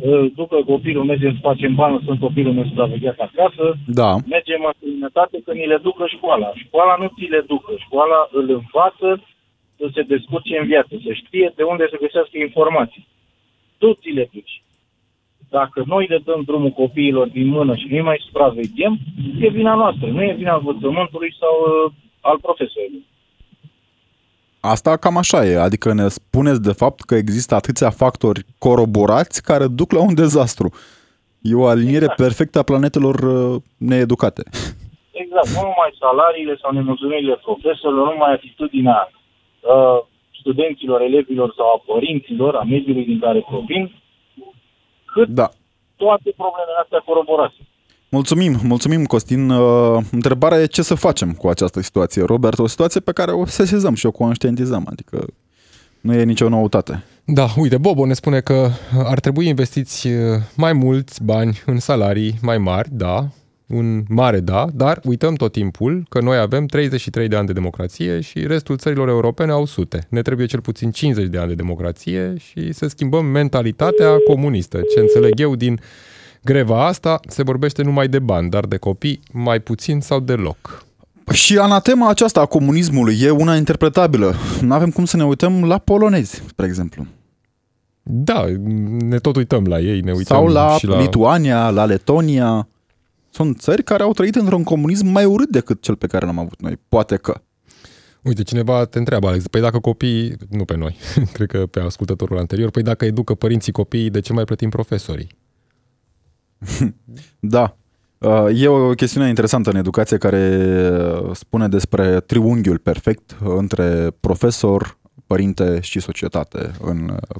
Uh, 0.00 0.32
După 0.34 0.56
copilul 0.64 1.04
mergem 1.04 1.32
să 1.32 1.38
facem 1.42 1.74
bani, 1.74 2.02
sunt 2.04 2.20
copilul 2.20 2.52
meu 2.52 2.64
supravegheat 2.64 3.18
acasă, 3.18 3.76
Da. 3.86 4.10
mergem 4.28 4.64
în 4.66 4.72
străinătate 4.76 5.42
că 5.44 5.52
ni 5.52 5.66
le 5.66 5.76
ducă 5.76 6.04
școala. 6.08 6.52
Școala 6.54 6.96
nu 7.00 7.12
ți 7.16 7.30
le 7.30 7.40
ducă, 7.46 7.72
școala 7.78 8.28
îl 8.32 8.50
învață 8.50 9.08
să 9.78 9.86
se 9.94 10.02
descurce 10.02 10.58
în 10.58 10.66
viață, 10.66 10.92
să 11.04 11.12
știe 11.12 11.52
de 11.56 11.62
unde 11.62 11.86
să 11.90 11.96
găsească 12.00 12.38
informații. 12.38 13.06
Tu 13.78 13.94
ți 13.94 14.08
le 14.08 14.28
duci. 14.32 14.62
Dacă 15.50 15.82
noi 15.86 16.06
le 16.06 16.18
dăm 16.24 16.42
drumul 16.42 16.70
copiilor 16.70 17.28
din 17.28 17.46
mână 17.46 17.76
și 17.76 17.86
nu 17.90 18.02
mai 18.02 18.22
supraveghem, 18.26 18.98
e 19.40 19.48
vina 19.48 19.74
noastră, 19.74 20.06
nu 20.06 20.22
e 20.22 20.34
vina 20.42 20.54
învățământului 20.56 21.34
sau 21.40 21.54
uh, 21.64 21.92
al 22.20 22.38
profesorului. 22.40 23.04
Asta 24.60 24.96
cam 24.96 25.16
așa 25.16 25.46
e, 25.46 25.58
adică 25.60 25.92
ne 25.92 26.08
spuneți 26.08 26.62
de 26.62 26.72
fapt 26.72 27.00
că 27.00 27.14
există 27.14 27.54
atâția 27.54 27.90
factori 27.90 28.44
coroborați 28.58 29.42
care 29.42 29.66
duc 29.66 29.92
la 29.92 30.00
un 30.00 30.14
dezastru. 30.14 30.72
E 31.40 31.54
o 31.54 31.66
aliniere 31.66 32.04
Exact. 32.10 32.20
perfectă 32.20 32.58
a 32.58 32.62
planetelor 32.62 33.14
uh, 33.14 33.62
needucate. 33.76 34.42
Exact, 35.10 35.48
nu 35.48 35.60
numai 35.60 35.90
salariile 35.98 36.56
sau 36.62 36.72
nemulțumirile 36.72 37.36
profesorilor, 37.46 38.04
nu 38.06 38.12
numai 38.12 38.32
atitudinea 38.32 39.10
uh, 39.12 39.98
studenților, 40.40 41.00
elevilor 41.00 41.52
sau 41.56 41.66
a 41.66 41.82
părinților, 41.92 42.54
a 42.54 42.62
mediului 42.62 43.04
din 43.04 43.18
care 43.20 43.40
provin, 43.50 43.94
cât 45.12 45.28
Da. 45.28 45.48
toate 45.96 46.30
problemele 46.36 46.78
astea 46.82 47.02
coroborate. 47.10 47.60
Mulțumim, 48.08 48.60
mulțumim 48.62 49.04
Costin. 49.04 49.50
Uh, 49.50 50.04
întrebarea 50.10 50.60
e 50.60 50.66
ce 50.66 50.82
să 50.82 50.94
facem 50.94 51.32
cu 51.32 51.48
această 51.48 51.82
situație, 51.82 52.22
Robert, 52.22 52.58
o 52.58 52.66
situație 52.66 53.00
pe 53.00 53.12
care 53.12 53.30
o 53.30 53.46
sesizăm 53.46 53.94
și 53.94 54.06
o 54.06 54.10
conștientizăm, 54.10 54.86
adică 54.90 55.26
nu 56.00 56.14
e 56.14 56.24
nicio 56.24 56.48
noutate. 56.48 57.04
Da, 57.24 57.46
uite, 57.56 57.76
Bobo 57.78 58.06
ne 58.06 58.12
spune 58.12 58.40
că 58.40 58.70
ar 59.04 59.20
trebui 59.20 59.46
investiți 59.46 60.06
uh, 60.06 60.14
mai 60.56 60.72
mulți 60.72 61.22
bani 61.22 61.62
în 61.66 61.78
salarii 61.78 62.38
mai 62.42 62.58
mari, 62.58 62.88
da, 62.92 63.28
un 63.66 64.04
mare 64.08 64.40
da, 64.40 64.66
dar 64.74 65.00
uităm 65.04 65.34
tot 65.34 65.52
timpul 65.52 66.06
că 66.08 66.20
noi 66.20 66.38
avem 66.38 66.66
33 66.66 67.28
de 67.28 67.36
ani 67.36 67.46
de 67.46 67.52
democrație 67.52 68.20
și 68.20 68.46
restul 68.46 68.76
țărilor 68.76 69.08
europene 69.08 69.52
au 69.52 69.64
sute. 69.64 70.06
Ne 70.08 70.22
trebuie 70.22 70.46
cel 70.46 70.60
puțin 70.60 70.90
50 70.90 71.26
de 71.26 71.38
ani 71.38 71.48
de 71.48 71.54
democrație 71.54 72.34
și 72.38 72.72
să 72.72 72.86
schimbăm 72.86 73.24
mentalitatea 73.24 74.16
comunistă. 74.26 74.80
Ce 74.94 75.00
înțeleg 75.00 75.40
eu 75.40 75.56
din 75.56 75.80
greva 76.46 76.86
asta 76.86 77.20
se 77.28 77.42
vorbește 77.42 77.82
numai 77.82 78.08
de 78.08 78.18
bani, 78.18 78.50
dar 78.50 78.64
de 78.64 78.76
copii 78.76 79.20
mai 79.32 79.60
puțin 79.60 80.00
sau 80.00 80.20
deloc. 80.20 80.84
Și 81.32 81.58
anatema 81.58 82.08
aceasta 82.08 82.40
a 82.40 82.46
comunismului 82.46 83.18
e 83.20 83.30
una 83.30 83.56
interpretabilă. 83.56 84.34
Nu 84.60 84.74
avem 84.74 84.90
cum 84.90 85.04
să 85.04 85.16
ne 85.16 85.24
uităm 85.24 85.64
la 85.64 85.78
polonezi, 85.78 86.42
spre 86.46 86.66
exemplu. 86.66 87.06
Da, 88.02 88.44
ne 88.98 89.18
tot 89.18 89.36
uităm 89.36 89.64
la 89.64 89.80
ei, 89.80 90.00
ne 90.00 90.12
uităm 90.12 90.36
Sau 90.36 90.46
la, 90.46 90.76
și 90.78 90.86
la... 90.86 91.00
Lituania, 91.00 91.70
la 91.70 91.84
Letonia. 91.84 92.68
Sunt 93.30 93.58
țări 93.58 93.82
care 93.82 94.02
au 94.02 94.12
trăit 94.12 94.34
într-un 94.34 94.62
comunism 94.62 95.06
mai 95.06 95.24
urât 95.24 95.48
decât 95.50 95.82
cel 95.82 95.96
pe 95.96 96.06
care 96.06 96.26
l-am 96.26 96.38
avut 96.38 96.60
noi. 96.60 96.78
Poate 96.88 97.16
că. 97.16 97.40
Uite, 98.22 98.42
cineva 98.42 98.84
te 98.84 98.98
întreabă, 98.98 99.28
Alex, 99.28 99.46
păi 99.46 99.60
dacă 99.60 99.78
copiii, 99.78 100.36
nu 100.50 100.64
pe 100.64 100.76
noi, 100.76 100.96
cred 101.34 101.48
că 101.48 101.66
pe 101.66 101.80
ascultătorul 101.80 102.38
anterior, 102.38 102.70
păi 102.70 102.82
dacă 102.82 103.04
educă 103.04 103.34
părinții 103.34 103.72
copiii, 103.72 104.10
de 104.10 104.20
ce 104.20 104.32
mai 104.32 104.44
plătim 104.44 104.68
profesorii? 104.68 105.28
Da. 107.40 107.76
Uh, 108.18 108.46
E 108.54 108.68
o 108.68 108.90
chestiune 108.90 109.28
interesantă 109.28 109.70
în 109.70 109.76
educație 109.76 110.16
care 110.16 110.56
uh, 111.22 111.30
spune 111.34 111.68
despre 111.68 112.20
triunghiul 112.20 112.78
perfect 112.78 113.36
între 113.44 114.10
profesor, 114.20 114.98
părinte 115.26 115.78
și 115.80 116.00
societate 116.00 116.70
în 116.80 117.08
uh, 117.12 117.36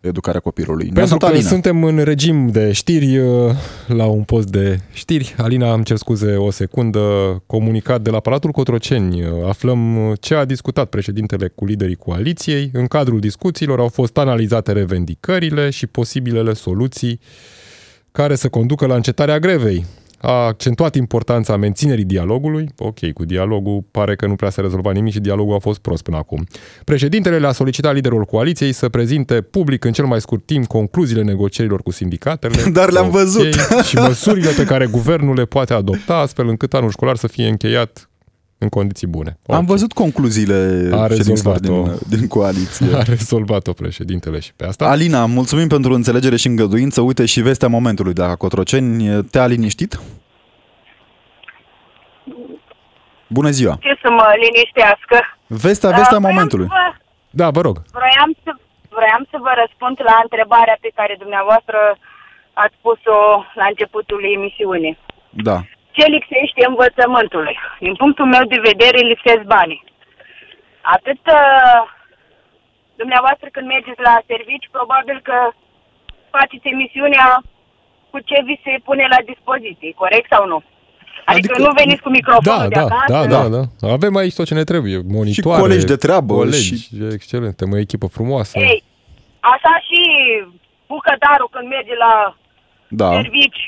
educarea 0.00 0.40
copilului. 0.40 0.84
Pentru 0.84 1.00
Neața 1.00 1.16
că 1.16 1.26
Alina. 1.26 1.48
suntem 1.48 1.84
în 1.84 1.98
regim 1.98 2.48
de 2.48 2.72
știri, 2.72 3.18
uh, 3.18 3.50
la 3.86 4.06
un 4.06 4.22
post 4.22 4.48
de 4.48 4.80
știri. 4.92 5.34
Alina, 5.38 5.72
îmi 5.72 5.84
cer 5.84 5.96
scuze 5.96 6.36
o 6.36 6.50
secundă, 6.50 6.98
comunicat 7.46 8.00
de 8.02 8.10
la 8.10 8.20
Palatul 8.20 8.50
Cotroceni. 8.50 9.22
Uh, 9.22 9.48
Aflăm 9.48 10.12
ce 10.20 10.34
a 10.34 10.44
discutat 10.44 10.88
președintele 10.88 11.48
cu 11.48 11.64
liderii 11.64 11.96
coaliției. 11.96 12.70
În 12.72 12.86
cadrul 12.86 13.20
discuțiilor 13.20 13.78
au 13.80 13.88
fost 13.88 14.18
analizate 14.18 14.72
revendicările 14.72 15.70
și 15.70 15.86
posibilele 15.86 16.52
soluții 16.52 17.20
care 18.12 18.34
să 18.34 18.48
conducă 18.48 18.86
la 18.86 18.94
încetarea 18.94 19.38
grevei. 19.38 19.84
A 20.20 20.30
accentuat 20.32 20.94
importanța 20.94 21.56
menținerii 21.56 22.04
dialogului. 22.04 22.68
Ok, 22.78 23.12
cu 23.12 23.24
dialogul 23.24 23.84
pare 23.90 24.16
că 24.16 24.26
nu 24.26 24.34
prea 24.36 24.50
se 24.50 24.60
rezolva 24.60 24.90
nimic 24.92 25.12
și 25.12 25.20
dialogul 25.20 25.54
a 25.54 25.58
fost 25.58 25.78
prost 25.78 26.02
până 26.02 26.16
acum. 26.16 26.46
Președintele 26.84 27.38
le-a 27.38 27.52
solicitat 27.52 27.94
liderul 27.94 28.24
coaliției 28.24 28.72
să 28.72 28.88
prezinte 28.88 29.40
public 29.40 29.84
în 29.84 29.92
cel 29.92 30.04
mai 30.04 30.20
scurt 30.20 30.46
timp 30.46 30.66
concluziile 30.66 31.22
negocierilor 31.22 31.82
cu 31.82 31.90
sindicatele. 31.90 32.62
Dar 32.72 32.90
le-am 32.90 33.06
Ok, 33.06 33.12
văzut. 33.12 33.52
și 33.84 33.96
măsurile 33.96 34.50
pe 34.56 34.64
care 34.64 34.86
guvernul 34.86 35.34
le 35.34 35.44
poate 35.44 35.72
adopta 35.74 36.14
astfel 36.16 36.48
încât 36.48 36.74
anul 36.74 36.90
școlar 36.90 37.16
să 37.16 37.26
fie 37.26 37.48
încheiat 37.48 38.07
în 38.58 38.68
condiții 38.68 39.06
bune. 39.06 39.38
Am 39.46 39.58
Ok. 39.58 39.64
văzut 39.66 39.92
concluziile 39.92 40.54
A 40.54 41.06
ședinților 41.08 41.08
rezolvat-o. 41.08 41.82
din, 42.08 42.18
din 42.18 42.28
coaliție. 42.28 42.86
A 42.98 43.02
rezolvat-o 43.02 43.72
președintele 43.72 44.38
și 44.40 44.52
pe 44.56 44.64
asta. 44.66 44.88
Alina, 44.88 45.26
mulțumim 45.26 45.68
pentru 45.68 45.92
înțelegere 45.94 46.36
și 46.36 46.46
îngăduință. 46.46 47.00
Uite 47.00 47.24
și 47.26 47.40
vestea 47.40 47.68
momentului 47.68 48.12
de 48.12 48.22
la 48.22 48.34
Cotroceni. 48.36 49.24
Te-a 49.24 49.46
liniștit? 49.46 50.00
Bună 53.36 53.50
ziua! 53.58 53.74
Ce 53.86 53.92
să 54.02 54.08
mă 54.18 54.26
liniștească? 54.44 55.16
Vestea, 55.46 55.90
vestea 56.00 56.16
Uh, 56.18 56.22
voiam 56.24 56.34
momentului. 56.34 56.66
Să 56.68 56.74
vă, 56.78 56.86
Da, 57.40 57.46
vă 57.56 57.60
rog. 57.68 57.76
vroiam, 57.98 58.30
să, 58.44 58.50
vroiam 58.94 59.22
să 59.32 59.36
vă 59.46 59.52
răspund 59.62 59.96
la 60.10 60.16
întrebarea 60.26 60.76
pe 60.84 60.90
care 60.98 61.14
dumneavoastră 61.24 61.78
ați 62.64 62.76
pus-o 62.84 63.18
la 63.60 63.66
începutul 63.72 64.20
emisiunii. 64.36 64.94
Da. 65.48 65.56
Ce 65.98 66.04
lipsește 66.16 66.62
învățământului? 66.72 67.56
Din 67.86 67.94
punctul 68.02 68.26
meu 68.34 68.44
de 68.52 68.58
vedere, 68.70 68.98
lipsesc 69.12 69.42
banii. 69.56 69.82
Atât 70.96 71.20
uh, 71.40 71.80
dumneavoastră 73.00 73.46
când 73.54 73.66
mergeți 73.74 74.00
la 74.08 74.14
servici, 74.30 74.68
probabil 74.76 75.18
că 75.28 75.36
faceți 76.36 76.68
emisiunea 76.74 77.26
cu 78.10 78.18
ce 78.28 78.36
vi 78.48 78.56
se 78.64 78.72
pune 78.88 79.04
la 79.14 79.20
dispoziție, 79.30 79.90
corect 80.02 80.28
sau 80.34 80.42
nu? 80.52 80.58
Adică, 81.30 81.52
Adică- 81.52 81.62
nu 81.66 81.72
veniți 81.82 82.02
cu 82.06 82.10
microfonul 82.18 82.58
Da, 82.58 82.68
de 82.68 82.74
da, 82.74 82.84
acasă, 82.84 83.12
da, 83.12 83.22
da, 83.36 83.42
da. 83.56 83.92
Avem 83.98 84.16
aici 84.16 84.34
tot 84.38 84.46
ce 84.46 84.54
ne 84.54 84.64
trebuie. 84.72 84.96
Monitoare, 85.18 85.60
colegi 85.60 85.86
de 85.92 85.96
treabă 85.96 86.34
Colegi, 86.34 86.74
și- 86.82 86.88
excelent. 87.16 87.54
Suntem 87.56 87.72
o 87.76 87.78
echipă 87.84 88.06
frumoasă. 88.06 88.58
Ei, 88.58 88.82
așa 89.54 89.72
și 89.88 90.00
bucătarul 90.86 91.48
când 91.54 91.66
merge 91.68 91.94
la 92.06 92.36
Da. 92.88 93.08
servici, 93.12 93.62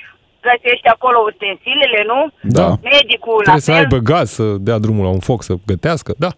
găsește 0.49 0.89
acolo 0.97 1.19
ustensilele, 1.31 2.01
nu? 2.13 2.21
Da. 2.59 2.67
Medicul 2.95 3.37
la 3.37 3.43
Trebuie 3.49 3.69
să 3.69 3.73
fel, 3.73 3.81
aibă 3.83 3.99
gaz, 4.11 4.27
să 4.39 4.45
dea 4.67 4.79
drumul 4.85 5.05
la 5.09 5.13
un 5.19 5.23
foc, 5.29 5.41
să 5.49 5.53
gătească. 5.71 6.11
Da. 6.25 6.31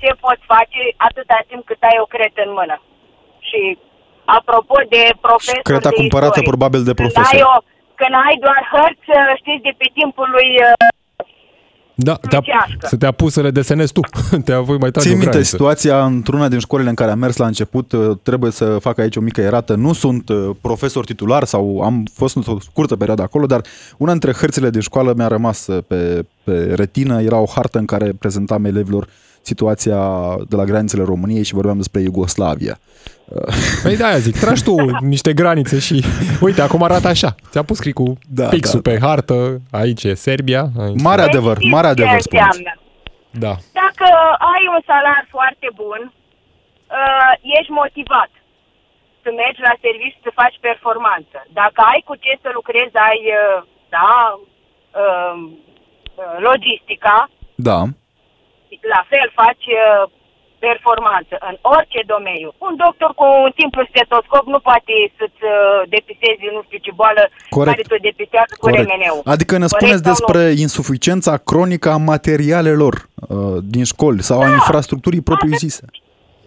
ce 0.00 0.08
poți 0.24 0.44
face 0.54 0.80
atâta 1.08 1.38
timp 1.48 1.62
cât 1.70 1.80
ai 1.90 1.98
o 2.04 2.06
cretă 2.14 2.40
în 2.46 2.52
mână. 2.58 2.76
Și 3.48 3.60
apropo 4.38 4.76
de 4.94 5.02
profesor 5.26 5.62
creta 5.70 5.92
de 5.92 5.98
cumpărată 6.00 6.38
istorie, 6.38 6.52
probabil 6.52 6.80
de 6.88 6.92
când 6.94 7.00
profesor. 7.02 7.34
Ai 7.34 7.42
o, 7.52 7.54
când 8.00 8.14
ai 8.26 8.36
doar 8.46 8.60
hărți, 8.72 9.08
știți, 9.40 9.64
de 9.68 9.72
pe 9.80 9.86
timpul 9.98 10.28
lui... 10.36 10.50
uh, 11.96 12.04
Da, 12.04 12.14
te-a, 12.28 12.38
Lucească. 12.38 12.86
să 12.86 12.96
te-a 12.96 13.12
pus 13.12 13.32
să 13.32 13.40
le 13.40 13.50
desenezi 13.50 13.92
tu. 13.92 14.00
Te-a 14.44 14.60
voi 14.60 14.78
mai 14.78 14.90
trage 14.90 15.08
Țin 15.08 15.16
o 15.16 15.18
minte 15.18 15.30
graniță. 15.30 15.50
situația 15.56 16.04
într-una 16.04 16.48
din 16.48 16.58
școlile 16.58 16.88
în 16.88 16.94
care 16.94 17.10
am 17.10 17.18
mers 17.18 17.36
la 17.36 17.46
început, 17.46 17.92
uh, 17.92 18.16
trebuie 18.22 18.50
să 18.50 18.78
fac 18.80 18.98
aici 18.98 19.16
o 19.16 19.20
mică 19.20 19.40
erată, 19.40 19.74
nu 19.74 19.92
sunt 19.92 20.28
uh, 20.28 20.50
profesor 20.60 21.04
titular 21.04 21.44
sau 21.44 21.80
am 21.80 22.04
fost 22.14 22.36
într-o 22.36 22.56
scurtă 22.60 22.96
perioadă 22.96 23.22
acolo, 23.22 23.46
dar 23.46 23.60
una 23.96 24.10
dintre 24.10 24.32
hărțile 24.32 24.70
din 24.70 24.80
școală 24.80 25.12
mi-a 25.16 25.28
rămas 25.28 25.66
uh, 25.66 25.82
pe, 25.86 26.24
pe 26.44 26.72
retină, 26.74 27.22
era 27.22 27.36
o 27.38 27.46
hartă 27.54 27.78
în 27.78 27.84
care 27.84 28.12
prezentam 28.18 28.64
elevilor 28.64 29.08
situația 29.42 29.98
de 30.48 30.56
la 30.56 30.64
granițele 30.64 31.02
României 31.02 31.42
și 31.42 31.54
vorbeam 31.54 31.76
despre 31.76 32.00
Iugoslavia. 32.00 32.78
Păi 33.82 33.96
de-aia 33.96 34.18
zic, 34.18 34.38
tragi 34.38 34.62
tu 34.62 34.74
niște 35.00 35.32
granițe 35.32 35.78
și 35.78 36.04
uite, 36.40 36.60
acum 36.62 36.82
arată 36.82 37.08
așa. 37.08 37.34
Ți-a 37.50 37.62
pus 37.62 37.78
cricul 37.78 38.16
Da, 38.28 38.42
da, 38.42 38.48
pixul 38.48 38.80
da, 38.80 38.90
pe 38.90 38.98
hartă, 39.00 39.60
aici 39.70 40.02
e 40.04 40.14
Serbia. 40.14 40.62
Aici. 40.82 41.00
Mare 41.00 41.22
adevăr, 41.22 41.56
știți 41.56 41.72
mare 41.74 41.86
ce 41.86 41.92
adevăr 41.92 42.20
spuneți. 42.20 42.46
înseamnă. 42.46 42.72
Da. 43.44 43.54
Dacă 43.82 44.06
ai 44.54 44.64
un 44.74 44.80
salar 44.90 45.24
foarte 45.36 45.68
bun, 45.82 46.00
uh, 46.12 47.32
ești 47.58 47.72
motivat 47.82 48.30
să 49.22 49.28
mergi 49.42 49.60
la 49.68 49.74
serviciu 49.84 50.20
să 50.26 50.38
faci 50.40 50.56
performanță. 50.68 51.38
Dacă 51.60 51.78
ai 51.90 52.00
cu 52.08 52.14
ce 52.24 52.32
să 52.42 52.48
lucrezi, 52.58 52.96
ai, 53.08 53.20
uh, 53.40 53.58
da, 53.96 54.14
uh, 55.02 55.36
uh, 56.22 56.36
logistica, 56.48 57.16
Da, 57.68 57.78
la 58.94 59.02
fel 59.12 59.28
faci 59.40 59.66
uh, 59.82 60.02
performanță 60.66 61.34
în 61.50 61.56
orice 61.76 62.00
domeniu. 62.14 62.50
Un 62.66 62.72
doctor 62.84 63.10
cu 63.20 63.24
un 63.46 63.52
simplu 63.60 63.80
stetoscop 63.92 64.44
nu 64.54 64.58
poate 64.68 64.94
să-ți 65.18 65.42
uh, 65.50 65.54
depiseze 65.96 66.44
nu 66.56 66.60
știu 66.66 66.78
ce 66.86 66.92
boală 67.00 67.22
Corect. 67.56 67.70
care 67.70 67.82
te 67.90 67.98
depisează 68.08 68.52
cu 68.54 68.64
corect. 68.66 68.80
remeneu. 68.82 69.16
Adică 69.34 69.54
ne 69.54 69.66
Corect 69.66 69.76
spuneți 69.76 70.02
sau 70.04 70.10
nu? 70.10 70.14
despre 70.14 70.42
insuficiența 70.66 71.32
cronică 71.50 71.88
a 71.96 72.00
materialelor 72.12 72.94
uh, 73.04 73.56
din 73.74 73.84
școli 73.92 74.22
sau 74.30 74.38
a 74.40 74.46
Da. 74.48 74.56
infrastructurii 74.60 75.26
propriu-zise. 75.30 75.84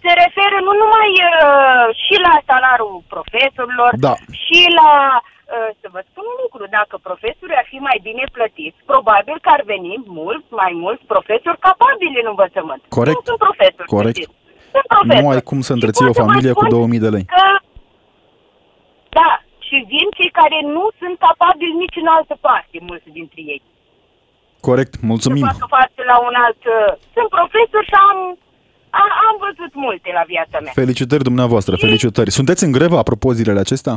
se 0.04 0.12
referă 0.24 0.56
nu 0.66 0.72
numai 0.82 1.10
uh, 1.32 1.86
și 2.04 2.14
la 2.26 2.34
salariul 2.50 2.96
profesorilor, 3.14 3.90
Da. 4.06 4.14
și 4.44 4.60
la, 4.80 4.90
uh, 5.16 5.34
să 5.80 5.86
vă 5.94 6.00
spun 6.10 6.24
un 6.32 6.38
lucru, 6.44 6.62
dacă 6.78 6.94
profesorii 7.08 7.60
ar 7.62 7.66
fi 7.72 7.78
mai 7.88 7.98
bine 8.08 8.24
plătiți, 8.36 8.78
probabil 8.92 9.36
că 9.44 9.48
ar 9.56 9.62
veni 9.72 9.94
mulți, 10.20 10.48
mai 10.62 10.72
mulți 10.84 11.04
profesori 11.12 11.58
capabili 11.68 12.20
în 12.22 12.28
învățământ. 12.34 12.82
Corect. 12.98 13.16
Nu 13.18 13.22
sunt 13.30 13.40
profesori, 13.46 13.88
Corect. 13.96 14.16
știți. 14.18 14.34
Sunt 14.74 14.86
profesori. 14.94 15.22
Nu 15.24 15.32
ai 15.34 15.42
cum 15.50 15.60
să 15.68 15.70
Și 15.72 15.76
întreții 15.78 16.04
pot 16.04 16.10
o 16.10 16.14
să 16.16 16.20
vă 16.20 16.26
familie 16.26 16.52
cu 16.58 16.60
spun 16.64 16.74
2000 16.76 17.04
de 17.06 17.10
lei. 17.16 17.24
Că, 17.36 17.44
da, 19.18 19.30
și 19.66 19.76
vin 19.92 20.06
cei 20.18 20.30
care 20.40 20.58
nu 20.76 20.84
sunt 21.00 21.16
capabili 21.26 21.80
nici 21.82 21.98
în 22.02 22.08
altă 22.16 22.34
parte, 22.46 22.76
mulți 22.88 23.08
dintre 23.18 23.40
ei. 23.54 23.62
Corect, 24.68 24.92
Să 24.94 25.06
mulțumim. 25.10 25.44
facă 25.52 25.66
față 25.78 26.00
la 26.12 26.16
un 26.28 26.34
alt... 26.44 26.62
uh, 26.76 26.90
Sunt 27.16 27.28
profesori 27.38 27.86
și 27.90 27.96
am, 28.10 28.18
am, 29.02 29.10
am 29.28 29.34
văzut 29.46 29.72
multe 29.86 30.08
la 30.18 30.24
viața 30.32 30.56
mea. 30.64 30.72
Felicitări 30.82 31.22
dumneavoastră, 31.30 31.72
felicitări. 31.86 32.30
Sunteți 32.38 32.64
în 32.66 32.72
grevă, 32.78 32.96
apropo, 32.98 33.32
zilele 33.38 33.60
acestea? 33.66 33.94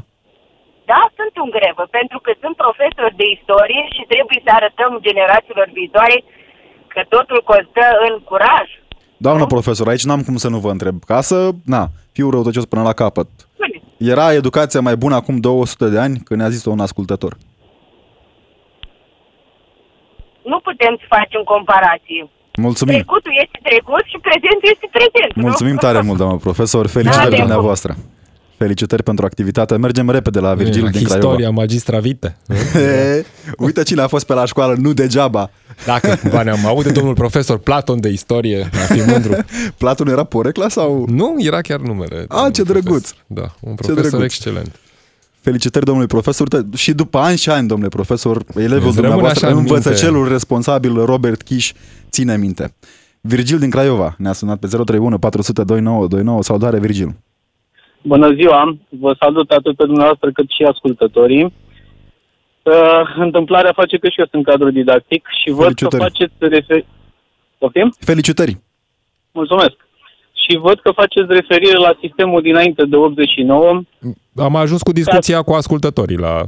Da, 0.92 1.02
sunt 1.18 1.34
în 1.44 1.50
grevă, 1.58 1.84
pentru 1.98 2.20
că 2.26 2.32
sunt 2.42 2.56
profesor 2.64 3.10
de 3.22 3.26
istorie 3.38 3.84
și 3.96 4.04
trebuie 4.14 4.40
să 4.46 4.52
arătăm 4.60 4.92
generațiilor 5.08 5.68
viitoare 5.80 6.18
că 6.94 7.02
totul 7.16 7.40
costă 7.52 7.84
în 8.08 8.14
curaj. 8.30 8.68
Doamnă 9.26 9.46
profesor, 9.56 9.88
aici 9.88 10.08
n-am 10.08 10.24
cum 10.28 10.38
să 10.44 10.50
nu 10.50 10.60
vă 10.66 10.72
întreb. 10.76 10.96
Ca 11.12 11.20
să, 11.30 11.38
na, 11.76 11.84
fiu 12.16 12.30
răutăcios 12.30 12.66
până 12.66 12.84
la 12.90 12.94
capăt. 13.02 13.28
Spune. 13.54 13.78
Era 14.14 14.34
educația 14.34 14.82
mai 14.88 14.96
bună 15.04 15.16
acum 15.16 15.36
200 15.38 15.86
de 15.94 16.00
ani 16.06 16.16
când 16.26 16.40
ne-a 16.40 16.50
zis-o 16.56 16.70
un 16.76 16.80
ascultător. 16.88 17.34
Nu 20.52 20.60
putem 20.60 20.94
să 21.00 21.06
facem 21.08 21.42
comparație. 21.54 22.22
Mulțumim. 22.68 22.94
Trecutul 22.94 23.34
este 23.44 23.60
trecut 23.70 24.04
și 24.12 24.18
prezentul 24.28 24.70
este 24.74 24.88
prezent. 24.98 25.32
nu? 25.36 25.42
Mulțumim 25.42 25.76
tare 25.76 26.02
mult, 26.02 26.18
doamnă 26.18 26.38
profesor. 26.38 26.88
Felicitări 26.88 27.30
Da, 27.30 27.36
de 27.36 27.42
dumneavoastră. 27.46 27.94
Felicitări 28.60 29.04
pentru 29.04 29.26
activitate. 29.26 29.76
Mergem 29.78 30.10
repede 30.10 30.40
la 30.40 30.54
Virgil 30.54 30.82
din 30.92 31.04
Craiova. 31.04 31.16
Istoria 31.16 31.50
magistra 31.50 32.00
vite. 32.00 32.38
He, 32.74 33.26
Uite 33.66 33.84
cine 33.84 34.02
a 34.02 34.08
fost 34.08 34.26
pe 34.26 34.34
la 34.34 34.46
școală, 34.46 34.76
nu 34.80 34.94
degeaba. 34.94 35.50
Dacă 35.86 36.16
cumva 36.22 36.44
ne-am 36.44 36.66
aude 36.66 36.92
domnul 36.92 37.14
profesor 37.14 37.58
Platon 37.58 38.00
de 38.00 38.10
istorie, 38.10 38.70
a 38.74 38.94
fi 38.94 39.02
mândru. 39.02 39.36
Platon 39.78 40.08
era 40.08 40.24
porecla 40.24 40.70
sau... 40.70 41.06
Nu, 41.10 41.36
era 41.38 41.62
chiar 41.62 41.80
numele. 41.80 42.26
A, 42.28 42.36
domnul 42.36 42.52
ce 42.52 42.64
drăguț. 42.64 43.10
profesor. 43.10 43.24
Da, 43.28 43.56
un 43.60 43.76
profesor 43.76 44.02
drăguț. 44.10 44.24
excelent. 44.24 44.76
Felicitări, 45.42 45.86
domnule 45.86 46.08
profesor. 46.08 46.48
Uite, 46.54 46.78
Și 46.78 46.94
după 46.94 47.18
ani 47.18 47.38
și 47.38 47.50
ani, 47.50 47.68
domnule 47.68 47.90
profesor, 47.90 48.44
elevul 48.56 48.76
Îți 48.76 48.84
rămâne 48.84 48.92
dumneavoastră, 49.02 49.46
așa 49.46 49.56
în 49.56 49.62
minte. 49.62 49.74
învățăcelul 49.78 50.28
responsabil, 50.28 51.06
Robert 51.06 51.42
Chiș, 51.42 51.74
ține 52.10 52.38
minte. 52.38 52.74
Virgil 53.22 53.60
din 53.60 53.70
Craiova 53.70 54.16
ne-a 54.18 54.34
sunat 54.34 54.58
pe 54.60 54.68
031 54.68 55.18
400 55.20 55.64
2929. 55.64 56.44
Salutare, 56.44 56.80
Virgil. 56.80 57.16
Bună 58.02 58.34
ziua! 58.34 58.78
Vă 58.90 59.16
salut 59.20 59.52
atât 59.52 59.76
pe 59.76 59.86
dumneavoastră 59.86 60.32
cât 60.32 60.50
și 60.50 60.64
ascultătorii. 60.64 61.44
Uh, 61.44 63.02
întâmplarea 63.16 63.72
face 63.76 63.98
că 63.98 64.08
și 64.08 64.20
eu 64.20 64.26
sunt 64.32 64.46
cadru 64.46 64.72
didactic 64.72 65.28
și 65.42 65.50
văd 65.52 65.74
că 65.74 65.88
Felicitări. 65.88 66.04
faceți 66.04 66.34
refer... 66.40 66.86
Poftim? 67.58 67.96
Felicitări. 68.00 68.58
Mulțumesc! 69.32 69.76
Și 70.50 70.58
văd 70.58 70.80
că 70.80 70.92
faceți 70.92 71.34
referire 71.34 71.78
la 71.78 71.98
sistemul 72.02 72.42
dinainte 72.42 72.86
de 72.86 72.96
89. 72.96 73.82
Am 74.36 74.56
ajuns 74.56 74.82
cu 74.82 74.92
discuția 74.92 75.42
cu 75.42 75.54
ascultătorii 75.54 76.18
la... 76.18 76.44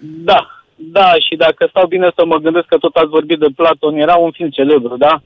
Da, 0.00 0.46
da, 0.74 1.12
și 1.28 1.36
dacă 1.36 1.66
stau 1.70 1.86
bine 1.86 2.10
să 2.16 2.24
mă 2.24 2.36
gândesc 2.36 2.66
că 2.66 2.76
tot 2.76 2.94
ați 2.94 3.08
vorbit 3.08 3.38
de 3.38 3.46
Platon, 3.56 3.94
era 3.96 4.16
un 4.16 4.30
film 4.30 4.50
celebru, 4.50 4.96
da? 4.96 5.22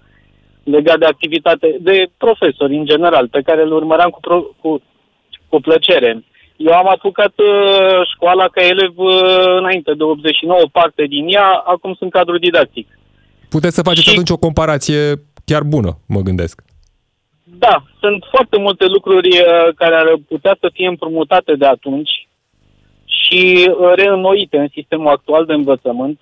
Legat 0.62 0.98
de 0.98 1.04
activitate, 1.04 1.76
de 1.80 2.06
profesori 2.16 2.76
în 2.76 2.84
general, 2.84 3.28
pe 3.28 3.40
care 3.40 3.62
îl 3.62 3.72
urmăream 3.72 4.10
cu, 4.10 4.20
pro, 4.20 4.40
cu, 4.60 4.82
cu 5.54 5.60
plăcere. 5.60 6.24
Eu 6.56 6.72
am 6.72 6.88
apucat 6.88 7.34
uh, 7.38 8.00
școala 8.12 8.46
ca 8.48 8.62
elev 8.72 8.92
uh, 8.96 9.56
înainte 9.60 9.92
de 9.94 10.02
89, 10.02 10.60
parte 10.72 11.02
din 11.14 11.24
ea, 11.28 11.48
acum 11.72 11.94
sunt 11.98 12.10
cadru 12.10 12.38
didactic. 12.38 12.86
Puteți 13.48 13.74
să 13.74 13.82
faceți 13.82 14.02
Și- 14.02 14.10
atunci 14.10 14.30
o 14.30 14.44
comparație 14.46 15.00
chiar 15.44 15.62
bună, 15.62 15.90
mă 16.14 16.20
gândesc. 16.20 16.62
Da, 17.58 17.82
sunt 18.00 18.24
foarte 18.30 18.56
multe 18.58 18.86
lucruri 18.86 19.28
uh, 19.28 19.74
care 19.80 19.94
ar 19.94 20.08
putea 20.28 20.56
să 20.60 20.68
fie 20.72 20.88
împrumutate 20.88 21.52
de 21.54 21.66
atunci 21.66 22.28
și 23.04 23.42
uh, 23.68 23.92
reînnoite 23.94 24.56
în 24.58 24.68
sistemul 24.72 25.14
actual 25.16 25.44
de 25.44 25.52
învățământ. 25.52 26.20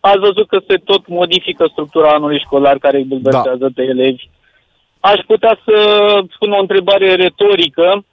Ați 0.00 0.18
văzut 0.18 0.46
că 0.48 0.58
se 0.68 0.76
tot 0.84 1.06
modifică 1.06 1.64
structura 1.72 2.08
anului 2.08 2.44
școlar 2.46 2.76
care 2.78 2.96
îi 2.96 3.04
bulversează 3.12 3.70
pe 3.74 3.82
elevi. 3.82 4.28
Aș 5.00 5.20
putea 5.26 5.58
să 5.64 5.76
spun 6.34 6.50
o 6.52 6.60
întrebare 6.60 7.14
retorică 7.14 8.04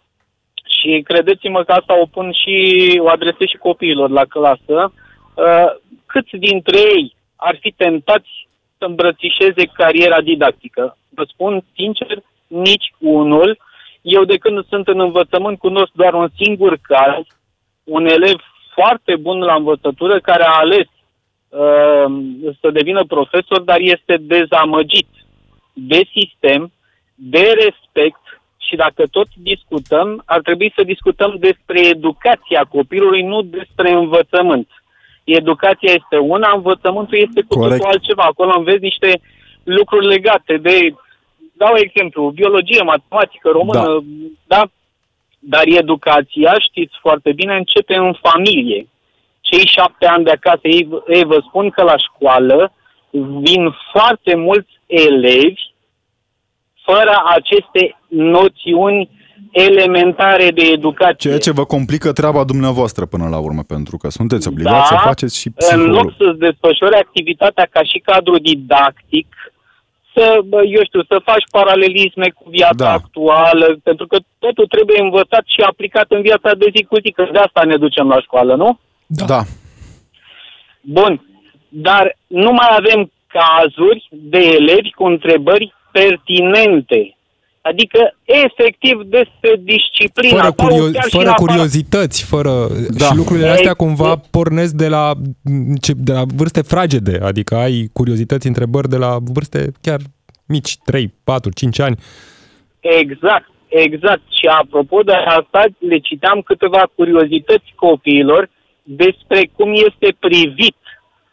și 0.87 1.01
credeți-mă 1.01 1.63
că 1.63 1.71
asta 1.71 1.99
o 2.01 2.05
pun 2.05 2.31
și 2.31 2.55
o 3.03 3.09
adresez 3.09 3.47
și 3.47 3.57
copiilor 3.57 4.09
la 4.09 4.25
clasă. 4.25 4.93
Uh, 5.33 5.71
Câți 6.05 6.35
dintre 6.35 6.77
ei 6.79 7.15
ar 7.35 7.57
fi 7.59 7.71
tentați 7.71 8.29
să 8.77 8.85
îmbrățișeze 8.85 9.65
cariera 9.73 10.21
didactică? 10.21 10.97
Vă 11.09 11.23
spun 11.27 11.63
sincer, 11.75 12.17
nici 12.47 12.93
unul. 12.99 13.57
Eu 14.01 14.23
de 14.23 14.37
când 14.37 14.65
sunt 14.65 14.87
în 14.87 14.99
învățământ 14.99 15.57
cunosc 15.57 15.91
doar 15.93 16.13
un 16.13 16.29
singur 16.35 16.77
caz, 16.81 17.25
un 17.83 18.05
elev 18.05 18.39
foarte 18.73 19.15
bun 19.15 19.39
la 19.39 19.53
învățătură 19.53 20.19
care 20.19 20.43
a 20.43 20.57
ales 20.57 20.87
uh, 20.87 22.05
să 22.61 22.69
devină 22.71 23.03
profesor, 23.05 23.61
dar 23.61 23.79
este 23.79 24.17
dezamăgit 24.17 25.07
de 25.73 26.01
sistem, 26.13 26.71
de 27.15 27.53
respect 27.63 28.26
și 28.67 28.75
dacă 28.75 29.03
tot 29.11 29.27
discutăm, 29.35 30.23
ar 30.25 30.41
trebui 30.41 30.73
să 30.75 30.83
discutăm 30.83 31.35
despre 31.39 31.79
educația 31.87 32.63
copilului, 32.69 33.21
nu 33.21 33.41
despre 33.41 33.91
învățământ. 33.91 34.67
Educația 35.23 35.91
este 35.99 36.17
una, 36.17 36.51
învățământul 36.55 37.17
este 37.17 37.41
cu 37.41 37.53
Corect. 37.57 37.71
totul 37.75 37.91
altceva. 37.91 38.23
Acolo 38.23 38.53
înveți 38.57 38.87
niște 38.89 39.21
lucruri 39.63 40.05
legate 40.05 40.57
de, 40.57 40.95
dau 41.53 41.73
exemplu, 41.75 42.29
biologie, 42.29 42.81
matematică, 42.81 43.49
română, 43.49 44.03
da. 44.47 44.57
da? 44.57 44.61
Dar 45.39 45.63
educația, 45.65 46.53
știți 46.59 46.95
foarte 47.01 47.31
bine, 47.31 47.55
începe 47.55 47.95
în 47.95 48.13
familie. 48.13 48.87
Cei 49.41 49.65
șapte 49.65 50.05
ani 50.05 50.23
de 50.23 50.31
acasă, 50.31 50.61
ei, 50.63 50.87
ei 51.07 51.23
vă 51.23 51.43
spun 51.47 51.69
că 51.69 51.83
la 51.83 51.97
școală 51.97 52.71
vin 53.41 53.75
foarte 53.91 54.35
mulți 54.35 54.71
elevi 54.85 55.61
fără 56.89 57.13
aceste 57.37 57.97
noțiuni 58.07 59.09
elementare 59.51 60.51
de 60.51 60.61
educație. 60.77 61.29
Ceea 61.29 61.37
ce 61.37 61.51
vă 61.51 61.65
complică 61.65 62.11
treaba 62.11 62.43
dumneavoastră 62.43 63.05
până 63.05 63.27
la 63.29 63.37
urmă, 63.37 63.63
pentru 63.67 63.97
că 63.97 64.09
sunteți 64.09 64.47
obligați 64.47 64.87
să 64.87 64.95
faceți 65.03 65.39
și 65.39 65.49
Da, 65.49 65.75
în 65.75 65.81
loc 65.81 66.07
psiholog. 66.07 66.13
să-ți 66.17 66.39
desfășori 66.39 66.95
activitatea 66.95 67.67
ca 67.71 67.83
și 67.83 67.99
cadru 67.99 68.37
didactic, 68.39 69.27
să, 70.13 70.39
bă, 70.45 70.59
eu 70.65 70.83
știu, 70.83 71.03
să 71.03 71.21
faci 71.23 71.43
paralelisme 71.51 72.27
cu 72.29 72.45
viața 72.49 72.73
Da. 72.85 72.91
actuală, 72.91 73.79
pentru 73.83 74.07
că 74.07 74.17
totul 74.39 74.67
trebuie 74.67 74.99
învățat 75.01 75.43
și 75.45 75.61
aplicat 75.61 76.05
în 76.09 76.21
viața 76.21 76.51
de 76.57 76.67
zi 76.75 76.83
cu 76.83 76.95
zi, 77.03 77.11
că 77.11 77.27
de 77.31 77.37
asta 77.37 77.61
ne 77.63 77.77
ducem 77.77 78.07
la 78.07 78.19
școală, 78.21 78.55
nu? 78.55 78.79
Da. 79.05 79.25
da. 79.25 79.41
Bun, 80.81 81.25
dar 81.69 82.17
nu 82.27 82.51
mai 82.51 82.69
avem 82.77 83.11
cazuri 83.27 84.07
de 84.11 84.37
elevi 84.37 84.91
cu 84.91 85.03
întrebări 85.05 85.73
pertinente. 85.99 87.11
Adică, 87.61 88.15
efectiv, 88.23 89.01
despre 89.03 89.51
disciplina 89.73 90.35
Fără, 90.35 90.53
sau 90.57 90.67
curio- 90.67 90.91
chiar 90.93 91.03
și 91.03 91.09
fără 91.09 91.23
în 91.23 91.29
afara- 91.29 91.45
curiozități, 91.45 92.23
fără... 92.23 92.51
Da. 92.97 93.05
Și 93.05 93.15
lucrurile 93.15 93.47
astea 93.47 93.69
Ei, 93.75 93.75
cumva 93.85 94.11
e- 94.11 94.27
pornesc 94.31 94.73
de 94.73 94.87
la, 94.87 95.11
ce- 95.81 95.93
de 95.95 96.11
la 96.11 96.23
vârste 96.35 96.61
fragede, 96.61 97.19
adică 97.23 97.55
ai 97.55 97.89
curiozități, 97.93 98.47
întrebări 98.47 98.89
de 98.89 98.97
la 98.97 99.17
vârste 99.33 99.71
chiar 99.81 99.99
mici, 100.47 100.77
3, 100.85 101.13
4, 101.23 101.51
5 101.51 101.79
ani. 101.79 101.95
Exact, 102.79 103.49
exact. 103.67 104.21
Și 104.39 104.45
apropo 104.61 105.01
de 105.01 105.13
asta, 105.13 105.65
le 105.79 105.97
citeam 105.97 106.41
câteva 106.41 106.83
curiozități 106.95 107.73
copiilor 107.75 108.49
despre 108.83 109.49
cum 109.55 109.71
este 109.73 110.15
privit 110.19 110.75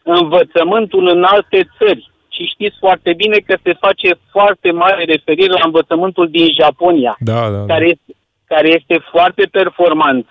învățământul 0.03 1.07
în 1.07 1.23
alte 1.23 1.67
țări. 1.77 2.11
Și 2.35 2.51
știți 2.53 2.77
foarte 2.79 3.13
bine 3.21 3.37
că 3.47 3.55
se 3.63 3.73
face 3.85 4.09
foarte 4.31 4.71
mare 4.71 5.03
referire 5.03 5.51
la 5.59 5.65
învățământul 5.69 6.27
din 6.29 6.47
Japonia, 6.61 7.15
Da, 7.19 7.49
da, 7.49 7.57
da. 7.57 7.65
care, 7.73 7.85
este, 7.93 8.11
care 8.47 8.67
este 8.79 8.95
foarte 9.11 9.43
performant, 9.51 10.25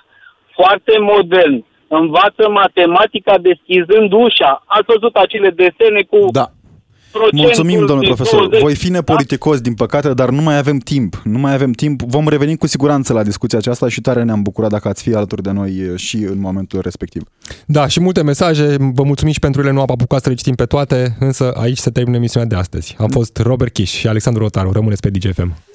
foarte 0.58 0.94
modern, 0.98 1.64
învață 1.88 2.44
matematica 2.48 3.34
deschizând 3.38 4.12
ușa. 4.12 4.62
Ați 4.66 4.90
văzut 4.94 5.14
acele 5.16 5.50
desene 5.50 6.02
cu 6.02 6.18
Da. 6.30 6.46
Procentul 7.18 7.44
Mulțumim, 7.44 7.86
domnule 7.86 8.08
de 8.08 8.14
profesor. 8.14 8.38
20, 8.38 8.60
Voi 8.60 8.74
fi 8.74 8.90
nepoliticos, 8.90 9.60
din 9.60 9.74
păcate, 9.74 10.14
dar 10.14 10.30
nu 10.30 10.42
mai 10.42 10.58
avem 10.58 10.78
timp. 10.78 11.20
Nu 11.24 11.38
mai 11.38 11.52
avem 11.52 11.72
timp. 11.72 12.02
Vom 12.02 12.28
reveni 12.28 12.56
cu 12.56 12.66
siguranță 12.66 13.12
la 13.12 13.22
discuția 13.22 13.58
aceasta 13.58 13.88
și 13.88 14.00
tare 14.00 14.22
ne-am 14.22 14.42
bucurat 14.42 14.70
dacă 14.70 14.88
ați 14.88 15.02
fi 15.02 15.14
alături 15.14 15.42
de 15.42 15.50
noi 15.50 15.70
eh, 15.70 15.96
și 15.96 16.16
în 16.16 16.38
momentul 16.40 16.80
respectiv. 16.80 17.22
Da, 17.66 17.86
și 17.86 18.00
multe 18.00 18.22
mesaje. 18.22 18.76
Vă 18.78 19.02
mulțumim 19.02 19.32
și 19.32 19.38
pentru 19.38 19.60
ele. 19.60 19.70
Nu 19.70 19.80
am 19.80 19.90
apucat 19.90 20.22
să 20.22 20.28
le 20.28 20.34
citim 20.34 20.54
pe 20.54 20.64
toate, 20.64 21.16
însă 21.20 21.52
aici 21.56 21.78
se 21.78 21.90
termină 21.90 22.16
emisiunea 22.16 22.48
de 22.48 22.54
astăzi. 22.54 22.94
Am 22.98 23.08
fost 23.08 23.38
Robert 23.38 23.72
Kiș 23.72 23.90
și 23.90 24.06
Alexandru 24.06 24.42
Rotaru. 24.42 24.72
Rămâneți 24.72 25.00
pe 25.00 25.10
DGFM. 25.10 25.72